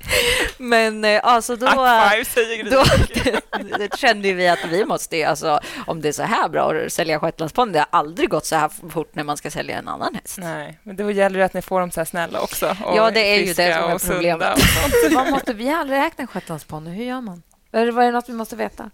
Men 0.57 1.05
eh, 1.05 1.19
alltså 1.23 1.55
då, 1.55 1.67
five, 1.67 2.25
säger 2.25 2.63
då 2.63 2.83
det, 3.63 3.77
det 3.77 3.97
kände 3.97 4.33
vi 4.33 4.47
att 4.47 4.65
vi 4.69 4.85
måste, 4.85 5.27
alltså, 5.27 5.59
om 5.87 6.01
det 6.01 6.07
är 6.07 6.11
så 6.13 6.23
här 6.23 6.49
bra 6.49 6.73
att 6.73 6.93
sälja 6.93 7.19
shetlandsponny, 7.19 7.71
det 7.73 7.79
har 7.79 7.87
aldrig 7.89 8.29
gått 8.29 8.45
så 8.45 8.55
här 8.55 8.71
fort 8.89 9.15
när 9.15 9.23
man 9.23 9.37
ska 9.37 9.51
sälja 9.51 9.77
en 9.77 9.87
annan 9.87 10.15
häst. 10.15 10.37
Nej, 10.37 10.79
men 10.83 10.95
då 10.95 11.11
gäller 11.11 11.39
det 11.39 11.45
att 11.45 11.53
ni 11.53 11.61
får 11.61 11.79
dem 11.79 11.91
så 11.91 11.99
här 11.99 12.05
snälla 12.05 12.41
också. 12.41 12.77
Ja, 12.95 13.11
det 13.11 13.19
är 13.19 13.39
ju 13.39 13.53
det 13.53 13.75
som 13.75 14.11
är 14.11 14.13
problemet. 14.13 14.59
Vad 15.15 15.31
måste, 15.31 15.53
vi 15.53 15.69
har 15.69 15.79
aldrig 15.79 15.99
ägt 15.99 16.19
en 16.19 16.27
shetlandsponny. 16.27 16.89
Hur 16.89 17.05
gör 17.05 17.21
man? 17.21 17.43
Är 17.71 17.85
det, 17.85 17.91
var 17.91 18.03
det 18.03 18.11
något 18.11 18.29
vi 18.29 18.33
måste 18.33 18.55
veta? 18.55 18.91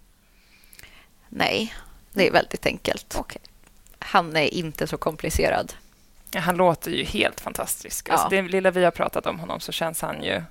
Nej, 1.30 1.74
det 2.14 2.28
är 2.28 2.32
väldigt 2.32 2.66
enkelt. 2.66 3.16
Okay. 3.20 3.42
Han 4.00 4.36
är 4.36 4.54
inte 4.54 4.88
så 4.88 4.98
komplicerad. 4.98 5.74
Han 6.36 6.58
låter 6.58 6.92
ju 6.92 7.04
helt 7.04 7.40
fantastisk. 7.40 8.10
Ja. 8.10 8.14
Alltså, 8.14 8.30
det 8.30 8.42
lilla 8.42 8.72
vi 8.72 8.84
har 8.84 8.92
pratat 8.92 9.26
om 9.26 9.40
honom 9.40 9.60
så 9.60 9.72
känns 9.72 10.02
han 10.02 10.24
ju 10.24 10.42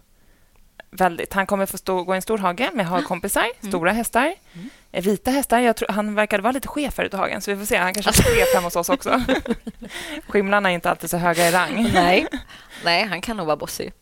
väldigt... 0.91 1.33
Han 1.33 1.47
kommer 1.47 1.67
få 1.67 1.79
stå, 1.79 2.03
gå 2.03 2.15
i 2.15 2.17
en 2.17 2.23
stor 2.23 2.39
hage 2.39 2.71
med 2.75 2.87
hagkompisar, 2.87 3.47
mm. 3.61 3.73
stora 3.73 3.93
hästar. 3.93 4.35
Mm. 4.53 4.71
Eh, 4.93 5.05
vita 5.05 5.31
hästar. 5.31 5.59
Jag 5.59 5.77
tror, 5.77 5.89
han 5.89 6.15
verkade 6.15 6.43
vara 6.43 6.53
lite 6.53 6.69
chef 6.69 6.95
förut 6.95 7.15
i 7.15 7.17
hagen, 7.17 7.41
så 7.41 7.51
vi 7.51 7.57
får 7.57 7.65
se. 7.65 7.77
Han 7.77 7.95
kanske 7.95 8.11
är 8.11 8.37
chef 8.37 8.55
hemma 8.55 8.67
hos 8.67 8.77
oss 8.77 8.89
också. 8.89 9.23
Skimlarna 10.29 10.71
är 10.71 10.75
inte 10.75 10.91
alltid 10.91 11.11
så 11.11 11.17
höga 11.17 11.49
i 11.49 11.53
rang. 11.53 11.91
Nej, 11.95 12.27
Nej 12.85 13.05
han 13.05 13.21
kan 13.21 13.37
nog 13.37 13.47
vara 13.47 13.57
bossig. 13.57 13.93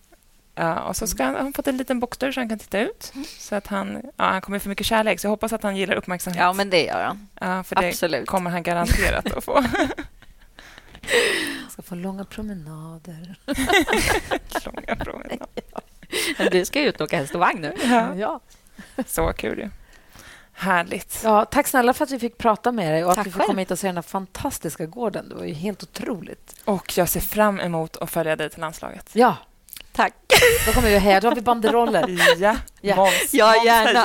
Ja, 0.55 0.81
och 0.81 0.97
så 0.97 1.07
ska 1.07 1.25
han, 1.25 1.35
han 1.35 1.45
har 1.45 1.53
fått 1.53 1.67
en 1.67 1.77
liten 1.77 2.01
boxdörr 2.01 2.33
så 2.33 2.41
han 2.41 2.49
kan 2.49 2.59
titta 2.59 2.81
ut. 2.81 3.13
Så 3.39 3.55
att 3.55 3.67
han, 3.67 4.03
ja, 4.17 4.25
han 4.25 4.41
kommer 4.41 4.59
få 4.59 4.69
mycket 4.69 4.87
kärlek, 4.87 5.21
så 5.21 5.27
jag 5.27 5.31
hoppas 5.31 5.53
att 5.53 5.63
han 5.63 5.77
gillar 5.77 5.95
uppmärksamhet. 5.95 6.41
Ja, 6.41 6.53
men 6.53 6.71
det 6.71 6.85
gör 6.85 7.05
han. 7.05 7.29
Ja, 7.41 7.65
för 7.65 7.77
det 7.77 7.89
Absolut. 7.89 8.27
kommer 8.27 8.51
han 8.51 8.63
garanterat 8.63 9.33
att 9.33 9.45
få. 9.45 9.65
Ska 11.79 11.83
få 11.83 11.95
långa 11.95 12.25
promenader. 12.25 13.35
Långa 14.65 14.97
promenader. 15.05 15.47
Men 16.39 16.51
du 16.51 16.65
ska 16.65 16.81
ju 16.81 16.89
ut 16.89 17.01
och 17.01 17.05
åka 17.05 17.17
häst 17.19 17.35
och 17.35 17.41
vagn 17.41 17.61
nu. 17.61 17.75
Ja, 17.85 18.15
Ja. 18.15 18.41
så 19.07 19.33
kul 19.33 19.59
ju. 19.59 19.71
Härligt. 20.53 21.21
Ja, 21.25 21.45
tack 21.45 21.67
snälla 21.67 21.93
för 21.93 22.05
att 22.05 22.11
vi 22.11 22.19
fick 22.19 22.39
prata 22.39 22.73
med 22.73 22.93
dig 22.95 23.05
och 23.05 23.11
att 23.11 23.17
Tack 23.17 23.27
vi 23.27 23.31
fick 23.31 23.37
själv. 23.41 23.47
komma 23.47 23.59
hit 23.61 23.71
och 23.71 23.79
se 23.79 23.87
den 23.87 23.97
här 23.97 24.03
fantastiska 24.03 24.87
gården. 24.87 25.29
Det 25.29 25.35
var 25.35 25.45
ju 25.45 25.53
helt 25.55 25.83
otroligt. 25.83 26.55
Och 26.65 26.99
jag 26.99 27.09
ser 27.09 27.21
fram 27.21 27.61
emot 27.61 27.97
att 27.97 28.11
följa 28.11 28.37
dig 28.37 28.51
till 28.51 28.61
landslaget. 28.61 29.11
Ja, 29.13 29.37
Tack. 29.93 30.15
då 30.67 30.73
kommer 30.73 30.89
vi 30.91 30.99
heja. 30.99 31.21
Då 31.21 31.29
har 31.29 31.35
vi 31.35 31.41
banderoller. 31.41 32.07
Ja, 32.39 32.57
Ja. 32.81 32.97
Måns. 32.97 33.29
Ja, 33.35 33.47
Måns 33.55 33.65
gärna. 33.67 34.05